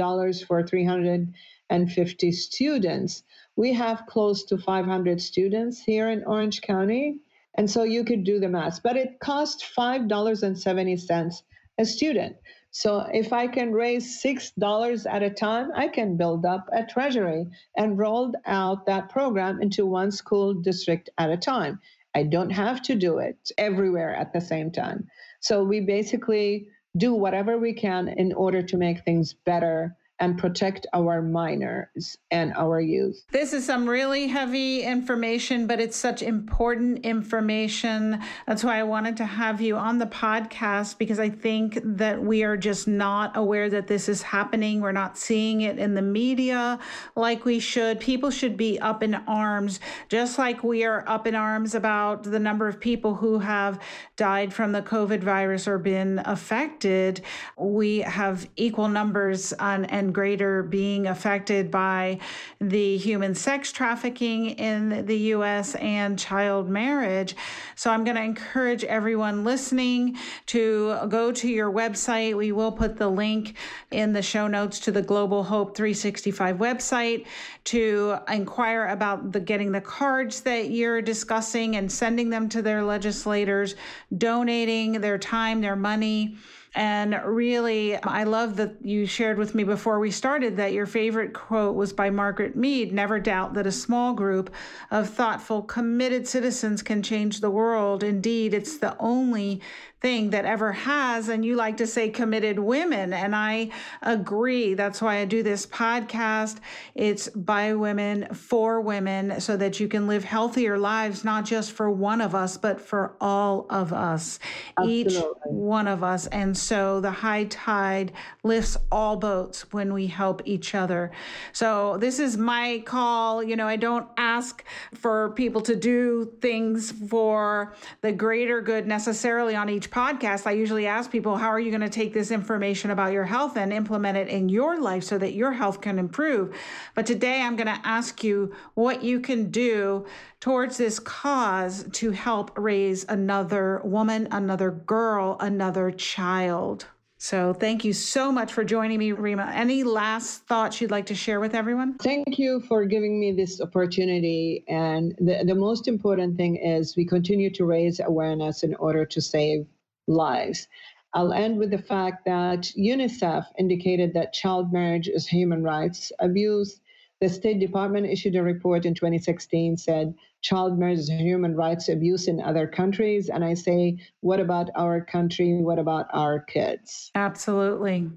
for 0.46 0.66
300 0.66 1.32
and 1.72 1.90
50 1.90 2.30
students. 2.32 3.24
We 3.56 3.72
have 3.72 4.04
close 4.06 4.44
to 4.44 4.58
500 4.58 5.22
students 5.22 5.80
here 5.82 6.10
in 6.10 6.22
Orange 6.24 6.60
County. 6.60 7.18
And 7.54 7.70
so 7.70 7.82
you 7.82 8.04
could 8.04 8.24
do 8.24 8.38
the 8.38 8.48
math, 8.48 8.82
but 8.82 8.96
it 8.96 9.20
costs 9.20 9.64
$5.70 9.76 11.42
a 11.78 11.84
student. 11.86 12.36
So 12.72 13.06
if 13.12 13.32
I 13.32 13.46
can 13.46 13.72
raise 13.72 14.22
$6 14.22 15.06
at 15.10 15.22
a 15.22 15.30
time, 15.30 15.70
I 15.74 15.88
can 15.88 16.16
build 16.18 16.44
up 16.44 16.68
a 16.72 16.84
treasury 16.84 17.46
and 17.78 17.98
roll 17.98 18.34
out 18.44 18.84
that 18.84 19.08
program 19.08 19.62
into 19.62 19.86
one 19.86 20.10
school 20.10 20.52
district 20.52 21.08
at 21.16 21.30
a 21.30 21.38
time. 21.38 21.80
I 22.14 22.24
don't 22.24 22.50
have 22.50 22.82
to 22.82 22.94
do 22.94 23.18
it 23.18 23.50
everywhere 23.56 24.14
at 24.14 24.34
the 24.34 24.40
same 24.40 24.70
time. 24.70 25.08
So 25.40 25.64
we 25.64 25.80
basically 25.80 26.68
do 26.98 27.14
whatever 27.14 27.56
we 27.56 27.72
can 27.72 28.08
in 28.08 28.34
order 28.34 28.62
to 28.62 28.76
make 28.76 29.04
things 29.04 29.32
better 29.32 29.96
and 30.22 30.38
protect 30.38 30.86
our 30.92 31.20
minors 31.20 32.16
and 32.30 32.52
our 32.54 32.80
youth. 32.80 33.24
This 33.32 33.52
is 33.52 33.66
some 33.66 33.88
really 33.88 34.28
heavy 34.28 34.82
information, 34.82 35.66
but 35.66 35.80
it's 35.80 35.96
such 35.96 36.22
important 36.22 37.04
information. 37.04 38.20
That's 38.46 38.62
why 38.62 38.78
I 38.78 38.84
wanted 38.84 39.16
to 39.16 39.24
have 39.24 39.60
you 39.60 39.76
on 39.76 39.98
the 39.98 40.06
podcast 40.06 40.96
because 40.96 41.18
I 41.18 41.28
think 41.28 41.80
that 41.82 42.22
we 42.22 42.44
are 42.44 42.56
just 42.56 42.86
not 42.86 43.36
aware 43.36 43.68
that 43.70 43.88
this 43.88 44.08
is 44.08 44.22
happening. 44.22 44.80
We're 44.80 44.92
not 44.92 45.18
seeing 45.18 45.62
it 45.62 45.80
in 45.80 45.94
the 45.94 46.02
media 46.02 46.78
like 47.16 47.44
we 47.44 47.58
should. 47.58 47.98
People 47.98 48.30
should 48.30 48.56
be 48.56 48.78
up 48.78 49.02
in 49.02 49.16
arms, 49.26 49.80
just 50.08 50.38
like 50.38 50.62
we 50.62 50.84
are 50.84 51.02
up 51.08 51.26
in 51.26 51.34
arms 51.34 51.74
about 51.74 52.22
the 52.22 52.38
number 52.38 52.68
of 52.68 52.78
people 52.78 53.16
who 53.16 53.40
have 53.40 53.80
died 54.16 54.54
from 54.54 54.70
the 54.70 54.82
COVID 54.82 55.24
virus 55.24 55.66
or 55.66 55.78
been 55.78 56.20
affected. 56.24 57.22
We 57.58 57.98
have 57.98 58.48
equal 58.54 58.86
numbers 58.86 59.52
on, 59.54 59.84
and 59.86 60.11
greater 60.12 60.62
being 60.62 61.06
affected 61.06 61.70
by 61.70 62.18
the 62.60 62.96
human 62.96 63.34
sex 63.34 63.72
trafficking 63.72 64.50
in 64.50 65.06
the 65.06 65.16
US 65.34 65.74
and 65.76 66.18
child 66.18 66.68
marriage. 66.68 67.34
So 67.76 67.90
I'm 67.90 68.04
going 68.04 68.16
to 68.16 68.22
encourage 68.22 68.84
everyone 68.84 69.44
listening 69.44 70.16
to 70.46 70.98
go 71.08 71.32
to 71.32 71.48
your 71.48 71.70
website. 71.70 72.36
We 72.36 72.52
will 72.52 72.72
put 72.72 72.96
the 72.96 73.08
link 73.08 73.56
in 73.90 74.12
the 74.12 74.22
show 74.22 74.46
notes 74.46 74.78
to 74.80 74.92
the 74.92 75.02
Global 75.02 75.42
Hope 75.42 75.76
365 75.76 76.56
website 76.56 77.26
to 77.64 78.18
inquire 78.28 78.86
about 78.88 79.32
the 79.32 79.40
getting 79.40 79.72
the 79.72 79.80
cards 79.80 80.40
that 80.42 80.70
you're 80.70 81.02
discussing 81.02 81.76
and 81.76 81.90
sending 81.90 82.30
them 82.30 82.48
to 82.48 82.62
their 82.62 82.82
legislators, 82.82 83.74
donating 84.16 85.00
their 85.00 85.18
time, 85.18 85.60
their 85.60 85.76
money 85.76 86.36
and 86.74 87.20
really, 87.24 87.96
I 88.02 88.24
love 88.24 88.56
that 88.56 88.76
you 88.80 89.04
shared 89.04 89.36
with 89.36 89.54
me 89.54 89.62
before 89.62 89.98
we 89.98 90.10
started 90.10 90.56
that 90.56 90.72
your 90.72 90.86
favorite 90.86 91.34
quote 91.34 91.74
was 91.76 91.92
by 91.92 92.08
Margaret 92.08 92.56
Mead 92.56 92.92
Never 92.92 93.20
doubt 93.20 93.52
that 93.54 93.66
a 93.66 93.72
small 93.72 94.14
group 94.14 94.52
of 94.90 95.10
thoughtful, 95.10 95.62
committed 95.62 96.26
citizens 96.26 96.82
can 96.82 97.02
change 97.02 97.40
the 97.40 97.50
world. 97.50 98.02
Indeed, 98.02 98.54
it's 98.54 98.78
the 98.78 98.96
only 98.98 99.60
thing 100.02 100.30
that 100.30 100.44
ever 100.44 100.72
has. 100.72 101.28
And 101.28 101.44
you 101.44 101.54
like 101.54 101.76
to 101.78 101.86
say 101.86 102.10
committed 102.10 102.58
women. 102.58 103.12
And 103.12 103.34
I 103.34 103.70
agree. 104.02 104.74
That's 104.74 105.00
why 105.00 105.18
I 105.18 105.24
do 105.24 105.42
this 105.44 105.64
podcast. 105.64 106.58
It's 106.94 107.28
by 107.28 107.74
women, 107.74 108.26
for 108.34 108.80
women, 108.80 109.40
so 109.40 109.56
that 109.56 109.78
you 109.78 109.86
can 109.86 110.08
live 110.08 110.24
healthier 110.24 110.76
lives, 110.76 111.24
not 111.24 111.44
just 111.44 111.72
for 111.72 111.90
one 111.90 112.20
of 112.20 112.34
us, 112.34 112.56
but 112.56 112.80
for 112.80 113.14
all 113.20 113.66
of 113.70 113.92
us, 113.92 114.40
Absolutely. 114.76 115.16
each 115.16 115.22
one 115.44 115.86
of 115.86 116.02
us. 116.02 116.26
And 116.26 116.58
so 116.58 117.00
the 117.00 117.10
high 117.10 117.44
tide 117.44 118.12
lifts 118.42 118.76
all 118.90 119.16
boats 119.16 119.72
when 119.72 119.94
we 119.94 120.08
help 120.08 120.42
each 120.44 120.74
other. 120.74 121.12
So 121.52 121.96
this 121.98 122.18
is 122.18 122.36
my 122.36 122.82
call. 122.84 123.42
You 123.42 123.54
know, 123.54 123.68
I 123.68 123.76
don't 123.76 124.08
ask 124.16 124.64
for 124.94 125.30
people 125.30 125.60
to 125.62 125.76
do 125.76 126.32
things 126.40 126.90
for 126.90 127.74
the 128.00 128.10
greater 128.10 128.60
good 128.60 128.88
necessarily 128.88 129.54
on 129.54 129.68
each 129.70 129.91
podcast, 129.92 130.46
I 130.46 130.52
usually 130.52 130.86
ask 130.86 131.10
people, 131.10 131.36
how 131.36 131.48
are 131.48 131.60
you 131.60 131.70
going 131.70 131.82
to 131.82 131.88
take 131.88 132.14
this 132.14 132.30
information 132.30 132.90
about 132.90 133.12
your 133.12 133.24
health 133.24 133.56
and 133.56 133.72
implement 133.72 134.16
it 134.16 134.28
in 134.28 134.48
your 134.48 134.80
life 134.80 135.04
so 135.04 135.18
that 135.18 135.34
your 135.34 135.52
health 135.52 135.80
can 135.80 135.98
improve? 135.98 136.56
But 136.94 137.06
today 137.06 137.42
I'm 137.42 137.56
going 137.56 137.66
to 137.66 137.80
ask 137.84 138.24
you 138.24 138.54
what 138.74 139.04
you 139.04 139.20
can 139.20 139.50
do 139.50 140.06
towards 140.40 140.78
this 140.78 140.98
cause 140.98 141.84
to 141.92 142.10
help 142.10 142.56
raise 142.58 143.04
another 143.08 143.82
woman, 143.84 144.28
another 144.30 144.70
girl, 144.70 145.36
another 145.38 145.90
child. 145.90 146.86
So 147.18 147.52
thank 147.52 147.84
you 147.84 147.92
so 147.92 148.32
much 148.32 148.52
for 148.52 148.64
joining 148.64 148.98
me, 148.98 149.12
Rima. 149.12 149.52
Any 149.54 149.84
last 149.84 150.44
thoughts 150.48 150.80
you'd 150.80 150.90
like 150.90 151.06
to 151.06 151.14
share 151.14 151.38
with 151.38 151.54
everyone? 151.54 151.96
Thank 151.98 152.36
you 152.36 152.58
for 152.62 152.84
giving 152.84 153.20
me 153.20 153.30
this 153.30 153.60
opportunity. 153.60 154.64
And 154.66 155.14
the, 155.20 155.44
the 155.46 155.54
most 155.54 155.86
important 155.86 156.36
thing 156.36 156.56
is 156.56 156.96
we 156.96 157.06
continue 157.06 157.48
to 157.50 157.64
raise 157.64 158.00
awareness 158.00 158.64
in 158.64 158.74
order 158.74 159.06
to 159.06 159.20
save 159.20 159.66
lives. 160.06 160.68
I'll 161.14 161.32
end 161.32 161.58
with 161.58 161.70
the 161.70 161.78
fact 161.78 162.24
that 162.24 162.70
UNICEF 162.78 163.44
indicated 163.58 164.14
that 164.14 164.32
child 164.32 164.72
marriage 164.72 165.08
is 165.08 165.26
human 165.26 165.62
rights 165.62 166.10
abuse. 166.20 166.80
The 167.20 167.28
State 167.28 167.60
Department 167.60 168.06
issued 168.06 168.34
a 168.34 168.42
report 168.42 168.84
in 168.84 168.94
2016 168.94 169.76
said 169.76 170.14
child 170.40 170.78
marriage 170.78 170.98
is 170.98 171.08
human 171.08 171.54
rights 171.54 171.88
abuse 171.88 172.26
in 172.26 172.40
other 172.40 172.66
countries. 172.66 173.28
And 173.28 173.44
I 173.44 173.54
say, 173.54 173.98
what 174.20 174.40
about 174.40 174.70
our 174.74 175.04
country? 175.04 175.54
What 175.60 175.78
about 175.78 176.06
our 176.12 176.40
kids? 176.40 177.10
Absolutely. 177.14 178.10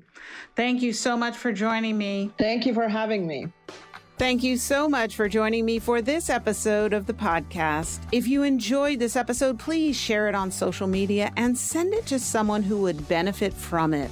Thank 0.55 0.81
you 0.81 0.91
so 0.91 1.15
much 1.15 1.37
for 1.37 1.51
joining 1.51 1.97
me. 1.97 2.31
Thank 2.39 2.65
you 2.65 2.73
for 2.73 2.87
having 2.87 3.27
me. 3.27 3.47
Thank 4.17 4.43
you 4.43 4.55
so 4.55 4.87
much 4.87 5.17
for 5.17 5.27
joining 5.27 5.65
me 5.65 5.77
for 5.77 6.01
this 6.01 6.29
episode 6.29 6.93
of 6.93 7.05
the 7.05 7.13
podcast. 7.13 7.99
If 8.13 8.29
you 8.29 8.43
enjoyed 8.43 8.97
this 8.97 9.17
episode, 9.17 9.59
please 9.59 9.97
share 9.97 10.29
it 10.29 10.35
on 10.35 10.51
social 10.51 10.87
media 10.87 11.33
and 11.35 11.57
send 11.57 11.93
it 11.93 12.05
to 12.05 12.17
someone 12.17 12.63
who 12.63 12.77
would 12.77 13.09
benefit 13.09 13.53
from 13.53 13.93
it. 13.93 14.09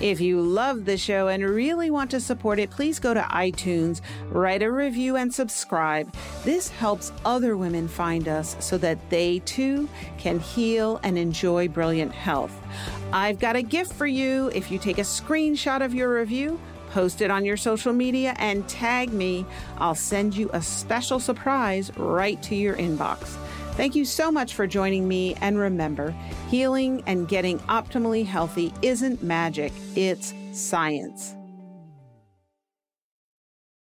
If 0.00 0.20
you 0.20 0.40
love 0.40 0.84
the 0.84 0.96
show 0.96 1.28
and 1.28 1.48
really 1.48 1.88
want 1.88 2.10
to 2.10 2.20
support 2.20 2.58
it, 2.58 2.70
please 2.70 2.98
go 2.98 3.14
to 3.14 3.20
iTunes, 3.20 4.00
write 4.30 4.64
a 4.64 4.72
review, 4.72 5.14
and 5.14 5.32
subscribe. 5.32 6.12
This 6.42 6.68
helps 6.68 7.12
other 7.24 7.56
women 7.56 7.86
find 7.86 8.26
us 8.26 8.56
so 8.58 8.76
that 8.78 9.08
they 9.08 9.38
too 9.40 9.88
can 10.18 10.40
heal 10.40 10.98
and 11.04 11.16
enjoy 11.16 11.68
brilliant 11.68 12.10
health. 12.10 12.60
I've 13.12 13.38
got 13.38 13.54
a 13.54 13.62
gift 13.62 13.92
for 13.92 14.06
you 14.06 14.50
if 14.52 14.72
you 14.72 14.80
take 14.80 14.98
a 14.98 15.02
screenshot 15.02 15.84
of 15.84 15.94
your 15.94 16.12
review 16.12 16.58
Post 16.94 17.22
it 17.22 17.30
on 17.32 17.44
your 17.44 17.56
social 17.56 17.92
media 17.92 18.36
and 18.38 18.68
tag 18.68 19.12
me. 19.12 19.44
I'll 19.78 19.96
send 19.96 20.36
you 20.36 20.48
a 20.52 20.62
special 20.62 21.18
surprise 21.18 21.90
right 21.96 22.40
to 22.44 22.54
your 22.54 22.76
inbox. 22.76 23.36
Thank 23.72 23.96
you 23.96 24.04
so 24.04 24.30
much 24.30 24.54
for 24.54 24.68
joining 24.68 25.08
me. 25.08 25.34
And 25.40 25.58
remember, 25.58 26.14
healing 26.48 27.02
and 27.08 27.26
getting 27.26 27.58
optimally 27.62 28.24
healthy 28.24 28.72
isn't 28.80 29.24
magic, 29.24 29.72
it's 29.96 30.34
science. 30.52 31.33